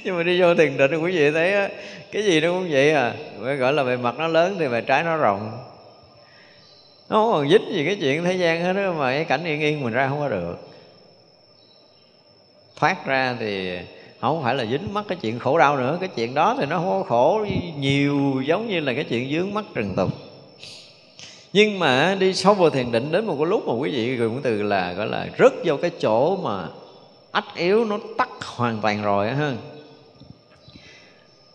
[0.03, 1.69] Nhưng mà đi vô thiền định quý vị thấy á,
[2.11, 3.13] cái gì nó cũng vậy à.
[3.43, 5.51] Phải gọi là bề mặt nó lớn thì bề trái nó rộng.
[7.09, 9.61] Nó không còn dính gì cái chuyện thế gian hết đó mà cái cảnh yên
[9.61, 10.55] yên mình ra không có được.
[12.75, 13.77] Thoát ra thì
[14.33, 16.77] không phải là dính mắc cái chuyện khổ đau nữa, cái chuyện đó thì nó
[16.77, 17.45] không có khổ,
[17.79, 20.09] nhiều giống như là cái chuyện dướng mắt trần tục.
[21.53, 24.41] Nhưng mà đi sâu vào thiền định đến một cái lúc mà quý vị dùng
[24.43, 26.67] từ là, gọi là, rớt vô cái chỗ mà
[27.31, 29.53] ách yếu nó tắt hoàn toàn rồi ha.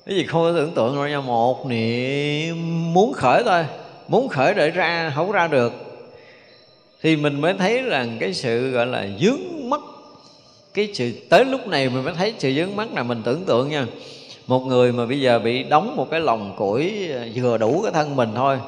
[0.06, 2.56] Cái gì không có tưởng tượng rồi nha, một niệm,
[2.92, 3.64] muốn khởi thôi,
[4.08, 5.72] muốn khởi để ra, không ra được.
[7.02, 9.59] Thì mình mới thấy rằng cái sự, gọi là, dướng
[10.74, 13.68] cái sự tới lúc này mình mới thấy sự dướng mắt là mình tưởng tượng
[13.68, 13.86] nha.
[14.46, 17.92] Một người mà bây giờ bị đóng một cái lồng củi ờ, vừa đủ cái
[17.92, 18.58] thân mình thôi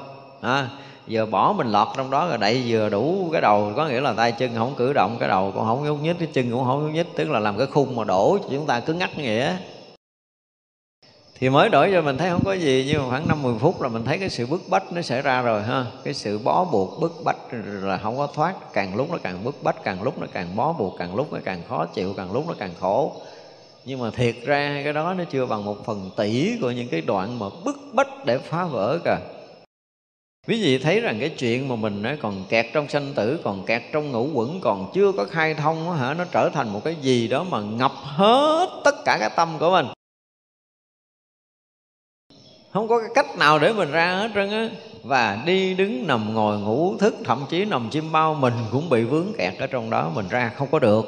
[0.41, 0.69] à,
[1.07, 4.13] giờ bỏ mình lọt trong đó rồi đậy vừa đủ cái đầu có nghĩa là
[4.13, 6.87] tay chân không cử động cái đầu cũng không nhúc nhích cái chân cũng không
[6.87, 9.57] nhúc nhích tức là làm cái khung mà đổ cho chúng ta cứ ngắt nghĩa
[11.41, 13.83] thì mới đổi cho mình thấy không có gì, nhưng mà khoảng năm mười phút
[13.83, 15.87] là mình thấy cái sự bức bách nó xảy ra rồi ha.
[16.05, 17.37] Cái sự bó buộc, bức bách
[17.83, 18.55] là không có thoát.
[18.73, 21.39] Càng lúc nó càng bức bách, càng lúc nó càng bó buộc, càng lúc nó
[21.45, 23.13] càng khó chịu, càng lúc nó càng khổ.
[23.85, 27.01] Nhưng mà thiệt ra cái đó nó chưa bằng một phần tỷ của những cái
[27.01, 29.19] đoạn mà bức bách để phá vỡ cả.
[30.49, 33.83] Quý vị thấy rằng cái chuyện mà mình còn kẹt trong sanh tử, còn kẹt
[33.93, 37.29] trong ngũ quẩn, còn chưa có khai thông hả, nó trở thành một cái gì
[37.29, 39.87] đó mà ngập hết tất cả cái tâm của mình
[42.73, 44.69] không có cái cách nào để mình ra hết trơn á.
[45.03, 49.05] Và đi đứng nằm ngồi ngủ thức thậm chí nằm chim bao mình cũng bị
[49.05, 51.05] vướng kẹt ở trong đó mình ra không có được.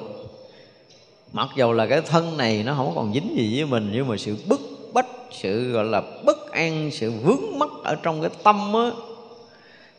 [1.33, 4.17] Mặc dầu là cái thân này nó không còn dính gì với mình nhưng mà
[4.17, 4.61] sự bức
[4.93, 8.91] bách sự gọi là bất an sự vướng mắc ở trong cái tâm á.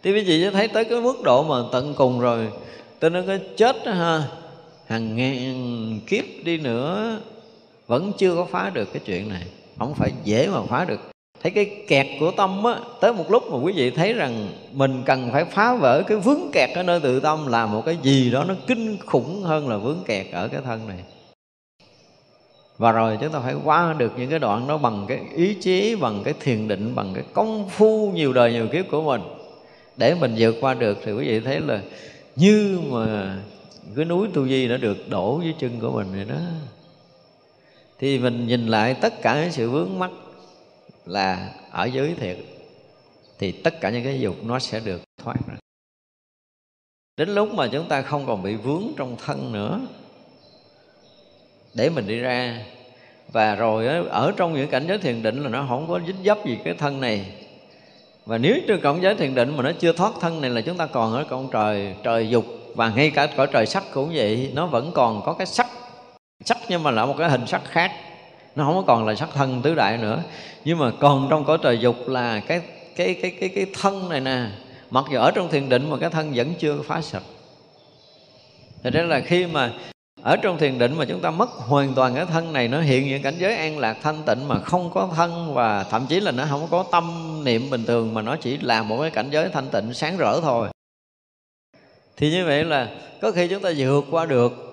[0.03, 2.47] Thì quý vị thấy tới cái mức độ mà tận cùng rồi
[2.99, 4.23] tôi nói cái chết đó, ha.
[4.87, 7.19] Hàng ngàn kiếp đi nữa
[7.87, 9.43] vẫn chưa có phá được cái chuyện này.
[9.79, 11.14] Không phải dễ mà phá được
[11.45, 15.03] thấy cái kẹt của tâm á, tới một lúc mà quý vị thấy rằng mình
[15.05, 18.31] cần phải phá vỡ cái vướng kẹt ở nơi tự tâm là một cái gì
[18.31, 20.97] đó nó kinh khủng hơn là vướng kẹt ở cái thân này.
[22.77, 25.95] Và rồi chúng ta phải qua được những cái đoạn đó bằng cái ý chí,
[25.95, 29.21] bằng cái thiền định, bằng cái công phu nhiều đời nhiều kiếp của mình.
[29.97, 31.81] Để mình vượt qua được thì quý vị thấy là
[32.35, 33.37] như mà
[33.95, 36.41] cái núi tu di đã được đổ dưới chân của mình rồi đó.
[37.99, 40.11] Thì mình nhìn lại tất cả cái sự vướng mắc
[41.05, 42.37] là ở dưới thiệt
[43.39, 45.55] thì tất cả những cái dục nó sẽ được thoát ra.
[47.17, 49.81] Đến lúc mà chúng ta không còn bị vướng trong thân nữa,
[51.73, 52.65] để mình đi ra.
[53.31, 56.45] Và rồi ở trong những cảnh giới thiền định là nó không có dính dấp
[56.45, 57.25] gì cái thân này.
[58.25, 60.77] Và nếu trong cộng giới thiền định mà nó chưa thoát thân này là chúng
[60.77, 62.45] ta còn ở con trời trời dục.
[62.75, 65.67] Và ngay cả cõi trời sắc cũng vậy, nó vẫn còn có cái sắc.
[66.45, 67.91] Sắc nhưng mà là một cái hình sắc khác
[68.55, 70.23] nó không còn là sắc thân tứ đại nữa.
[70.65, 72.61] Nhưng mà còn trong cõi trời dục là cái
[72.95, 74.45] cái cái cái cái thân này nè,
[74.89, 77.23] mặc dù ở trong thiền định mà cái thân vẫn chưa phá sạch.
[78.83, 79.71] Thật ra là khi mà
[80.21, 83.07] ở trong thiền định mà chúng ta mất hoàn toàn cái thân này, nó hiện
[83.07, 86.31] những cảnh giới an lạc thanh tịnh mà không có thân và thậm chí là
[86.31, 89.49] nó không có tâm niệm bình thường mà nó chỉ là một cái cảnh giới
[89.49, 90.67] thanh tịnh sáng rỡ thôi.
[92.17, 92.89] Thì như vậy là
[93.21, 94.64] có khi chúng ta vượt qua được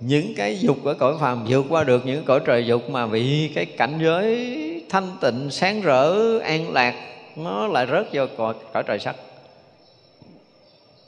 [0.00, 3.48] những cái dục ở cõi phàm vượt qua được những cõi trời dục mà bị
[3.54, 6.94] cái cảnh giới thanh tịnh sáng rỡ an lạc
[7.36, 9.16] nó lại rớt vô cõi, cõi trời sắc.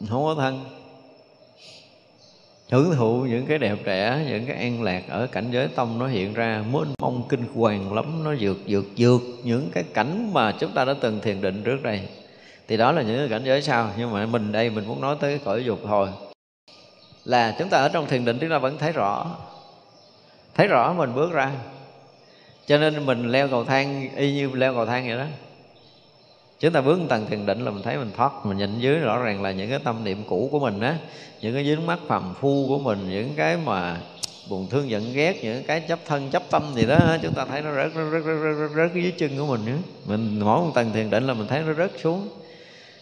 [0.09, 0.65] Không có thân.
[2.71, 6.07] Hưởng thụ những cái đẹp đẽ những cái an lạc ở cảnh giới tâm nó
[6.07, 10.53] hiện ra mênh mông kinh hoàng lắm nó vượt vượt vượt những cái cảnh mà
[10.53, 12.01] chúng ta đã từng thiền định trước đây.
[12.69, 15.17] Thì đó là những cái cảnh giới sau nhưng mà mình đây mình muốn nói
[15.21, 16.09] tới cái cõi dục thôi
[17.27, 19.37] là chúng ta ở trong thiền định chúng ta vẫn thấy rõ
[20.55, 21.53] thấy rõ mình bước ra.
[22.67, 25.25] Cho nên mình leo cầu thang y như leo cầu thang vậy đó.
[26.61, 28.99] Chúng ta bước một tầng thiền định là mình thấy mình thoát mình nhìn dưới
[28.99, 30.99] rõ ràng là những cái tâm niệm cũ của mình á
[31.41, 33.97] những cái dính mắt phàm phu của mình những cái mà
[34.51, 37.63] buồn thương giận ghét những cái chấp thân chấp tâm gì đó chúng ta thấy
[37.63, 40.71] nó rớt rớt rớt rớt, rớt, rớt dưới chân của mình nữa mình mỗi một
[40.75, 42.29] tầng thiền định là mình thấy nó rớt xuống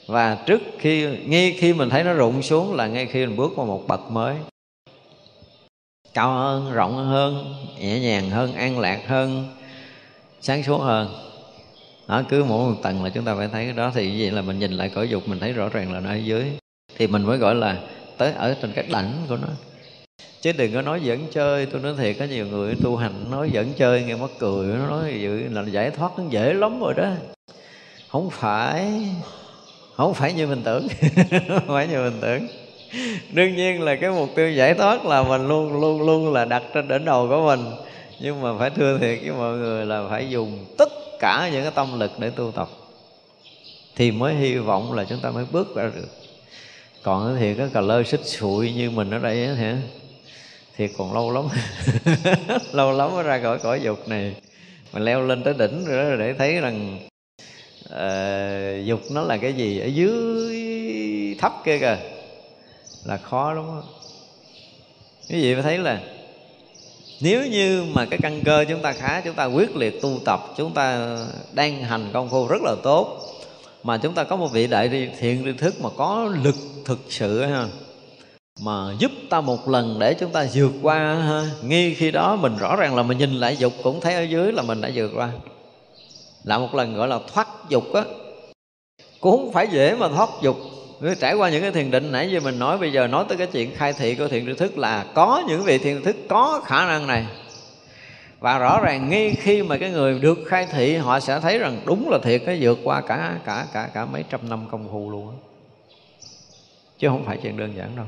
[0.06, 3.52] và trước khi, ngay khi mình thấy nó rụng xuống là ngay khi mình bước
[3.56, 4.36] qua một bậc mới.
[6.14, 9.56] Cao hơn, rộng hơn, nhẹ nhàng hơn, an lạc hơn,
[10.40, 11.08] sáng suốt hơn.
[12.08, 13.92] Đó, cứ mỗi một tầng là chúng ta phải thấy cái đó.
[13.94, 16.16] Thì vậy là mình nhìn lại cõi dục mình thấy rõ ràng là nó ở
[16.16, 16.44] dưới.
[16.96, 17.80] Thì mình mới gọi là
[18.18, 19.48] tới ở trên cái đảnh của nó.
[20.40, 23.50] Chứ đừng có nói dẫn chơi, tôi nói thiệt, có nhiều người tu hành nói
[23.52, 26.94] dẫn chơi, nghe mắc cười, nó nói vậy là giải thoát nó dễ lắm rồi
[26.96, 27.10] đó.
[28.08, 28.92] Không phải
[29.96, 30.88] không phải như mình tưởng.
[31.48, 32.48] Không phải như mình tưởng.
[33.32, 36.62] Đương nhiên là cái mục tiêu giải thoát là mình luôn luôn luôn là đặt
[36.74, 37.60] trên đỉnh đầu của mình.
[38.20, 40.88] Nhưng mà phải thưa thiệt với mọi người là phải dùng tất
[41.20, 42.68] cả những cái tâm lực để tu tập.
[43.96, 46.08] Thì mới hy vọng là chúng ta mới bước ra được.
[47.02, 49.66] Còn thì cái cà lơ xích sụi như mình ở đây thì
[50.76, 51.44] thì còn lâu lắm.
[52.72, 54.34] Lâu lắm mới ra khỏi cõi dục này.
[54.92, 56.98] Mà leo lên tới đỉnh rồi đó, để thấy rằng
[57.84, 61.98] uh, dục nó là cái gì ở dưới thấp kia kìa
[63.04, 63.82] là khó lắm đó.
[65.30, 66.00] quý vị phải thấy là
[67.20, 70.40] nếu như mà cái căn cơ chúng ta khá chúng ta quyết liệt tu tập
[70.56, 71.16] chúng ta
[71.52, 73.20] đang hành công phu rất là tốt
[73.82, 77.42] mà chúng ta có một vị đại thiện tri thức mà có lực thực sự
[77.44, 77.66] ha
[78.60, 81.42] mà giúp ta một lần để chúng ta vượt qua ha.
[81.62, 84.52] nghi khi đó mình rõ ràng là mình nhìn lại dục cũng thấy ở dưới
[84.52, 85.30] là mình đã vượt qua
[86.44, 88.02] là một lần gọi là thoát dục á.
[89.20, 90.56] Cũng không phải dễ mà thoát dục.
[91.00, 93.38] Nếu trải qua những cái thiền định nãy giờ mình nói bây giờ nói tới
[93.38, 96.16] cái chuyện khai thị của thiền tri thức là có những vị thiền tri thức
[96.28, 97.26] có khả năng này.
[98.40, 101.80] Và rõ ràng ngay khi mà cái người được khai thị họ sẽ thấy rằng
[101.84, 105.10] đúng là thiệt cái vượt qua cả cả cả cả mấy trăm năm công phu
[105.10, 105.36] luôn á,
[106.98, 108.06] chứ không phải chuyện đơn giản đâu.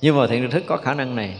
[0.00, 1.36] Nhưng mà thiện tri thức có khả năng này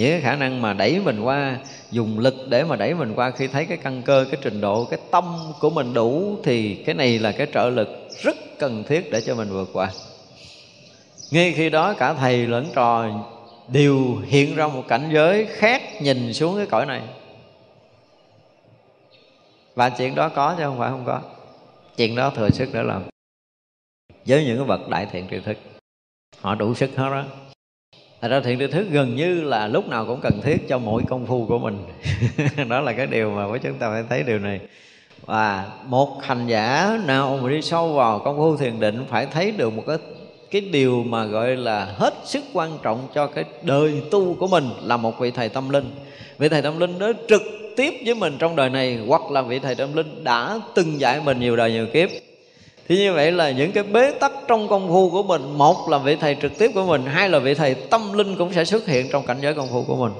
[0.00, 1.58] những cái khả năng mà đẩy mình qua,
[1.90, 3.30] dùng lực để mà đẩy mình qua.
[3.30, 5.24] Khi thấy cái căn cơ, cái trình độ, cái tâm
[5.60, 7.88] của mình đủ thì cái này là cái trợ lực
[8.22, 9.90] rất cần thiết để cho mình vượt qua.
[11.30, 13.04] Ngay khi đó cả thầy lẫn trò
[13.68, 17.02] đều hiện ra một cảnh giới khác nhìn xuống cái cõi này.
[19.74, 21.20] Và chuyện đó có chứ không phải không có.
[21.96, 23.02] Chuyện đó thừa sức để làm.
[24.26, 25.56] Với những cái vật đại thiện tri thức,
[26.40, 27.24] họ đủ sức hết đó.
[28.20, 31.02] Thật ra thiện tri thức gần như là lúc nào cũng cần thiết cho mỗi
[31.08, 31.78] công phu của mình.
[32.68, 34.60] Đó là cái điều mà với chúng ta phải thấy điều này.
[35.26, 39.50] Và một hành giả nào mà đi sâu vào công phu thiền định Phải thấy
[39.50, 39.98] được một cái
[40.50, 44.64] cái điều mà gọi là hết sức quan trọng cho cái đời tu của mình
[44.82, 45.90] là một vị thầy tâm linh.
[46.38, 47.42] Vị thầy tâm linh đó trực
[47.76, 51.20] tiếp với mình trong đời này, hoặc là vị thầy tâm linh đã từng dạy
[51.24, 52.10] mình nhiều đời nhiều kiếp
[52.90, 55.98] thì như vậy là những cái bế tắc trong công phu của mình, một là
[55.98, 58.86] vị thầy trực tiếp của mình, hai là vị thầy tâm linh cũng sẽ xuất
[58.86, 60.12] hiện trong cảnh giới công phu của mình.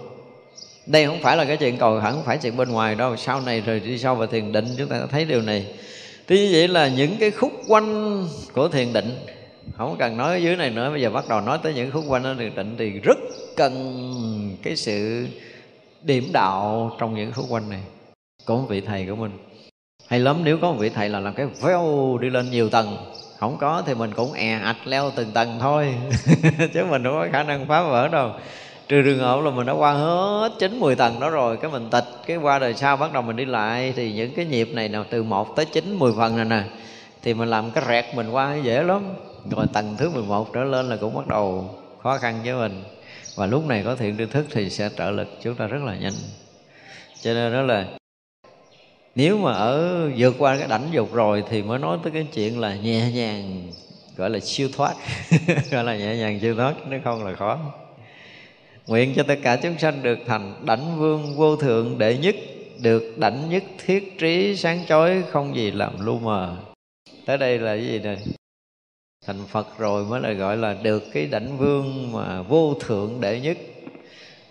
[0.87, 3.41] Đây không phải là cái chuyện cầu hẳn, không phải chuyện bên ngoài đâu, sau
[3.41, 5.67] này rồi đi sâu vào thiền định chúng ta thấy điều này.
[6.27, 9.19] Thì như vậy là những cái khúc quanh của thiền định,
[9.77, 12.05] không cần nói ở dưới này nữa, bây giờ bắt đầu nói tới những khúc
[12.09, 13.19] quanh ở thiền định thì rất
[13.57, 13.95] cần
[14.63, 15.27] cái sự
[16.03, 17.81] điểm đạo trong những khúc quanh này.
[18.47, 19.31] Của vị thầy của mình
[20.11, 22.97] hay lắm, nếu có một vị thầy là làm cái veo đi lên nhiều tầng,
[23.39, 25.95] không có thì mình cũng è ạch leo từng tầng thôi.
[26.74, 28.31] Chứ mình không có khả năng phá vỡ đâu.
[28.89, 31.89] Trừ trường hợp là mình đã qua hết chín, mười tầng đó rồi, cái mình
[31.91, 34.89] tịch, cái qua đời sau bắt đầu mình đi lại, thì những cái nhịp này
[34.89, 36.62] nào từ một tới chín, mười phần này nè,
[37.23, 39.03] thì mình làm cái rẹt mình qua dễ lắm.
[39.51, 42.82] Rồi tầng thứ 11 trở lên là cũng bắt đầu khó khăn với mình.
[43.37, 45.95] Và lúc này có thiện tri thức thì sẽ trợ lực chúng ta rất là
[45.95, 46.15] nhanh.
[47.23, 47.85] Cho nên đó là
[49.15, 52.61] nếu mà ở vượt qua cái đảnh dục rồi thì mới nói tới cái chuyện
[52.61, 53.73] là nhẹ nhàng,
[54.16, 54.95] gọi là siêu thoát.
[55.70, 57.59] Gọi là nhẹ nhàng siêu thoát nếu không là khó.
[58.87, 62.37] Nguyện cho tất cả chúng sanh được thành đảnh vương vô thượng đệ nhất,
[62.78, 66.57] được đảnh nhất thiết trí sáng chói, không gì làm lu mờ.
[67.27, 68.16] Tới đây là cái gì này
[69.27, 73.41] thành phật rồi mới là gọi là được cái đảnh vương mà vô thượng đệ
[73.41, 73.59] nhất.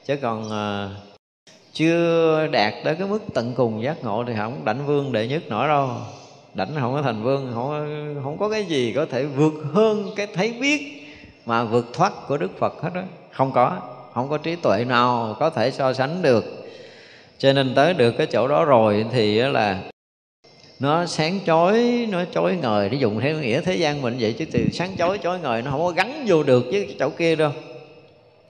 [0.05, 0.89] Chứ còn à,
[1.79, 5.43] chưa đạt tới cái mức tận cùng giác ngộ thì không đảnh vương đệ nhất
[5.49, 5.89] nổi đâu.
[6.53, 7.69] Đảnh không có thành vương, không
[8.23, 11.07] không có cái gì có thể vượt hơn cái thấy biết
[11.45, 13.01] mà vượt thoát của đức phật hết đó
[13.31, 13.77] không có
[14.13, 16.45] không có trí tuệ nào có thể so sánh được.
[17.37, 19.81] Cho nên tới được cái chỗ đó rồi thì là
[20.79, 22.89] nó sáng chói, nó chói ngời.
[22.89, 25.71] Để dùng theo nghĩa thế gian mình vậy chứ từ sáng chói chói ngời nó
[25.71, 27.51] không có gắn vô được với cái chỗ kia đâu.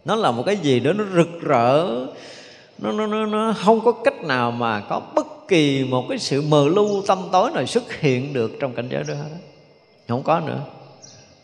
[0.05, 1.87] Nó là một cái gì đó nó rực rỡ
[2.81, 6.41] nó, nó, nó, nó không có cách nào mà có bất kỳ một cái sự
[6.41, 9.29] mờ lưu tâm tối nào xuất hiện được trong cảnh giới đó hết
[10.07, 10.59] không có nữa.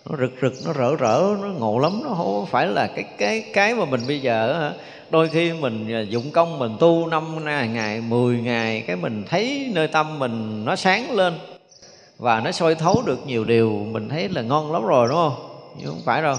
[0.10, 3.46] Nó rực rực nó rỡ rỡ nó ngộ lắm nó không phải là cái cái
[3.54, 4.72] cái mà mình bây giờ
[5.10, 9.72] đôi khi mình à, dụng công mình tu năm ngày mười ngày cái mình thấy
[9.74, 11.34] nơi tâm mình nó sáng lên
[12.18, 15.36] và nó soi thấu được nhiều điều mình thấy là ngon lắm rồi đúng không?
[15.78, 16.36] Nhưng không phải đâu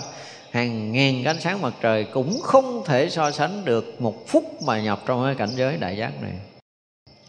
[0.57, 4.62] hàng ngàn cái ánh sáng mặt trời cũng không thể so sánh được một phút
[4.62, 6.33] mà nhập trong cái cảnh giới đại giác này.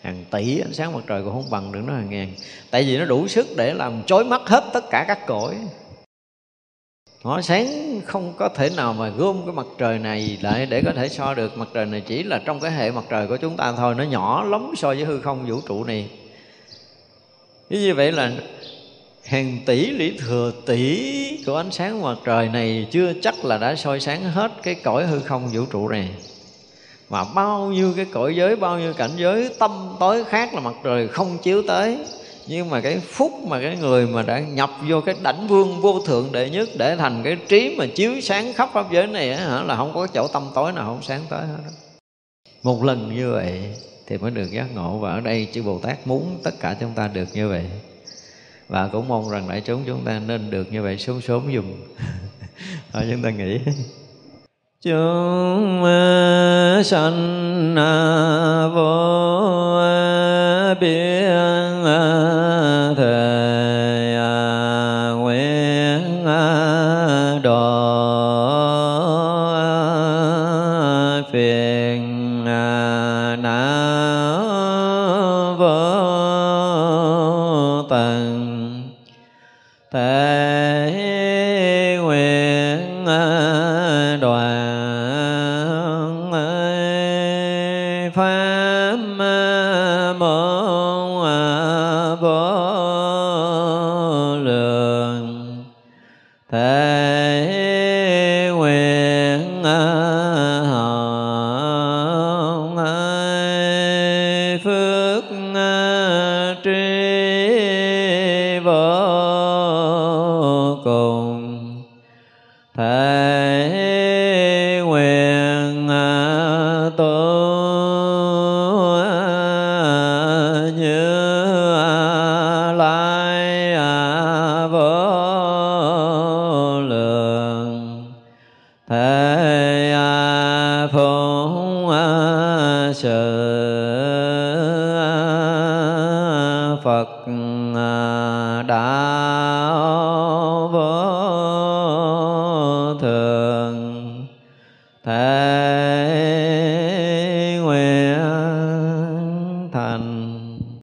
[0.02, 2.32] Hàng tỷ ánh sáng mặt trời cũng không bằng được nó hàng ngàn
[2.72, 5.56] tại vì nó đủ sức để làm chói mắt hết tất cả các cõi.
[7.24, 10.92] Nó sáng không có thể nào mà gom cái mặt trời này lại để có
[10.96, 11.58] thể so được.
[11.58, 14.04] Mặt trời này chỉ là trong cái hệ mặt trời của chúng ta thôi, nó
[14.04, 16.10] nhỏ lắm so với hư không vũ trụ này.
[17.70, 18.32] Như vậy là
[19.28, 23.76] hàng tỷ lý thừa tỷ của ánh sáng mặt trời này chưa chắc là đã
[23.76, 26.10] soi sáng hết cái cõi hư không vũ trụ này.
[27.10, 30.74] Mà bao nhiêu cái cõi giới, bao nhiêu cảnh giới, tâm tối khác là mặt
[30.84, 31.98] trời không chiếu tới.
[32.48, 36.02] Nhưng mà cái phúc mà cái người mà đã nhập vô cái đảnh vương vô
[36.06, 39.64] thượng đệ nhất để thành cái trí mà chiếu sáng khắp pháp giới này hả,
[39.64, 41.70] là không có chỗ tâm tối nào không sáng tới hết
[42.64, 43.76] một lần như vậy
[44.08, 44.98] thì mới được giác ngộ.
[44.98, 47.66] Và ở đây chư Bồ Tát muốn tất cả chúng ta được như vậy
[48.68, 51.78] và cũng mong rằng đại chúng chúng ta nên được như vậy sớm sớm dùng
[52.94, 53.60] thôi chúng ta nghĩ
[54.82, 55.84] chúng
[56.84, 57.76] sanh
[58.76, 59.18] vô
[60.82, 61.67] biên